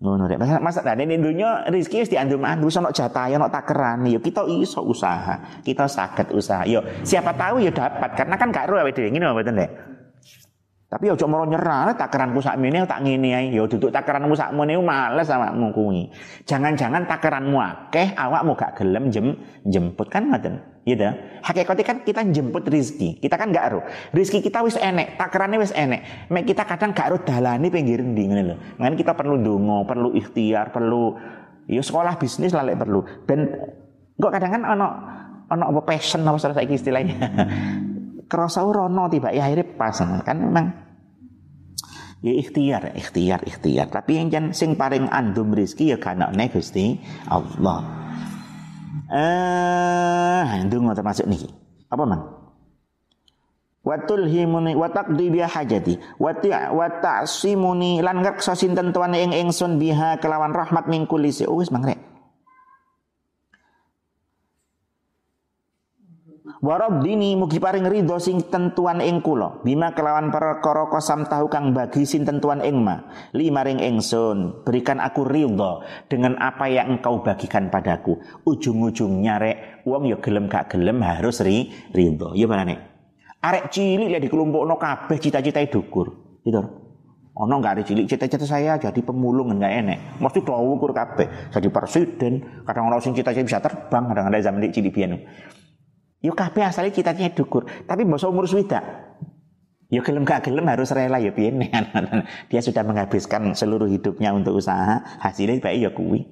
Ngono 0.00 0.32
rek. 0.32 0.40
Masa 0.64 0.80
nah, 0.80 0.96
nek 0.96 1.20
dunya 1.20 1.68
rezeki 1.68 2.08
wis 2.08 2.08
diandum-andum 2.08 2.72
ono 2.72 2.88
jatah 2.88 3.28
ono 3.36 3.52
takeran 3.52 4.08
yo 4.08 4.24
kita 4.24 4.48
iso 4.48 4.80
usaha. 4.80 5.60
Kita 5.60 5.84
sakit 5.84 6.32
usaha. 6.32 6.64
Yo 6.64 6.80
siapa 7.04 7.36
tahu 7.36 7.60
ya 7.60 7.68
dapat 7.68 8.16
karena 8.16 8.40
kan 8.40 8.48
gak 8.48 8.64
ro 8.72 8.80
awake 8.80 8.96
dhewe 8.96 9.12
ngene 9.12 9.28
mboten 9.28 9.60
Dek. 9.60 9.70
Tapi 10.90 11.06
ojo 11.06 11.22
moro 11.30 11.46
nyerah, 11.46 11.94
takaranku 11.94 12.42
sakmene 12.42 12.82
tak 12.82 13.06
ngene 13.06 13.30
ae. 13.30 13.46
Ya 13.54 13.62
duduk 13.62 13.94
takaranmu 13.94 14.34
sakmene 14.34 14.74
males 14.82 15.30
awakmu 15.30 15.70
kuwi. 15.70 16.10
Jangan-jangan 16.50 17.06
takaranmu 17.06 17.54
akeh 17.62 18.10
awakmu 18.18 18.58
gak 18.58 18.82
gelem 18.82 19.06
jem 19.06 19.38
jemput 19.62 20.10
kan 20.10 20.26
ngoten. 20.26 20.58
Gitu. 20.82 21.06
Hakikatnya 21.46 21.84
kan 21.86 21.96
kita 22.02 22.26
jemput 22.34 22.66
rizki. 22.66 23.22
Kita 23.22 23.38
kan 23.38 23.54
gak 23.54 23.70
ro. 23.70 23.86
Rizki 24.10 24.42
kita 24.42 24.66
wis 24.66 24.74
enek, 24.82 25.14
takarannya 25.14 25.62
wis 25.62 25.70
enek. 25.78 26.26
Mek 26.26 26.50
kita 26.50 26.66
kadang 26.66 26.90
gak 26.90 27.14
ro 27.14 27.22
dalane 27.22 27.70
pinggir 27.70 28.02
ndi 28.02 28.26
ngene 28.26 28.42
lho. 28.50 28.56
Makanya 28.82 28.98
kita 28.98 29.12
perlu 29.14 29.38
dongo, 29.38 29.86
perlu 29.86 30.10
ikhtiar, 30.18 30.74
perlu 30.74 31.14
ya 31.70 31.86
sekolah 31.86 32.18
bisnis 32.18 32.50
lah 32.50 32.66
perlu. 32.66 33.06
Ben 33.30 33.46
kok 34.18 34.32
kadang 34.34 34.58
kan 34.58 34.62
ono 34.66 34.86
ono 35.54 35.64
apa 35.70 35.80
passion 35.86 36.26
apa 36.26 36.34
saiki 36.34 36.74
istilahnya. 36.74 37.14
kerasa 38.30 38.62
rono 38.62 39.10
tiba 39.10 39.34
ya 39.34 39.50
akhirnya 39.50 39.74
pas 39.74 39.98
kan 40.22 40.36
memang 40.38 40.70
ya 42.22 42.32
ikhtiar 42.36 42.94
ikhtiar 42.94 43.40
ikhtiar. 43.44 43.90
Tapi 43.90 44.10
yang 44.16 44.26
jan 44.30 44.44
sing 44.54 44.78
paling 44.78 45.10
andum 45.10 45.50
rizki 45.50 45.90
ya 45.90 45.98
karena 45.98 46.30
Gusti 46.48 47.00
Allah. 47.26 47.80
Eh 49.10 50.46
ndonga 50.70 50.94
termasuk 50.94 51.26
nih 51.26 51.42
apa 51.90 52.04
man? 52.06 52.20
Watul 53.80 54.28
himuni 54.28 54.76
watak 54.76 55.16
di 55.16 55.32
biha 55.32 55.48
hajati 55.48 56.20
wati 56.20 56.52
watak 56.52 57.24
simuni 57.24 58.04
lan 58.04 58.20
ngrekso 58.20 58.52
sinten 58.52 58.92
tuane 58.92 59.24
ingsun 59.24 59.80
biha 59.80 60.20
kelawan 60.20 60.52
rahmat 60.52 60.84
min 60.84 61.08
kulli 61.08 61.32
oh 61.48 61.56
wis 61.64 61.72
mangrek 61.72 62.09
Warab 66.60 67.00
dini 67.00 67.32
mugi 67.40 67.56
paring 67.56 67.88
ridho 67.88 68.20
sing 68.20 68.44
tentuan 68.52 69.00
ing 69.00 69.24
kula. 69.24 69.64
Bima 69.64 69.96
kelawan 69.96 70.28
perkara 70.28 70.92
kosam 70.92 71.24
tahu 71.24 71.48
kang 71.48 71.72
bagi 71.72 72.04
sing 72.04 72.28
tentuan 72.28 72.60
ing 72.60 72.84
ma. 72.84 73.00
Lima 73.32 73.64
ring 73.64 73.80
ingsun 73.80 74.60
berikan 74.60 75.00
aku 75.00 75.24
ridho 75.24 75.80
dengan 76.12 76.36
apa 76.36 76.68
yang 76.68 77.00
engkau 77.00 77.24
bagikan 77.24 77.72
padaku. 77.72 78.20
Ujung-ujungnya 78.44 79.40
rek 79.40 79.56
wong 79.88 80.12
ya 80.12 80.20
gelem 80.20 80.52
gak 80.52 80.76
gelem 80.76 81.00
harus 81.00 81.40
ri 81.40 81.72
ridho. 81.96 82.36
Ya 82.36 82.44
nih 82.44 82.76
arek 83.40 83.72
cilik 83.72 84.12
ya 84.12 84.20
dikelompokno 84.20 84.76
kabeh 84.76 85.16
cita-cita 85.16 85.64
dukur. 85.64 86.12
Gitu 86.44 86.60
ono 87.40 87.56
nggak 87.56 87.72
ada 87.72 87.82
cilik 87.88 88.04
cita-cita 88.04 88.44
saya 88.44 88.76
jadi 88.76 89.00
pemulung 89.00 89.56
nggak 89.56 89.72
enek. 89.80 89.98
Mesti 90.20 90.44
do 90.44 90.52
ukur 90.52 90.92
kabeh. 90.92 91.48
Jadi 91.56 91.72
presiden 91.72 92.60
kadang 92.68 92.92
orang 92.92 93.00
sing 93.00 93.16
cita-cita 93.16 93.48
bisa 93.48 93.64
terbang 93.64 94.12
kadang 94.12 94.28
ada 94.28 94.44
zaman 94.44 94.68
cilik 94.68 94.92
piano 94.92 95.16
Yo 96.20 96.36
kabeh 96.36 96.68
asale 96.68 96.92
cita-citane 96.92 97.32
dukur, 97.32 97.64
tapi 97.88 98.04
mbok 98.04 98.20
umur 98.28 98.44
swidak. 98.44 98.84
Yo 99.90 100.04
gelem 100.06 100.22
gak 100.22 100.46
gelem 100.46 100.70
harus 100.70 100.94
rela 100.94 101.18
ya 101.18 101.34
piye 101.34 101.50
Dia 102.52 102.60
sudah 102.62 102.86
menghabiskan 102.86 103.58
seluruh 103.58 103.90
hidupnya 103.90 104.30
untuk 104.30 104.60
usaha, 104.60 105.02
hasilnya 105.18 105.58
baik 105.58 105.78
ya 105.82 105.90
kuwi. 105.90 106.30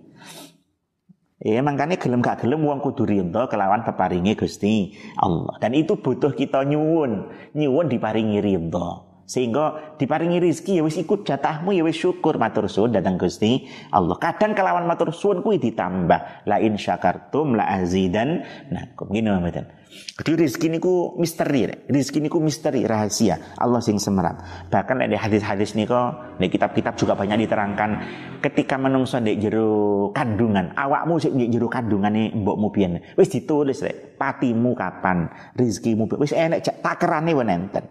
Ya 1.42 1.58
makanya 1.64 1.98
gelem 1.98 2.22
gak 2.22 2.46
gelem 2.46 2.62
wong 2.62 2.78
kudu 2.78 3.02
rinto 3.08 3.50
kelawan 3.50 3.82
peparingi 3.82 4.38
Gusti 4.38 4.94
Allah. 5.18 5.58
Dan 5.58 5.74
itu 5.74 5.98
butuh 5.98 6.36
kita 6.36 6.62
nyuwun, 6.68 7.34
nyuwun 7.58 7.90
diparingi 7.90 8.38
rinto 8.38 9.07
sehingga 9.28 9.94
diparingi 10.00 10.40
rizki 10.40 10.80
ya 10.80 10.82
wis 10.82 10.96
ikut 10.96 11.28
jatahmu 11.28 11.76
ya 11.76 11.84
wis 11.84 12.00
syukur. 12.00 12.40
Matur 12.40 12.64
suwun 12.66 12.96
datang 12.96 13.20
Gusti 13.20 13.68
Allah. 13.92 14.16
Kadang 14.16 14.56
kelawan 14.56 14.88
matur 14.88 15.12
suwun 15.12 15.44
kuwi 15.44 15.60
ditambah. 15.60 16.48
La 16.48 16.56
in 16.64 16.80
syakartum 16.80 17.60
la 17.60 17.68
azidan 17.68 18.40
nah 18.72 18.88
gini 18.96 19.28
mboten 19.28 19.78
jadi 20.18 20.34
rizki 20.34 20.66
niku 20.68 21.16
misteri 21.16 21.70
rizki 21.88 22.18
niku 22.20 22.42
misteri 22.42 22.84
rahasia. 22.84 23.56
Allah 23.56 23.80
sing 23.80 23.96
semerap 23.96 24.68
bahkan 24.68 25.00
ada 25.00 25.16
hadis-hadis 25.16 25.78
niku 25.78 26.12
di 26.36 26.50
kitab-kitab 26.50 26.98
juga 26.98 27.14
banyak 27.14 27.46
diterangkan 27.46 27.90
ketika 28.42 28.76
menungso 28.76 29.16
ndek 29.22 29.38
jero 29.38 30.10
kandungan 30.12 30.74
awakmu 30.74 31.22
sik 31.22 31.32
ndek 31.32 31.50
jero 31.50 31.66
kandungane 31.70 32.34
mbokmu 32.34 32.68
pian 32.74 33.00
wis 33.16 33.30
ditulis 33.30 33.80
rek. 33.80 34.18
Patimu 34.18 34.74
kapan? 34.74 35.30
Rizkimu 35.54 36.10
wis 36.18 36.34
enek 36.34 36.82
takerane 36.82 37.32
wonten 37.32 37.84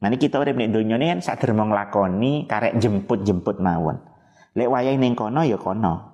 Nanti 0.00 0.16
kita 0.16 0.40
udah 0.40 0.56
ning 0.56 0.72
donya 0.72 0.96
kan 0.96 1.20
sadar 1.20 1.52
mau 1.52 1.68
nglakoni 1.68 2.48
karek 2.48 2.80
jemput-jemput 2.80 3.60
mawon. 3.60 4.00
Lek 4.56 4.68
wayahe 4.72 4.96
ning 4.96 5.12
kono 5.12 5.44
ya 5.44 5.60
kono. 5.60 6.08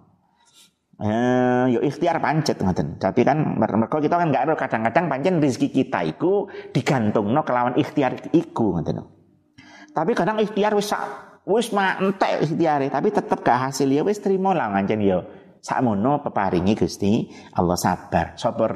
Eh, 0.96 1.64
yo 1.70 1.80
ikhtiar 1.86 2.18
pancet 2.18 2.58
ngoten. 2.58 2.98
Tapi 2.98 3.22
kan 3.22 3.38
mereka 3.38 4.02
kita 4.02 4.18
kan 4.18 4.26
nggak 4.34 4.58
kadang-kadang 4.58 5.06
pancen 5.06 5.34
rezeki 5.38 5.68
kita 5.70 6.02
iku 6.02 6.50
digantungno 6.74 7.46
kelawan 7.46 7.78
ikhtiar 7.78 8.34
iku 8.34 8.74
ngoten. 8.74 9.06
Tapi 9.94 10.12
kadang 10.18 10.42
ikhtiar 10.42 10.74
wis 10.74 10.90
wis 11.46 11.70
mak 11.70 12.02
entek 12.02 12.42
ikhtiare 12.42 12.90
tapi 12.90 13.14
tetep 13.14 13.38
gak 13.38 13.70
hasil 13.70 13.86
ya 13.86 14.02
wis 14.02 14.18
trimo 14.18 14.50
lah 14.50 14.74
ngancen 14.74 14.98
yo. 14.98 15.22
Sakmono 15.62 16.22
peparingi 16.22 16.74
Gusti 16.74 17.26
Allah 17.54 17.78
sabar. 17.78 18.34
Sapa 18.38 18.66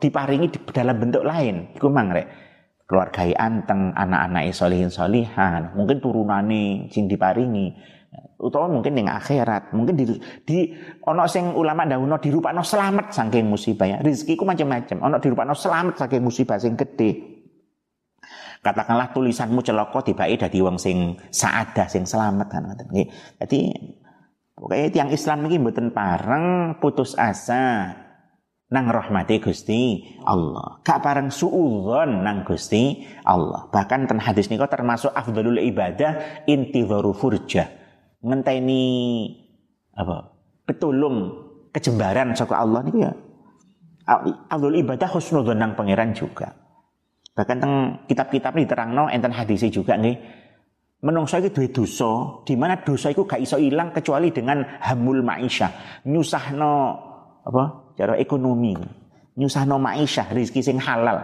diparingi 0.00 0.48
di 0.48 0.58
dalam 0.72 0.96
bentuk 0.96 1.20
lain. 1.20 1.76
Iku 1.76 1.92
mangrek 1.92 2.47
keluarga 2.88 3.20
anteng, 3.36 3.92
anak-anak 3.92 4.48
solihin 4.56 4.88
solihan, 4.88 5.76
mungkin 5.76 6.00
turunane 6.00 6.88
sing 6.88 7.04
diparingi, 7.04 7.76
utawa 8.40 8.64
mungkin 8.72 8.96
yang 8.96 9.12
akhirat, 9.12 9.76
mungkin 9.76 9.92
di, 9.92 10.04
di 10.48 10.72
ono 11.04 11.28
sing 11.28 11.52
ulama 11.52 11.84
dahulu 11.84 12.16
dirupakno 12.16 12.64
selamat 12.64 13.12
saking 13.12 13.44
musibah 13.44 13.84
ya. 13.84 13.96
Rizkiku 14.00 14.48
macam-macam, 14.48 15.04
ono 15.04 15.16
dirupakno 15.20 15.52
selamat 15.52 16.00
saking 16.00 16.22
musibah 16.24 16.56
sing 16.56 16.80
gede. 16.80 17.36
Katakanlah 18.64 19.12
tulisanmu 19.12 19.60
celoko 19.62 20.02
tiba 20.02 20.24
dadi 20.26 20.58
wong 20.58 20.80
sing 20.80 21.14
saadah 21.30 21.86
sing 21.86 22.08
selamat. 22.08 22.46
Kan 22.50 22.72
Jadi 23.38 23.70
pokoknya 24.56 24.88
tiang 24.90 25.10
Islam 25.14 25.46
ini 25.46 25.62
mboten 25.62 25.94
pareng 25.94 26.74
putus 26.82 27.14
asa 27.14 27.94
nang 28.68 28.84
rahmati 28.92 29.40
Gusti 29.40 30.04
Allah. 30.28 30.80
Gak 30.84 31.00
bareng 31.00 31.32
suudzon 31.32 32.20
nang 32.20 32.44
Gusti 32.44 33.00
Allah. 33.24 33.64
Bahkan 33.72 34.04
ten 34.04 34.20
hadis 34.20 34.52
niko 34.52 34.68
termasuk 34.68 35.12
afdalul 35.16 35.56
ibadah 35.56 36.44
intidharu 36.44 37.16
furja. 37.16 37.64
Ngenteni 38.20 38.84
apa? 39.96 40.36
Petulung 40.68 41.32
kejembaran 41.72 42.36
saka 42.36 42.60
Allah 42.60 42.84
niku 42.84 43.08
ya. 43.08 43.12
Afdalul 44.52 44.84
ibadah 44.84 45.08
husnudzon 45.16 45.56
nang 45.56 45.72
pangeran 45.72 46.12
juga. 46.12 46.52
Bahkan 47.32 47.56
teng 47.56 47.74
kitab-kitab 48.04 48.52
diterangno 48.52 49.08
enten 49.08 49.32
hadisnya 49.32 49.72
juga 49.72 49.96
nih. 49.96 50.16
Menungso 50.98 51.38
itu 51.38 51.54
duwe 51.54 51.70
dosa, 51.70 52.42
di 52.42 52.58
mana 52.58 52.82
dosa 52.82 53.14
itu 53.14 53.22
gak 53.22 53.38
iso 53.38 53.54
hilang 53.54 53.94
kecuali 53.94 54.34
dengan 54.34 54.66
hamul 54.82 55.22
maisha, 55.22 55.70
nyusahno 56.02 56.74
apa? 57.46 57.87
Cara 57.98 58.14
ekonomi. 58.14 58.78
Nyusahno 59.34 59.82
maisha 59.82 60.30
rezeki 60.30 60.62
sing 60.62 60.78
halal. 60.78 61.18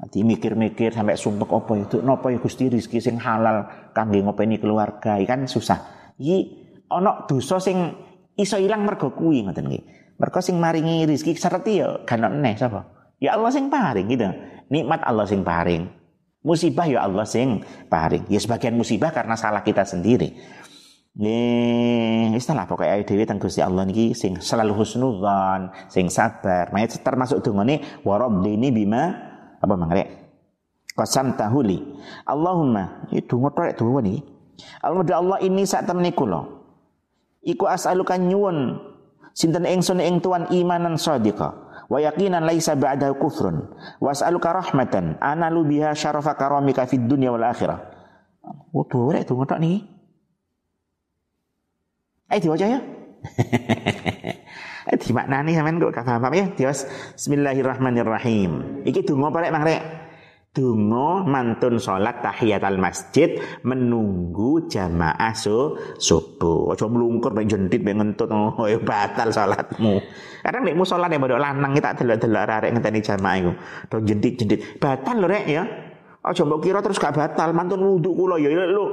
Nanti 0.00 0.24
mikir-mikir 0.24 0.94
sampai 0.94 1.20
sumpek 1.20 1.50
apa 1.52 1.72
itu 1.76 2.00
nopo 2.00 2.32
ya 2.32 2.40
Gusti? 2.40 2.72
Rezeki 2.72 2.98
sing 3.04 3.16
halal 3.20 3.92
kangge 3.92 4.24
ngopeni 4.24 4.56
keluarga. 4.56 5.20
Kan 5.28 5.44
susah. 5.44 6.12
Iki 6.16 6.36
ana 6.88 7.28
dosa 7.28 7.60
sing 7.60 7.92
iso 8.40 8.56
ilang 8.56 8.88
mergo 8.88 9.12
kuwi 9.12 9.44
ngoten 9.44 9.68
nggih. 9.68 9.84
Mergo 10.16 10.40
sing 10.40 10.56
maringi 10.56 11.04
rezeki 11.04 11.36
sereti 11.36 11.84
ya 11.84 12.08
kan 12.08 12.24
neh 12.24 12.56
sapa? 12.56 13.12
Ya 13.20 13.36
Allah 13.36 13.52
sing 13.52 13.68
paring 13.68 14.08
gitu. 14.08 14.28
Nikmat 14.72 15.04
Allah 15.04 15.28
sing 15.28 15.44
paring. 15.44 15.88
Musibah 16.44 16.86
ya 16.86 17.04
Allah 17.04 17.26
sing 17.26 17.64
paring. 17.90 18.28
Ya 18.30 18.38
sebagian 18.40 18.76
musibah 18.76 19.10
karena 19.10 19.34
salah 19.34 19.64
kita 19.64 19.82
sendiri 19.82 20.36
Nggih, 21.18 22.38
istilah 22.38 22.70
pokoknya 22.70 23.02
dhewe 23.02 23.26
teng 23.26 23.42
Gusti 23.42 23.58
Allah 23.58 23.82
niki 23.82 24.14
sing 24.14 24.38
selalu 24.38 24.70
husnudzon, 24.78 25.74
sing 25.90 26.06
sabar. 26.06 26.70
Mayat 26.70 26.94
termasuk 27.02 27.42
dungane 27.42 27.82
wa 28.06 28.22
rabbini 28.22 28.70
bima 28.70 29.18
apa 29.58 29.74
mangre? 29.74 30.30
Qasam 30.94 31.34
tahuli. 31.34 31.82
Allahumma, 32.22 33.02
itu 33.10 33.34
donga 33.34 33.50
tok 33.50 33.82
donga 33.82 34.06
niki. 34.06 34.22
Allahumma 34.78 35.14
Allah 35.18 35.38
ini 35.42 35.66
sak 35.66 35.90
temene 35.90 36.14
kula. 36.14 36.46
Iku 37.42 37.66
as'aluka 37.66 38.14
nyuwun 38.14 38.78
sinten 39.34 39.66
ingsun 39.66 39.98
ing 39.98 40.22
tuan 40.22 40.46
imanan 40.54 40.94
shadiqa 40.94 41.50
wa 41.90 41.98
yaqinan 41.98 42.46
laisa 42.46 42.78
ba'da 42.78 43.10
kufrun 43.18 43.74
wa 43.98 44.14
as'aluka 44.14 44.54
rahmatan 44.54 45.18
analu 45.18 45.66
biha 45.66 45.98
syarafa 45.98 46.38
karamika 46.38 46.86
fid 46.86 47.10
dunya 47.10 47.34
wal 47.34 47.42
akhirah. 47.42 47.82
Tuh 48.70 49.10
rek 49.10 49.26
donga 49.26 49.50
tok 49.50 49.58
niki. 49.58 49.97
Ayo 52.28 52.38
diwaca 52.44 52.66
ya. 52.68 52.80
Eh 54.88 54.96
dimaknani 54.96 55.52
sampean 55.52 55.80
kok 55.80 55.92
gak 55.96 56.04
paham 56.04 56.32
ya. 56.32 56.48
Dios 56.56 56.84
Bismillahirrahmanirrahim. 57.16 58.84
Iki 58.84 59.04
donga 59.04 59.32
apa 59.32 59.38
rek 59.44 59.52
Mang 59.52 59.64
rek? 59.64 59.82
Dungo 60.52 61.28
mantun 61.28 61.76
sholat 61.76 62.24
tahiyatul 62.24 62.80
masjid 62.80 63.36
menunggu 63.64 64.64
jamaah 64.68 65.36
su, 65.36 65.76
subuh. 66.00 66.72
Ojo 66.72 66.88
melungkur 66.88 67.36
ben 67.36 67.48
jentit 67.48 67.84
ben 67.84 68.00
ngentut 68.00 68.32
oh 68.32 68.56
batal 68.80 69.28
sholatmu. 69.28 70.00
Kadang 70.44 70.68
nek 70.68 70.76
sholat 70.84 71.08
yang 71.12 71.20
bodok 71.24 71.40
lanang 71.40 71.72
tak 71.80 72.00
delok-delok 72.00 72.44
arek 72.48 72.70
ngenteni 72.76 73.00
jamaah 73.04 73.36
iku. 73.40 73.52
Do 73.88 73.96
jentit-jentit. 74.04 74.80
Batal 74.80 75.20
lho 75.20 75.28
rek 75.28 75.44
ya. 75.48 75.64
Ojo 76.28 76.44
mbok 76.44 76.60
kira 76.60 76.84
terus 76.84 77.00
gak 77.00 77.16
batal 77.16 77.56
mantun 77.56 77.84
wudu 77.84 78.12
kula 78.12 78.36
ya 78.36 78.52
lho. 78.52 78.84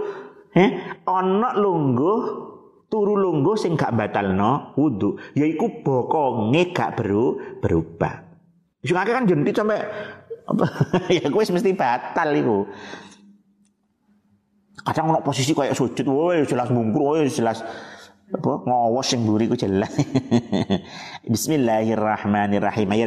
Eh, 0.56 0.72
ana 1.04 1.52
lungguh 1.56 2.55
turu 2.88 3.18
lungguh 3.18 3.58
sing 3.58 3.74
gak 3.74 3.94
batalno 3.98 4.76
wudu 4.78 5.18
yaiku 5.34 5.82
bokonge 5.82 6.72
gak 6.72 7.00
beru 7.00 7.60
berubah. 7.60 8.26
Sing 8.86 8.94
kan 8.94 9.26
jentit 9.26 9.58
sampai 9.58 9.82
ya 11.18 11.26
gue 11.26 11.42
mesti 11.42 11.74
batal 11.74 12.30
itu. 12.38 12.58
Kadang 14.86 15.18
ono 15.18 15.20
posisi 15.26 15.58
kayak 15.58 15.74
sujud, 15.74 16.06
woi 16.06 16.46
jelas 16.46 16.70
mungkur, 16.70 17.18
woi 17.18 17.26
jelas 17.26 17.66
apa 18.26 18.66
ngawas 18.66 19.14
sing 19.14 19.22
mburi 19.22 19.46
ku 19.46 19.54
jelas. 19.54 19.94
Bismillahirrahmanirrahim. 21.34 22.90
Ayo 22.90 23.06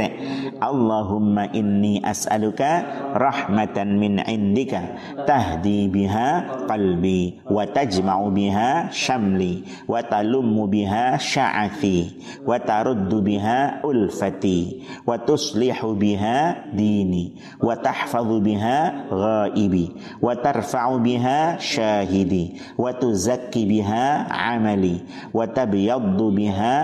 Allahumma 0.63 1.51
inni 1.51 1.99
as'aluka 1.99 2.87
rahmatan 3.19 3.99
min 3.99 4.23
indika 4.23 4.95
tahdi 5.27 5.91
biha 5.91 6.63
qalbi 6.71 7.43
wa 7.51 7.67
tajma'u 7.67 8.31
biha 8.31 8.95
syamli 8.95 9.67
wa 9.91 10.07
talummu 10.07 10.71
biha 10.71 11.19
sya'athi 11.19 12.23
wa 12.47 12.63
taruddu 12.63 13.19
biha 13.19 13.83
ulfati 13.83 14.87
wa 15.03 15.19
tuslihu 15.19 15.99
biha 15.99 16.71
dini 16.71 17.35
wa 17.59 17.75
tahfadhu 17.75 18.39
biha 18.39 19.11
ghaibi 19.11 19.99
wa 20.23 20.39
tarfa'u 20.39 21.03
biha 21.03 21.59
syahidi 21.59 22.63
wa 22.79 22.95
tuzakki 22.95 23.67
biha 23.67 24.31
amali 24.31 25.08
wa 25.33 25.45
tabyaddu 25.47 26.27
biha. 26.33 26.75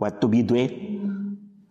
Wa 0.00 0.10
tubidu 0.10 0.56
eh. 0.56 0.70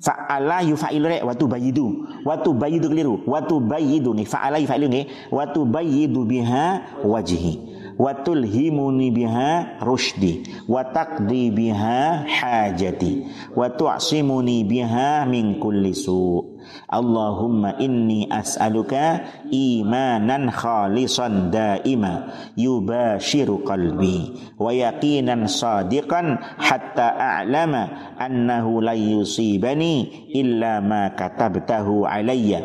Fa'ala 0.04 0.60
yufa'ilu 0.68 1.08
rek 1.08 1.24
wa 1.24 1.32
tubayidu 1.32 1.88
wa 2.28 2.36
tubayidu 2.36 2.92
keliru. 2.92 3.24
Wa 3.24 3.40
tubayidu 3.40 4.12
nih 4.12 4.28
fa'ala 4.28 4.60
yufa'ilu 4.60 4.88
nih 4.92 5.08
wa 5.32 5.48
tubayidu 5.48 6.28
biha 6.28 6.66
wajhi. 7.08 7.60
Wa 7.96 8.12
tulhimuni 8.14 9.12
biha 9.16 9.80
rushdi. 9.80 10.44
Wa 10.68 10.84
taqdi 10.84 11.56
biha 11.56 12.26
hajati. 12.28 13.24
Wa 13.56 13.72
tu'simuni 13.72 14.68
biha 14.68 15.24
min 15.24 15.56
kulli 15.62 15.96
su' 15.96 16.53
Allahumma 16.90 17.76
inni 17.82 18.30
as'aluka 18.30 19.26
imanan 19.50 20.54
khalisan 20.54 21.50
daima 21.50 22.30
yubashiru 22.54 23.66
qalbi 23.66 24.38
wa 24.62 24.70
yaqinan 24.70 25.50
sadiqan 25.50 26.38
hatta 26.62 27.18
a'lama 27.18 28.16
annahu 28.22 28.80
la 28.84 28.94
yusibani 28.94 30.30
illa 30.38 30.80
ma 30.80 31.12
katabtahu 31.18 32.06
alayya 32.06 32.62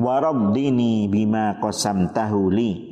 wa 0.00 0.18
raddini 0.18 1.06
bima 1.06 1.56
qasamtahu 1.62 2.50
li 2.50 2.89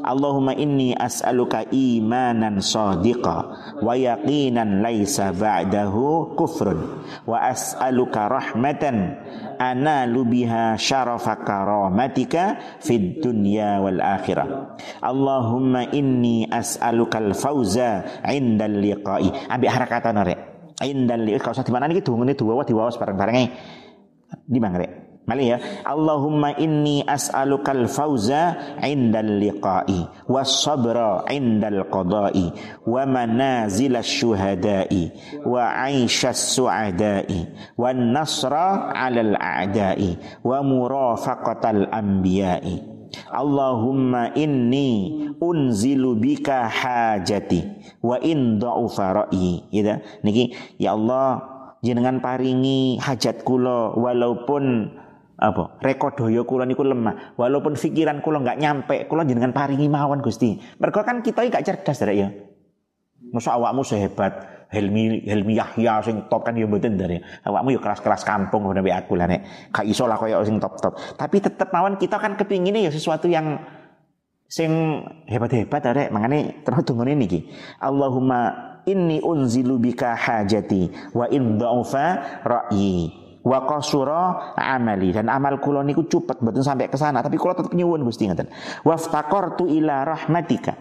Allahumma 0.00 0.54
inni 0.54 0.94
as'aluka 0.94 1.66
imanan 1.74 2.62
sadiqa 2.62 3.36
wa 3.82 3.92
yaqinan 3.98 4.84
laisa 4.84 5.34
ba'dahu 5.34 6.34
kufrun 6.38 7.02
wa 7.26 7.36
as'aluka 7.50 8.30
rahmatan 8.30 9.18
analu 9.58 10.22
biha 10.24 10.78
syarafa 10.78 11.42
karamatika 11.42 12.78
fid 12.78 13.18
dunya 13.18 13.82
wal 13.82 13.98
akhirah 13.98 14.78
Allahumma 15.02 15.90
inni 15.90 16.46
as'aluka 16.46 17.18
al 17.18 17.34
fauza 17.34 18.22
indal 18.30 18.78
liqa'i 18.78 19.50
ambil 19.50 19.70
harakatan 19.74 20.16
rek 20.22 20.40
indal 20.86 21.26
liqa'i 21.26 21.42
kalau 21.42 21.54
usah 21.58 21.66
di 21.66 21.72
mana 21.74 21.90
iki 21.90 22.06
dungane 22.06 22.32
dua 22.38 22.62
diwawas 22.62 22.96
bareng-bareng 22.96 23.36
di 24.46 24.58
bang 24.62 24.74
Mali 25.28 25.52
ya. 25.52 25.62
Allahumma 25.86 26.58
inni 26.58 27.06
as'alukal 27.06 27.86
fauza 27.86 28.76
indal 28.82 29.38
liqa'i 29.38 30.26
was 30.26 30.64
sabra 30.64 31.22
indal 31.30 31.86
qada'i 31.86 32.50
wa 32.82 33.06
manazil 33.06 33.94
syuhada'i 34.00 35.14
wa 35.46 35.70
aishas 35.86 36.58
su'ada'i 36.58 37.46
wan 37.78 38.10
nasra 38.10 38.90
'alal 38.90 39.38
a'da'i 39.38 40.42
wa 40.42 40.66
murafaqatal 40.66 41.86
anbiya'i. 41.94 42.82
Allahumma 43.30 44.34
inni 44.34 45.30
unzilu 45.38 46.18
bika 46.18 46.66
hajati 46.66 47.66
wa 48.02 48.18
in 48.18 48.58
dha'ufa 48.58 49.26
ra'yi. 49.26 49.66
Ya, 49.70 50.02
niki 50.26 50.54
ya 50.78 50.98
Allah 50.98 51.42
jenengan 51.82 52.18
paringi 52.18 52.98
hajat 52.98 53.42
kula 53.42 53.94
walaupun 53.94 54.94
apa? 55.40 55.80
Rekodoyo 55.80 56.44
kula 56.44 56.68
niku 56.68 56.84
lemah. 56.84 57.34
Walaupun 57.40 57.72
pikiran 57.72 58.20
kula 58.20 58.44
nggak 58.44 58.58
nyampe 58.60 58.96
kula 59.08 59.24
jenengan 59.24 59.56
paringi 59.56 59.88
mawon 59.88 60.20
Gusti. 60.20 60.60
Mereka 60.76 61.00
kan 61.00 61.24
kita 61.24 61.48
gak 61.48 61.64
cerdas 61.64 62.04
ya. 62.04 62.28
Masa 63.32 63.56
awakmu 63.56 63.80
sehebat. 63.80 64.60
Helmi 64.70 65.26
Helmi 65.26 65.58
Yahya 65.58 65.98
sing 65.98 66.30
top 66.30 66.46
kan 66.46 66.54
ya 66.54 66.62
mboten 66.62 66.94
dari 66.94 67.18
awakmu 67.42 67.74
ya 67.74 67.82
kelas-kelas 67.82 68.22
kampung 68.22 68.70
udah 68.70 68.86
aku 69.02 69.18
lah 69.18 69.26
nek 69.26 69.74
gak 69.74 69.82
iso 69.82 70.06
lah 70.06 70.14
koyo 70.14 70.46
sing 70.46 70.62
top-top. 70.62 70.94
Tapi 71.18 71.42
tetep 71.42 71.74
mawon 71.74 71.98
kita 71.98 72.22
kan 72.22 72.38
kepingin 72.38 72.78
ya 72.78 72.86
sesuatu 72.94 73.26
yang 73.26 73.58
sing 74.46 75.02
hebat-hebat 75.26 75.82
arek 75.90 76.08
mangane 76.14 76.62
terus 76.62 76.86
tunggu 76.86 77.02
niki. 77.02 77.50
Allahumma 77.82 78.70
inni 78.86 79.18
unzilu 79.18 79.82
bika 79.82 80.14
hajati 80.14 81.14
wa 81.18 81.26
in 81.34 81.58
dha'ufa 81.58 82.06
ra'yi 82.46 83.10
wa 83.44 83.58
qasura 83.64 84.54
amali. 84.56 85.12
Dan 85.12 85.28
amal 85.32 85.60
kula 85.60 85.84
niku 85.84 86.04
cepet 86.06 86.40
mboten 86.40 86.64
sampai 86.64 86.88
ke 86.88 86.96
sana. 86.96 87.24
Tapi 87.24 87.36
kula 87.40 87.56
tetep 87.56 87.72
nyuwun 87.72 88.04
Gusti 88.04 88.28
ngaten 88.28 88.48
waftaqartu 88.84 89.68
ila 89.68 90.04
rahmatika. 90.04 90.76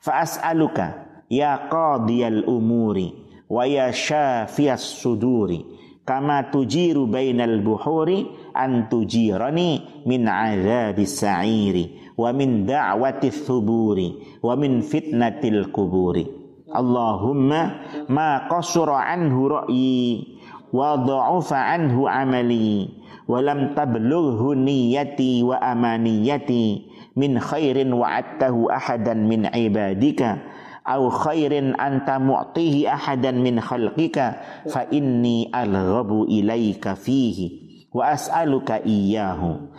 Fa 0.00 0.20
as'aluka 0.24 1.04
ya 1.32 1.68
qadiyal 1.70 2.44
umuri 2.44 3.12
wa 3.48 3.64
ya 3.64 3.88
syafiyas 3.92 5.00
suduri. 5.00 5.64
Kama 6.04 6.52
tujiru 6.52 7.08
bainal 7.08 7.64
buhuri 7.64 8.28
an 8.52 8.92
tujirani 8.92 10.04
min 10.04 10.28
adzabis 10.28 11.24
sa'iri 11.24 12.12
wa 12.20 12.28
min 12.36 12.68
da'wati 12.68 13.32
thuburi 13.32 14.38
wa 14.44 14.52
min 14.52 14.84
fitnatil 14.84 15.72
kuburi. 15.72 16.28
Allahumma 16.74 17.86
ma 18.10 18.50
qasura 18.50 19.06
anhu 19.06 19.46
ra'yi 19.46 20.33
wa 20.74 20.98
dha'ufa 20.98 21.54
anhu 21.78 22.10
amali 22.10 22.90
wa 23.30 23.38
lam 23.38 23.78
tablughu 23.78 24.58
niyati 24.58 25.46
wa 25.46 25.62
amaniyati 25.62 26.90
min 27.14 27.38
khairin 27.38 27.94
wa'adtahu 27.94 28.66
ahadan 28.74 29.30
min 29.30 29.46
ibadika 29.46 30.42
aw 30.82 31.06
khairin 31.08 31.78
anta 31.78 32.18
mu'tihi 32.18 32.90
ahadan 32.90 33.38
min 33.40 33.62
khalqika 33.62 34.42
fa 34.66 34.84
inni 34.90 35.46
alghabu 35.54 36.26
ilaika 36.26 36.98
fihi 36.98 37.86
wa 37.94 38.10
as'aluka 38.10 38.82
iyyahu 38.82 39.70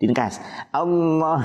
Diringkas. 0.00 0.40
Allah 0.72 1.44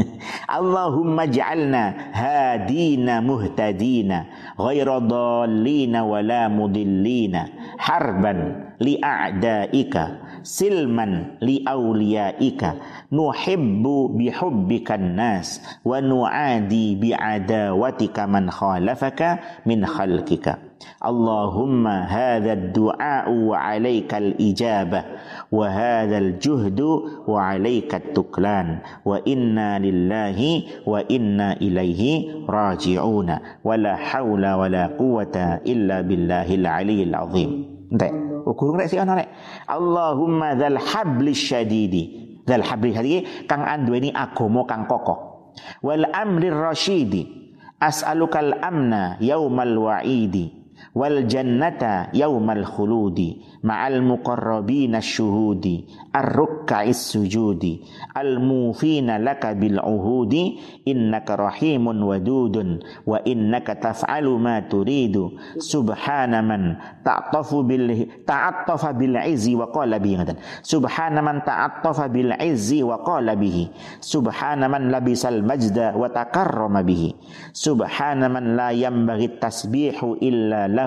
Allahumma 0.62 1.26
ja'alna 1.26 2.14
hadina 2.14 3.18
muhtadina 3.18 4.54
ghaira 4.54 5.02
dallina 5.02 6.06
wala 6.06 6.46
mudillina 6.46 7.50
harban 7.82 8.70
li 8.78 9.02
a'daika 9.02 10.35
silman 10.46 11.42
li 11.42 11.66
awliyaika. 11.66 12.78
Nuhibbu 13.10 14.14
bihubbikan 14.14 15.18
nas 15.18 15.58
wa 15.82 15.98
nu'adi 15.98 16.94
bi'adawatika 16.94 18.30
man 18.30 18.46
khalafaka 18.46 19.42
min 19.66 19.82
khalqika. 19.82 20.62
Allahumma 21.02 22.06
hadha 22.06 22.52
ad-du'a 22.54 23.26
wa 23.26 23.58
'alaika 23.58 24.22
al-ijabah 24.22 25.04
wa 25.50 25.66
hadha 25.66 26.20
al-juhdu 26.22 27.26
wa 27.26 27.42
'alaika 27.42 27.98
at-tuklan 27.98 28.84
wa 29.02 29.18
inna 29.26 29.82
lillahi 29.82 30.84
wa 30.86 31.02
inna 31.10 31.58
ilaihi 31.58 32.46
raji'una. 32.46 33.64
Wa 33.66 33.74
la 33.74 33.98
haula 33.98 34.70
Ukur 38.46 38.78
rek 38.78 38.88
sih 38.88 39.02
ana 39.02 39.18
rek. 39.18 39.28
Allahumma 39.66 40.54
dzal 40.54 40.78
habli 40.78 41.34
syadidi. 41.34 42.02
Dzal 42.46 42.62
habli 42.62 42.94
syadidi 42.94 43.20
kang 43.50 43.66
anduweni 43.66 44.14
agama 44.14 44.62
kang 44.64 44.86
kokoh. 44.86 45.52
Wal 45.82 46.06
amri 46.14 46.48
rasyidi 46.48 47.22
as'alukal 47.82 48.56
amna 48.62 49.20
yaumal 49.20 49.76
wa'idi 49.76 50.55
wal 50.96 51.28
jannata 51.28 52.08
yaumal 52.16 52.64
khuludi 52.64 53.44
ma'al 53.60 54.00
muqarrabina 54.00 55.04
syuhudi 55.04 55.84
ar-rukka'is 56.16 57.12
sujudi 57.12 57.84
al 58.16 58.40
mufina 58.40 59.20
laka 59.20 59.52
bil 59.52 59.76
uhudi 59.76 60.56
innaka 60.88 61.36
rahimun 61.36 62.00
wadudun 62.00 62.80
wa 63.04 63.20
innaka 63.26 63.76
taf'alu 63.76 64.38
ma 64.38 64.62
turidu. 64.64 65.36
Subhana 65.58 66.40
man 66.40 66.78
ta'tafu 67.02 67.66
bil 67.66 68.06
ta'attafa 68.22 68.94
bil 68.94 69.18
izzi 69.20 69.58
wa 69.58 69.68
qala 69.68 69.98
bihi. 69.98 70.32
Subhana 70.62 71.20
man 71.20 71.42
ta'attafa 71.42 72.06
bil 72.08 72.32
izzi 72.38 72.86
wa 72.86 73.02
qala 73.02 73.34
bihi. 73.34 73.68
Subhana 73.98 74.70
man 74.70 74.94
labisal 74.94 75.42
majda 75.42 75.98
wa 75.98 76.06
takarrama 76.06 76.86
bihi. 76.86 77.12
Subhana 77.50 78.30
man 78.30 78.54
la 78.54 78.70
yanbaghi 78.70 79.42
tasbihu 79.42 80.22
illa 80.22 80.70
lahu 80.70 80.85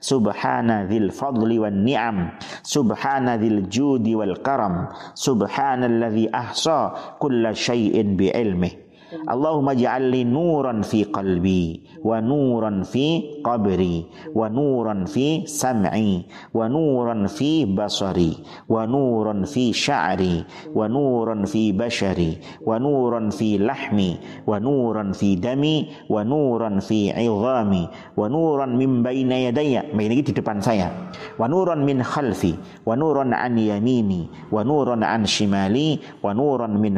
subhana 0.00 0.86
dzil 0.88 1.10
fadli 1.12 1.58
wan 1.58 1.84
ni'am 1.84 2.32
subhana 2.64 3.36
dzil 3.38 3.66
judi 3.68 4.14
wal 4.16 4.36
karam 4.44 4.88
subhanalladzi 5.14 6.28
ahsa 6.32 7.16
kulla 7.18 7.52
syai'in 7.56 8.16
bi 8.16 8.28
ilmih 8.30 8.90
Allahumma 9.26 9.74
ja'alli 9.74 10.22
nuran 10.22 10.86
fi 10.86 11.02
qalbi 11.10 11.82
wa 12.00 12.18
nuran 12.20 12.84
fi 12.86 13.40
qabri 13.44 14.08
wa 14.32 14.48
nuran 14.48 15.04
fi 15.04 15.44
sam'i 15.44 16.24
wa 16.56 16.64
nuran 16.68 17.28
fi 17.28 17.64
basari 17.68 18.36
wa 18.68 18.84
nuran 18.88 19.44
fi 19.44 19.72
sya'ri 19.74 20.44
wa 20.72 20.88
nuran 20.88 21.44
fi 21.44 21.72
bashari 21.76 22.40
wa 22.64 22.80
nuran 22.80 23.28
fi 23.32 23.60
lahmi 23.60 24.16
wa 24.48 24.56
nuran 24.60 25.12
fi 25.12 25.36
dami 25.36 25.88
wa 26.08 26.24
nuran 26.24 26.80
fi 26.80 27.12
'idhami 27.12 27.84
wa 28.16 28.26
nuran 28.28 28.76
min 28.76 29.00
baina 29.04 29.36
yadayya 29.50 29.88
ini 29.92 30.22
di 30.24 30.32
depan 30.32 30.60
saya 30.64 30.88
wa 31.36 31.46
nuran 31.48 31.84
min 31.84 32.00
khalfi 32.00 32.56
wa 32.84 32.96
nuran 32.96 33.32
an 33.36 33.56
yamini 33.56 34.28
wa 34.48 34.64
nuran 34.64 35.04
an 35.04 35.24
shimali 35.28 36.00
wa 36.24 36.32
nuran 36.32 36.76
min 36.80 36.96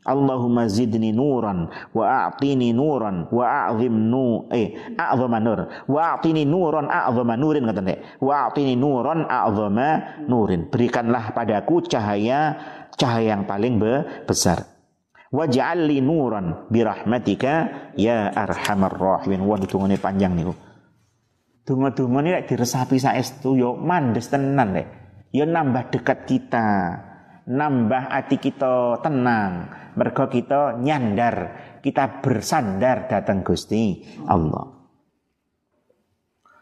Allahumma 0.00 0.64
zidni 0.64 1.12
nuran 1.12 1.68
wa 1.92 2.04
a'tini 2.24 2.72
nuran 2.72 3.28
wa 3.28 3.68
a'zim 3.68 3.92
nu 4.08 4.48
eh 4.48 4.96
a'zama 4.96 5.36
nur. 5.44 5.68
Wa 5.92 6.16
a'tini 6.16 6.48
nuran 6.48 6.88
a'zama 6.88 7.36
nurin 7.36 7.68
kata 7.68 7.84
nek 7.84 7.98
wa 8.24 8.48
a'tini 8.48 8.80
nuran 8.80 9.28
a'zama 9.28 10.20
nurin. 10.24 10.72
Berikanlah 10.72 11.36
padaku 11.36 11.84
cahaya 11.84 12.56
cahaya 12.96 13.36
yang 13.36 13.44
paling 13.44 13.76
besar. 14.24 14.64
Waj'al 15.30 15.84
li 15.84 16.00
nuran 16.00 16.72
birahmatika 16.72 17.92
ya 17.92 18.32
arhamar 18.32 18.96
rahimin. 18.96 19.44
Wah 19.44 19.60
dungane 19.60 20.00
panjang 20.00 20.32
niku. 20.32 20.56
Donga-donga 21.60 22.24
ini 22.24 22.40
diresapi 22.48 22.96
saestu 22.96 23.52
yo 23.52 23.76
mandes 23.76 24.32
tenan 24.32 24.72
lek. 24.72 24.88
Yo 25.30 25.44
nambah 25.44 25.92
dekat 25.92 26.24
kita 26.24 26.66
nambah 27.50 28.14
hati 28.14 28.38
kita 28.38 29.02
tenang 29.02 29.80
mergo 29.98 30.30
kita 30.30 30.78
nyandar, 30.78 31.36
kita 31.82 32.22
bersandar 32.22 33.10
datang 33.10 33.42
Gusti 33.42 34.06
Allah. 34.30 34.78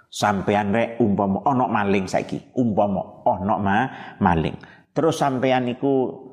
Sampean 0.08 0.72
rek 0.72 0.96
umpama 1.04 1.44
ono 1.44 1.68
maling 1.68 2.08
saiki, 2.08 2.56
umpama 2.56 3.28
ono 3.28 3.54
ma 3.60 3.78
maling. 4.16 4.56
Terus 4.96 5.20
sampean 5.20 5.68
niku 5.68 6.24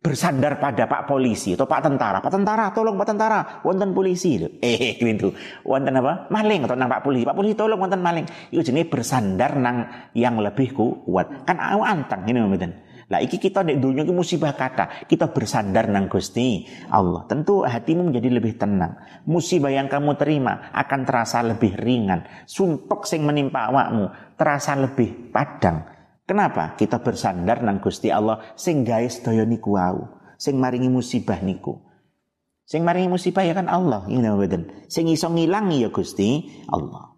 bersandar 0.00 0.56
pada 0.60 0.84
Pak 0.84 1.08
Polisi 1.08 1.56
atau 1.56 1.64
Pak 1.64 1.80
Tentara. 1.80 2.20
Pak 2.20 2.32
Tentara, 2.32 2.72
tolong 2.76 2.96
Pak 3.00 3.08
Tentara, 3.08 3.40
wonten 3.64 3.96
polisi. 3.96 4.36
Eh, 4.60 5.00
gitu. 5.00 5.32
Wonten 5.64 5.96
apa? 5.96 6.28
Maling 6.28 6.68
atau 6.68 6.76
nang 6.76 6.92
Pak 6.92 7.04
Polisi. 7.04 7.24
Pak 7.24 7.36
Polisi 7.36 7.56
tolong 7.56 7.80
wonten 7.80 8.04
maling. 8.04 8.28
Itu 8.52 8.64
jenis 8.68 8.88
bersandar 8.88 9.56
nang 9.56 9.88
yang 10.12 10.40
lebih 10.40 10.76
kuat. 10.76 11.48
Kan 11.48 11.56
antang 11.60 12.28
ini 12.28 12.40
mboten. 12.40 12.89
Lah 13.10 13.18
iki 13.18 13.42
kita 13.42 13.66
nek 13.66 13.82
dunia 13.82 14.06
iki 14.06 14.14
musibah 14.14 14.54
kata, 14.54 15.02
kita 15.10 15.34
bersandar 15.34 15.90
nang 15.90 16.06
Gusti 16.06 16.62
Allah. 16.94 17.26
Tentu 17.26 17.66
hatimu 17.66 18.06
menjadi 18.06 18.30
lebih 18.30 18.54
tenang. 18.54 18.94
Musibah 19.26 19.74
yang 19.74 19.90
kamu 19.90 20.14
terima 20.14 20.70
akan 20.70 21.00
terasa 21.02 21.42
lebih 21.42 21.74
ringan. 21.74 22.22
Sumpek 22.46 23.02
sing 23.10 23.26
menimpa 23.26 23.66
awakmu 23.66 24.14
terasa 24.38 24.78
lebih 24.78 25.34
padang. 25.34 25.90
Kenapa? 26.22 26.78
Kita 26.78 27.02
bersandar 27.02 27.66
nang 27.66 27.82
Gusti 27.82 28.14
Allah 28.14 28.54
sing 28.54 28.86
gawe 28.86 29.08
sedaya 29.10 29.42
niku 29.42 29.74
wau, 29.74 30.06
sing 30.38 30.62
maringi 30.62 30.86
musibah 30.86 31.42
niku. 31.42 31.82
Sing 32.62 32.86
maringi 32.86 33.10
musibah 33.10 33.42
ya 33.42 33.58
kan 33.58 33.66
Allah, 33.66 34.06
ngene 34.06 34.38
mboten. 34.38 34.86
Sing 34.86 35.10
iso 35.10 35.26
ngilangi 35.26 35.82
ya 35.82 35.90
Gusti 35.90 36.46
Allah. 36.70 37.10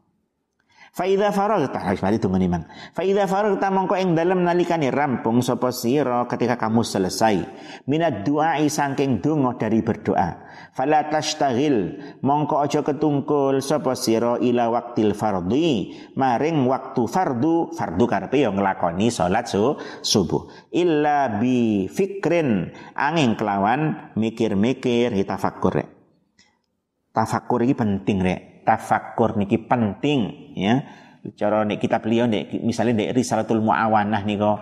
Faida 0.93 1.33
faragta 1.33 1.81
harus 1.81 2.05
mari 2.05 2.21
tunggu 2.21 2.37
nih 2.37 2.53
mang. 2.53 2.69
Faida 2.93 3.25
faragta 3.25 3.73
mongko 3.73 3.97
ing 3.97 4.13
dalam 4.13 4.45
nalikane 4.45 4.93
rampung 4.93 5.41
sapa 5.41 5.73
sira 5.73 6.29
ketika 6.29 6.61
kamu 6.61 6.85
selesai 6.85 7.49
minat 7.89 8.29
doa 8.29 8.61
saking 8.61 9.25
donga 9.25 9.57
dari 9.57 9.81
berdoa. 9.81 10.53
Fala 10.77 11.09
tashtaghil 11.09 11.97
mongko 12.21 12.61
aja 12.61 12.85
ketungkul 12.85 13.65
sapa 13.65 13.97
sira 13.97 14.37
ila 14.37 14.69
waktil 14.69 15.17
fardhi 15.17 15.97
maring 16.13 16.69
waktu 16.69 17.09
fardu 17.09 17.73
fardu 17.73 18.05
karepe 18.05 18.45
yo 18.45 18.53
nglakoni 18.53 19.09
salat 19.09 19.49
su, 19.49 19.73
subuh. 20.05 20.45
Illa 20.77 21.41
bi 21.41 21.89
fikrin 21.89 22.69
angin 22.93 23.33
kelawan 23.41 24.13
mikir-mikir 24.13 25.17
hitafakkur. 25.17 25.89
Tafakkur 27.17 27.65
ini 27.65 27.73
penting 27.73 28.21
rek 28.21 28.52
tafakur 28.65 29.37
niki 29.39 29.59
penting 29.63 30.53
ya. 30.57 30.75
Cara 31.39 31.63
nek 31.63 31.79
kita 31.79 32.03
beliau 32.03 32.27
nek 32.27 32.51
misalnya 32.67 33.07
nek 33.07 33.15
Risalatul 33.15 33.63
Muawanah 33.63 34.23
niko 34.27 34.53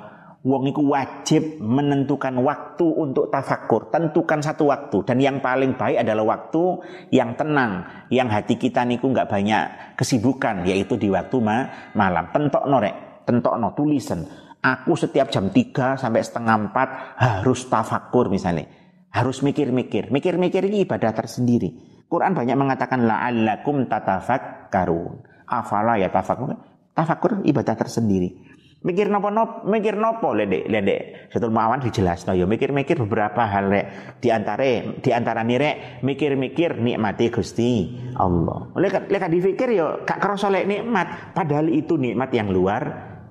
wong 0.40 0.62
niku 0.64 0.88
wajib 0.88 1.61
menentukan 1.61 2.32
waktu 2.40 2.84
untuk 2.84 3.28
tafakur. 3.28 3.92
Tentukan 3.92 4.40
satu 4.40 4.72
waktu 4.72 5.05
dan 5.05 5.20
yang 5.20 5.40
paling 5.44 5.76
baik 5.76 6.01
adalah 6.01 6.36
waktu 6.36 6.80
yang 7.12 7.36
tenang, 7.36 7.84
yang 8.09 8.28
hati 8.28 8.57
kita 8.57 8.84
niku 8.88 9.12
nggak 9.12 9.28
banyak 9.28 9.96
kesibukan 9.96 10.64
yaitu 10.64 10.96
di 10.96 11.12
waktu 11.12 11.36
ma 11.40 11.68
malam. 11.92 12.32
Tentok 12.32 12.64
norek, 12.68 13.24
tentok 13.28 13.57
no 13.61 13.72
tulisan. 13.76 14.24
Aku 14.61 14.92
setiap 14.92 15.32
jam 15.32 15.48
3 15.48 15.96
sampai 15.96 16.20
setengah 16.20 16.68
4 16.68 17.16
harus 17.16 17.64
tafakur 17.64 18.28
misalnya. 18.28 18.68
Harus 19.09 19.40
mikir-mikir. 19.40 20.12
Mikir-mikir 20.12 20.68
ini 20.68 20.84
ibadah 20.84 21.16
tersendiri. 21.16 21.89
Quran 22.11 22.34
banyak 22.34 22.58
mengatakan 22.58 23.06
la'allakum 23.06 23.86
tatafakkarun. 23.86 25.46
Afala 25.46 25.94
ya 25.94 26.11
tafakur. 26.11 26.58
Tafakur 26.90 27.46
ibadah 27.46 27.78
tersendiri. 27.78 28.50
Mikir 28.80 29.12
nopo 29.12 29.28
nopo, 29.28 29.68
mikir 29.68 29.94
nopo 29.94 30.32
lede 30.32 30.64
lede. 30.66 31.28
Setul 31.28 31.52
mawan 31.52 31.84
dijelas 31.84 32.24
no, 32.24 32.32
ya 32.32 32.48
mikir-mikir 32.48 32.96
beberapa 33.04 33.44
hal 33.44 33.68
rek. 33.68 33.86
Di 34.24 34.32
antara 34.32 34.64
di 34.96 35.11
antara 35.12 35.44
nire 35.44 36.00
mikir-mikir 36.00 36.80
nikmati 36.80 37.28
Gusti 37.28 37.92
Allah. 38.16 38.72
Lek 38.80 39.06
lek 39.12 39.28
dipikir 39.28 39.76
yo 39.76 40.02
kak 40.08 40.16
kerasa 40.16 40.48
nikmat, 40.48 41.36
padahal 41.36 41.68
itu 41.68 42.00
nikmat 42.00 42.32
yang 42.32 42.48
luar 42.48 42.82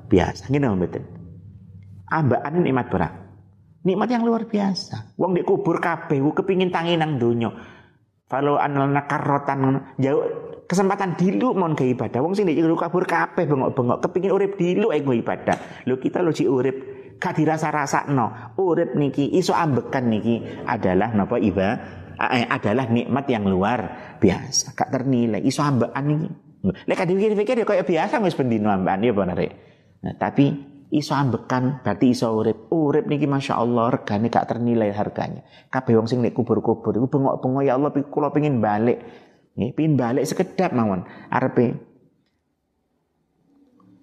biasa. 0.05 0.53
Ngene 0.53 0.69
mboten. 0.69 1.03
Ambaan 2.13 2.61
nikmat 2.61 2.87
berat. 2.93 3.13
Nikmat 3.89 4.09
yang 4.11 4.23
luar 4.29 4.45
biasa. 4.45 5.17
Wong 5.17 5.33
di 5.33 5.41
kubur 5.41 5.81
kabeh 5.81 6.21
kepingin 6.21 6.69
tangi 6.69 6.93
nang 6.93 7.17
donya. 7.17 7.78
Kalau 8.29 8.61
analna 8.61 9.09
karotan 9.09 9.89
jauh 9.97 10.21
kesempatan 10.69 11.17
dilu 11.17 11.57
mon 11.57 11.73
ke 11.73 11.97
ibadah. 11.97 12.21
Wong 12.21 12.37
sing 12.37 12.45
lu 12.45 12.77
kabur 12.77 13.09
kabeh 13.09 13.49
bengok-bengok 13.49 14.05
kepingin 14.05 14.31
urip 14.37 14.53
dilu 14.53 14.93
ae 14.93 15.01
ibadah. 15.01 15.89
Lu 15.89 15.97
kita 15.97 16.21
lu 16.21 16.29
si 16.29 16.45
urip 16.45 16.77
gak 17.17 17.41
dirasa 17.41 17.73
no. 18.13 18.53
Urip 18.61 18.93
niki 18.93 19.33
iso 19.33 19.57
ambekan 19.57 20.13
niki 20.13 20.45
adalah 20.69 21.09
napa 21.09 21.41
iba 21.41 21.73
eh, 22.21 22.45
adalah 22.45 22.85
nikmat 22.85 23.25
yang 23.33 23.49
luar 23.49 23.79
biasa. 24.21 24.77
Gak 24.77 24.93
ternilai 24.93 25.41
iso 25.41 25.65
ambekan 25.65 26.05
niki. 26.05 26.29
Lek 26.85 27.01
dipikir-pikir 27.09 27.63
ya 27.63 27.65
kayak 27.65 27.89
biasa 27.89 28.21
wis 28.21 28.37
pendino 28.37 28.69
ambekan 28.69 29.01
ya 29.01 29.13
bener. 29.17 29.39
Nah, 30.05 30.13
tapi 30.21 30.53
iso 30.89 31.13
ambekan 31.13 31.85
berarti 31.85 32.11
iso 32.13 32.33
urip. 32.33 32.69
Urip 32.73 33.05
niki 33.05 33.29
Masya 33.29 33.57
Allah 33.61 33.93
regane 33.93 34.29
gak 34.29 34.49
ternilai 34.49 34.89
harganya. 34.93 35.45
Kabeh 35.69 35.93
wong 35.97 36.09
sing 36.09 36.19
nek 36.25 36.33
kubur-kubur 36.33 36.97
iku 36.97 37.07
bengok-bengok 37.07 37.63
ya 37.65 37.77
Allah 37.77 37.89
kula 37.93 38.33
pengin 38.33 38.57
balik. 38.57 38.97
Nggih, 39.53 39.71
pengin 39.77 39.93
balik 39.97 40.23
sekedap 40.25 40.73
mawon. 40.73 41.05
Arepe 41.29 41.89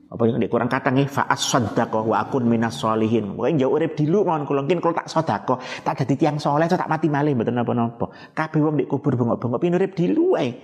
apa 0.06 0.22
yang 0.22 0.38
di 0.38 0.46
kurang 0.46 0.70
kata 0.70 0.94
nih 0.94 1.10
faas 1.10 1.42
sodako 1.42 2.06
wa 2.06 2.22
akun 2.22 2.46
minas 2.46 2.78
solihin 2.78 3.34
pokoknya 3.34 3.66
jauh 3.66 3.74
urip 3.74 3.98
dilu 3.98 4.22
mohon 4.22 4.46
kalau 4.46 4.62
mungkin 4.62 4.78
kalau 4.78 4.94
tak 4.94 5.10
sodako 5.10 5.58
tak 5.82 6.06
jadi 6.06 6.14
tiang 6.14 6.38
soleh 6.38 6.70
tak 6.70 6.86
mati 6.86 7.10
malih 7.10 7.34
betul 7.34 7.58
napa 7.58 7.74
napa 7.74 8.06
kabeh 8.30 8.60
wong 8.62 8.78
di 8.78 8.86
kubur 8.86 9.18
bengok 9.18 9.42
bengok 9.42 9.58
pin 9.58 9.74
urip 9.74 9.98
dilu 9.98 10.38
ae 10.38 10.54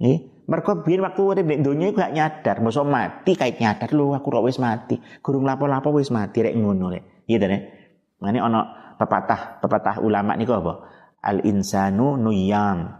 Nggih. 0.00 0.32
Mergo 0.42 0.82
biyen 0.82 1.06
waktu 1.06 1.22
urip 1.22 1.46
nek 1.46 1.60
donya 1.62 1.86
gak 1.94 2.12
nyadar, 2.12 2.56
mosok 2.60 2.84
mati 2.84 3.38
kait 3.38 3.62
nyadar 3.62 3.88
lho 3.94 4.12
aku 4.12 4.26
kok 4.26 4.44
wis 4.44 4.58
mati. 4.58 4.98
Gurung 5.22 5.46
lapo-lapo 5.46 5.94
wis 5.94 6.10
mati 6.10 6.42
rek 6.42 6.58
ngono 6.58 6.90
rek. 6.90 7.24
Iya 7.30 7.38
ta 7.38 7.46
nek. 7.46 7.62
Mane 8.18 8.38
pepatah 8.98 9.62
pepatah 9.62 9.96
ulama 10.02 10.34
niku 10.34 10.52
apa? 10.58 10.82
Al 11.22 11.46
insanu 11.46 12.18
nuyam. 12.18 12.90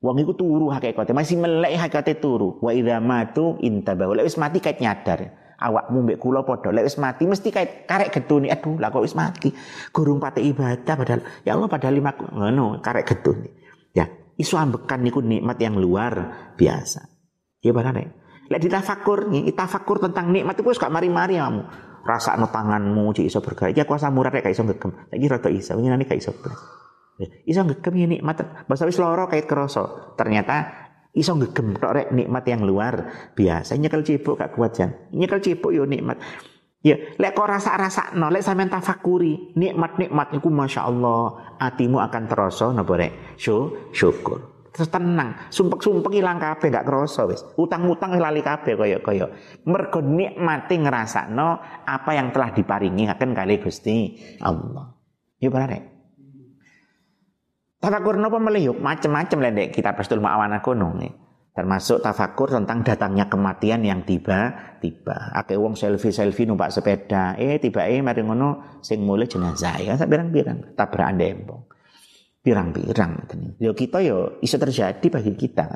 Wong 0.00 0.16
iku 0.16 0.32
turu 0.32 0.72
hakikate, 0.72 1.12
masih 1.12 1.36
melek 1.36 1.76
hakikate 1.76 2.20
turu. 2.20 2.60
Wa 2.60 2.72
idza 2.72 3.00
matu 3.00 3.56
intabahu. 3.60 4.16
Lek 4.16 4.28
wis 4.28 4.36
mati 4.36 4.60
kait 4.60 4.80
nyadar. 4.80 5.40
Awakmu 5.60 6.04
mbek 6.08 6.16
kula 6.20 6.44
padha. 6.44 6.72
Lek 6.72 6.88
wis 6.88 6.96
mati 6.96 7.28
mesti 7.28 7.48
kait 7.52 7.84
karek 7.84 8.12
gedune. 8.12 8.48
Aduh, 8.48 8.80
lah 8.80 8.88
kok 8.88 9.04
wis 9.04 9.16
mati. 9.16 9.52
Gurung 9.92 10.20
pate 10.20 10.40
ibadah 10.40 10.94
padahal 10.96 11.20
ya 11.44 11.52
Allah 11.56 11.68
padahal 11.68 11.96
lima 11.96 12.12
ngono 12.16 12.80
karek 12.80 13.08
gedune. 13.08 13.52
Ya, 13.92 14.08
isu 14.40 14.56
ambekan 14.56 15.04
niku 15.04 15.20
nikmat 15.20 15.60
yang 15.60 15.76
luar 15.76 16.52
biasa. 16.56 17.04
Ya 17.60 17.76
benar 17.76 17.92
nek. 17.92 18.08
Lek 18.50 18.66
nih, 18.66 19.54
tafakur 19.54 20.02
tentang 20.02 20.34
nikmat 20.34 20.58
itu 20.58 20.66
gak 20.74 20.90
mari-mari 20.90 21.38
kamu. 21.38 21.62
Rasa 22.02 22.34
no 22.34 22.50
tanganmu 22.50 23.14
cik 23.14 23.28
iso 23.28 23.38
bergerak. 23.44 23.76
Ya 23.76 23.84
kuasa 23.86 24.10
murah 24.10 24.32
kayak 24.34 24.50
iso 24.50 24.66
ngegem. 24.66 24.90
Lagi 25.12 25.26
rada 25.30 25.48
iso, 25.52 25.78
ini 25.78 25.86
nanti 25.92 26.08
kayak 26.08 26.18
iso 26.24 26.32
Iso 27.46 27.60
ngegem 27.62 27.94
ya 27.94 28.06
nikmat. 28.08 28.66
Bahasa 28.66 28.88
wis 28.88 28.96
loro 28.98 29.28
kait 29.28 29.44
keroso. 29.44 30.16
Ternyata 30.16 30.72
iso 31.12 31.36
ngegem 31.36 31.76
tok 31.76 31.92
rek 31.92 32.08
nikmat 32.10 32.42
yang 32.48 32.64
luar 32.64 32.94
biasa. 33.36 33.76
Nyekel 33.76 34.02
cipuk 34.02 34.40
gak 34.40 34.56
kuat 34.56 34.74
jan. 34.74 34.90
Nyekel 35.12 35.38
cipuk 35.44 35.70
yo 35.70 35.84
nikmat. 35.84 36.18
Ya, 36.80 36.96
lek 36.96 37.36
kok 37.36 37.44
rasa-rasa 37.44 38.16
no, 38.16 38.32
lek 38.32 38.40
sampean 38.40 38.72
tafakuri 38.72 39.52
nikmat-nikmat 39.52 40.32
iku 40.32 40.48
Masya 40.48 40.88
Allah, 40.88 41.56
hatimu 41.60 42.00
akan 42.00 42.22
terasa 42.24 42.72
napa 42.72 42.96
rek? 42.96 43.36
Syukur. 43.92 44.64
Terus 44.72 44.88
tenang, 44.88 45.34
sumpek-sumpek 45.52 46.22
hilang 46.22 46.40
kabeh 46.40 46.72
gak 46.72 46.86
kerasa 46.88 47.26
wis. 47.28 47.44
Utang-utang 47.60 48.16
lali 48.16 48.40
kabeh 48.40 48.80
kaya-kaya. 48.80 49.28
Mergo 49.68 50.00
nikmati 50.00 50.80
ngrasakno 50.80 51.60
apa 51.84 52.10
yang 52.16 52.32
telah 52.32 52.54
diparingi 52.54 53.10
akan 53.12 53.30
kali 53.34 53.60
Gusti 53.60 54.16
Allah. 54.40 54.96
Ya 55.36 55.52
benar 55.52 55.68
rek. 55.74 55.84
Tafakur 57.76 58.16
napa 58.16 58.40
melih 58.40 58.72
macam-macam 58.80 59.38
lendek 59.40 59.76
kita 59.76 59.92
pastul 59.92 60.24
ma'awana 60.24 60.64
kono 60.64 60.96
nih. 60.96 61.12
Termasuk 61.60 62.00
tafakur 62.00 62.48
tentang 62.48 62.80
datangnya 62.80 63.28
kematian 63.28 63.84
yang 63.84 64.00
tiba-tiba. 64.00 65.36
Ake 65.36 65.60
wong 65.60 65.76
selfie-selfie 65.76 66.48
numpak 66.48 66.72
sepeda, 66.72 67.36
eh 67.36 67.60
tiba 67.60 67.84
eh 67.84 68.00
mari 68.00 68.24
ngono 68.24 68.80
sing 68.80 69.04
mulai 69.04 69.28
jenazah 69.28 69.76
ya 69.76 69.92
pirang-pirang 70.00 70.72
tabrakan 70.72 71.20
dempong. 71.20 71.68
Pirang-pirang 72.40 73.28
Yo 73.60 73.76
kita 73.76 74.00
yo 74.00 74.40
iso 74.40 74.56
terjadi 74.56 75.04
bagi 75.12 75.36
kita. 75.36 75.68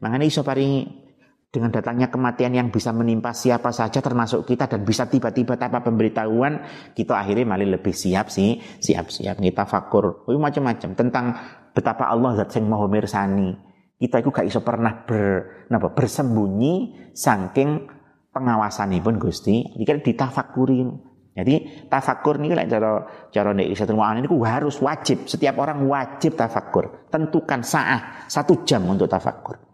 Makanya 0.00 0.24
iso 0.24 0.40
paringi 0.40 1.04
dengan 1.52 1.76
datangnya 1.76 2.08
kematian 2.08 2.56
yang 2.56 2.72
bisa 2.72 2.96
menimpa 2.96 3.36
siapa 3.36 3.68
saja 3.68 4.00
termasuk 4.00 4.48
kita 4.48 4.64
dan 4.64 4.80
bisa 4.88 5.12
tiba-tiba 5.12 5.60
tanpa 5.60 5.84
pemberitahuan 5.84 6.64
kita 6.96 7.20
akhirnya 7.20 7.44
malah 7.48 7.68
lebih 7.68 7.92
siap 7.92 8.28
sih 8.28 8.60
siap-siap 8.60 9.40
kita 9.40 9.64
fakur 9.64 10.28
macam-macam 10.28 10.92
tentang 10.92 11.32
betapa 11.72 12.12
Allah 12.12 12.36
zat 12.36 12.52
sing 12.52 12.68
maha 12.68 12.84
mirsani 12.84 13.67
kita 13.98 14.22
itu 14.22 14.30
gak 14.30 14.46
iso 14.46 14.62
pernah 14.62 15.02
ber, 15.02 15.66
napa, 15.68 15.90
bersembunyi 15.90 17.10
saking 17.14 17.90
pengawasan 18.30 18.94
pun 19.02 19.18
Gusti 19.18 19.74
jika 19.74 19.98
ditafakurin 19.98 21.08
jadi 21.38 21.86
tafakur 21.86 22.42
ini 22.42 22.50
like 22.50 22.66
cara 22.66 23.06
cara 23.30 23.54
nek 23.54 23.70
Mu'an 23.94 24.18
ini 24.18 24.26
harus 24.42 24.82
wajib. 24.82 25.30
Setiap 25.30 25.62
orang 25.62 25.86
wajib 25.86 26.34
tafakur 26.34 27.06
tentukan 27.14 27.62
saat 27.62 28.26
satu 28.26 28.66
jam 28.66 28.82
untuk 28.90 29.06
tafakur 29.06 29.68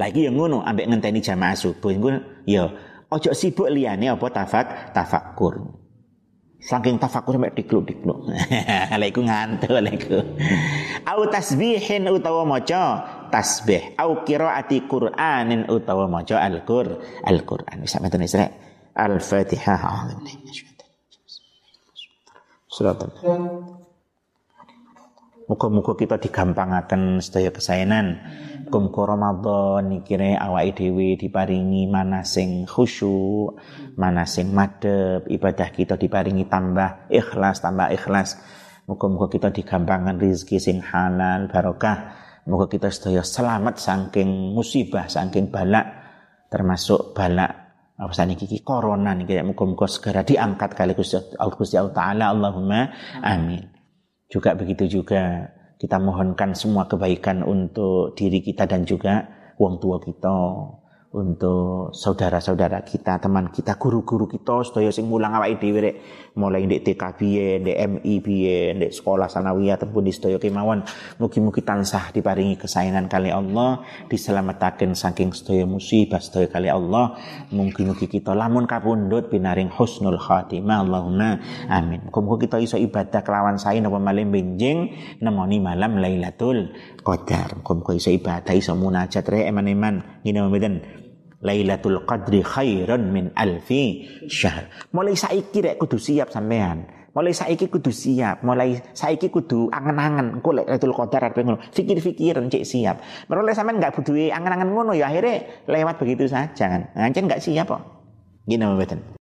lagi 0.00 0.24
yang 0.24 0.38
ngono 0.38 0.64
ambek 0.64 0.88
ngenteni 0.88 1.20
jamaah 1.20 1.56
subuh. 1.56 1.92
Ngono 1.92 2.18
ya 2.48 2.64
ojo 3.12 3.30
sibuk 3.36 3.68
liyane 3.68 4.08
apa 4.08 4.26
tafak 4.32 4.94
tafakur. 4.96 5.81
Saking 6.62 7.02
tafakur 7.02 7.34
sampai 7.34 7.50
dikluk-dikluk. 7.58 8.30
Lha 9.00 9.06
iku 9.10 9.26
ngantuk 9.26 9.74
lha 9.82 9.90
iku. 9.90 10.22
Au 11.02 11.26
tasbihin 11.26 12.06
utawa 12.06 12.46
maca 12.46 13.02
tasbih, 13.34 13.98
au 13.98 14.22
qiraati 14.22 14.86
Qur'anin 14.86 15.66
utawa 15.66 16.06
maca 16.06 16.38
Al-Qur, 16.38 17.02
Al-Qur'an. 17.26 17.82
Wis 17.82 17.90
sampeyan 17.90 18.22
Isra. 18.22 18.46
Al-Fatihah. 18.94 20.06
Surat 22.70 23.02
Muka-muka 25.50 25.98
kita 25.98 26.16
digampangaken 26.22 27.18
sedaya 27.18 27.50
kesaenan 27.50 28.22
muga 28.78 29.12
Ramadan 29.12 30.00
kira 30.06 30.38
awake 30.38 30.78
dhewe 30.78 31.18
diparingi 31.18 31.90
mana 31.90 32.22
sing 32.22 32.64
khusyuk, 32.64 33.58
mana 33.98 34.24
sing 34.24 34.54
madep, 34.54 35.28
ibadah 35.28 35.68
kita 35.74 35.98
diparingi 35.98 36.46
tambah 36.46 37.10
ikhlas, 37.12 37.60
tambah 37.60 37.90
ikhlas. 37.92 38.38
Muga-muga 38.86 39.30
kita 39.30 39.48
digampangkan 39.50 40.16
rezeki 40.18 40.58
sing 40.62 40.78
halal, 40.80 41.50
barokah. 41.50 42.16
Muga 42.48 42.66
kita 42.66 42.90
sedaya 42.90 43.22
selamat 43.22 43.78
saking 43.78 44.54
musibah, 44.56 45.06
saking 45.06 45.50
balak 45.50 45.86
termasuk 46.52 47.16
balak 47.16 47.62
apa 47.96 48.12
sani 48.12 48.34
kiki 48.34 48.66
corona 48.66 49.14
nih 49.14 49.24
kayak 49.30 49.46
muka-muka 49.46 49.86
segera 49.86 50.26
diangkat 50.26 50.74
kali 50.74 50.92
Gusti 50.92 51.78
Allah 51.78 51.94
Taala 51.94 52.24
Allahumma 52.34 52.90
amin. 53.22 53.62
Juga 54.26 54.58
begitu 54.58 54.88
juga 54.90 55.52
kita 55.82 55.98
mohonkan 55.98 56.54
semua 56.54 56.86
kebaikan 56.86 57.42
untuk 57.42 58.14
diri 58.14 58.38
kita 58.38 58.70
dan 58.70 58.86
juga 58.86 59.26
wong 59.58 59.82
tua 59.82 59.98
kita 59.98 60.30
untuk 61.12 61.92
saudara-saudara 61.92 62.80
kita, 62.88 63.20
teman 63.20 63.52
kita, 63.52 63.76
guru-guru 63.76 64.24
kita 64.24 64.64
sedaya 64.64 64.88
sing 64.88 65.12
mulang 65.12 65.36
awake 65.36 65.60
dhewe 65.60 65.80
rek 65.84 65.96
mulai 66.40 66.64
ndek 66.64 66.88
TK 66.88 67.02
piye, 67.20 67.60
ndek 67.60 67.76
MI 67.76 68.14
piye, 68.24 68.72
ndek 68.72 68.96
sekolah 68.96 69.28
sanawiyah 69.28 69.76
ataupun 69.76 70.08
di 70.08 70.12
sedaya 70.16 70.40
kemawon 70.40 70.80
mugi-mugi 71.20 71.60
tansah 71.60 72.16
diparingi 72.16 72.56
kesayangan 72.56 73.12
kali 73.12 73.28
Allah, 73.28 73.84
diselamataken 74.08 74.96
saking 74.96 75.36
sedaya 75.36 75.68
musibah 75.68 76.24
sedaya 76.24 76.48
kali 76.48 76.72
Allah. 76.72 77.20
Mugi-mugi 77.52 78.08
kita 78.08 78.32
lamun 78.32 78.64
kapundhut 78.64 79.28
binaring 79.28 79.68
husnul 79.68 80.16
khatimah 80.16 80.80
Allahumma 80.80 81.44
amin. 81.68 82.08
Mugi-mugi 82.08 82.48
kita 82.48 82.56
iso 82.56 82.80
ibadah 82.80 83.20
kelawan 83.20 83.60
sae 83.60 83.84
napa 83.84 84.00
malih 84.00 84.24
benjing 84.32 84.96
nemoni 85.20 85.60
malam 85.60 86.00
Lailatul 86.00 86.72
Qadar. 87.04 87.60
Mugi-mugi 87.60 88.00
iso 88.00 88.08
ibadah 88.08 88.56
iso 88.56 88.72
munajat 88.72 89.28
rek 89.28 89.52
eman-eman 89.52 90.24
ngene 90.24 90.40
mboten 90.48 91.01
Lailatul 91.42 92.06
Qadri 92.06 92.40
khairan 92.46 93.10
min 93.10 93.34
alfi 93.34 94.06
syahr. 94.30 94.70
Mulai 94.94 95.18
saiki 95.18 95.58
rek 95.58 95.76
kudu 95.82 95.98
siap 95.98 96.30
sampean. 96.30 96.86
Mulai 97.12 97.34
saiki 97.34 97.68
kudu 97.68 97.92
siap, 97.92 98.40
mulai 98.40 98.78
saiki 98.94 99.28
kudu 99.28 99.68
angen-angen 99.68 100.38
engko 100.38 100.54
Lailatul 100.54 100.94
Qadar 100.94 101.28
arep 101.28 101.42
ngono. 101.42 101.58
Fikir-fikiran 101.74 102.46
cek 102.46 102.64
siap. 102.64 102.96
Merole 103.26 103.52
sampean 103.52 103.82
enggak 103.82 103.98
butuh 103.98 104.14
angen-angen 104.30 104.70
ngono 104.70 104.94
ya 104.94 105.10
akhirnya 105.10 105.66
lewat 105.66 105.98
begitu 105.98 106.30
saja 106.30 106.70
kan. 106.70 106.82
Ngancen 106.94 107.26
enggak 107.26 107.42
siap 107.42 107.66
kok. 107.66 107.82
Gini 108.46 108.62
mboten. 108.62 109.02